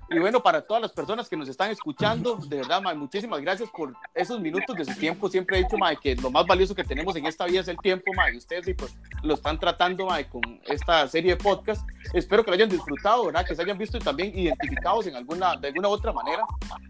Y 0.10 0.20
bueno, 0.20 0.42
para 0.42 0.62
todas 0.62 0.82
las 0.82 0.94
personas 0.94 1.28
que 1.28 1.36
nos 1.36 1.50
están 1.50 1.70
escuchando, 1.70 2.38
de 2.38 2.58
verdad, 2.58 2.82
mae, 2.82 2.96
muchísimas 2.96 3.42
gracias 3.42 3.70
por 3.70 3.94
esos 4.16 4.40
minutos 4.40 4.76
de 4.76 4.86
su 4.86 4.98
tiempo. 4.98 5.28
Siempre 5.28 5.58
he 5.58 5.64
dicho, 5.64 5.78
mae, 5.78 5.98
que 5.98 6.16
lo 6.16 6.32
más 6.32 6.46
valioso 6.46 6.74
que 6.74 6.86
tenemos 6.86 7.16
en 7.18 7.26
esta 7.26 7.46
vida 7.46 7.60
es 7.60 7.68
el 7.68 7.78
tiempo, 7.78 8.14
mae, 8.16 8.34
y 8.34 8.38
ustedes 8.38 8.74
pues, 8.78 8.96
lo 9.22 9.34
están 9.34 9.60
tratando, 9.60 10.06
mae, 10.06 10.28
con 10.30 10.42
esta 10.66 11.08
serie 11.10 11.32
de 11.32 11.38
podcast. 11.38 11.86
Espero 12.14 12.44
que 12.44 12.52
lo 12.52 12.56
hayan 12.56 12.70
disfrutado, 12.70 13.26
¿verdad? 13.26 13.46
Que 13.46 13.54
se 13.54 13.62
hayan 13.62 13.78
visto 13.78 13.98
y 13.98 14.02
también 14.02 14.38
identificados 14.38 15.08
en 15.08 15.16
alguna, 15.16 15.58
de 15.58 15.68
alguna 15.68 15.90
otra 15.90 16.14
manera. 16.14 16.44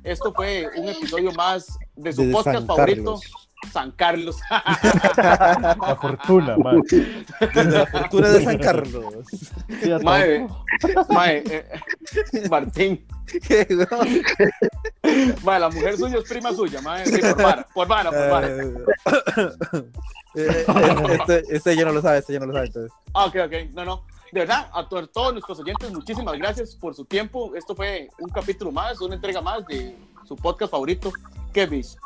Esto 0.03 0.32
fue 0.32 0.70
un 0.76 0.89
episodio 0.89 1.32
más 1.32 1.80
de 1.95 2.13
su 2.13 2.22
Desde 2.22 2.34
podcast 2.34 2.68
favorito. 2.68 3.20
San 3.72 3.91
Carlos. 3.91 4.38
La 4.49 5.97
fortuna, 5.99 6.58
man. 6.64 6.82
Desde 7.53 7.72
la 7.72 7.86
fortuna 7.88 8.30
de 8.30 8.43
San 8.43 8.58
Carlos. 8.60 9.05
Sí, 9.30 9.89
Mae, 10.03 10.47
mae, 11.10 11.43
eh, 11.45 11.66
Martín. 12.49 13.05
Qué. 13.47 13.68
Mae, 15.43 15.60
la 15.60 15.70
mujer 15.70 15.97
suya 15.97 16.20
es 16.20 16.30
prima 16.30 16.53
suya, 16.53 16.82
mae. 16.82 17.05
Sí, 17.05 17.20
por 17.20 17.41
vara, 17.41 17.68
por 17.74 17.88
vara, 17.88 18.10
por 18.12 18.30
vara. 18.30 18.47
Eh, 20.36 20.66
eh, 20.66 20.66
este, 21.20 21.55
este 21.55 21.76
ya 21.76 21.86
no 21.86 21.91
lo 21.93 22.01
sabe, 22.01 22.20
este 22.20 22.34
ya 22.34 22.39
no 22.39 22.45
lo 22.45 22.53
sabe, 22.53 22.68
entonces. 22.68 22.91
Ah, 23.14 23.26
ok, 23.26 23.36
ok. 23.45 23.53
No, 23.74 23.86
no. 23.86 24.05
De 24.32 24.41
verdad, 24.41 24.70
a 24.74 24.88
to- 24.88 25.08
todos 25.08 25.34
nuestros 25.34 25.60
oyentes, 25.60 25.91
muchísimas 25.91 26.38
gracias 26.38 26.76
por 26.76 26.93
su 26.93 27.05
tiempo. 27.05 27.55
Esto 27.55 27.76
fue 27.76 28.10
un 28.20 28.30
capítulo 28.30 28.72
más, 28.72 28.99
una 29.01 29.16
entrega 29.16 29.41
más 29.41 29.66
de 29.68 29.97
su 30.28 30.36
podcast 30.36 30.72
favorito, 30.72 31.12
Kevis. 31.53 31.97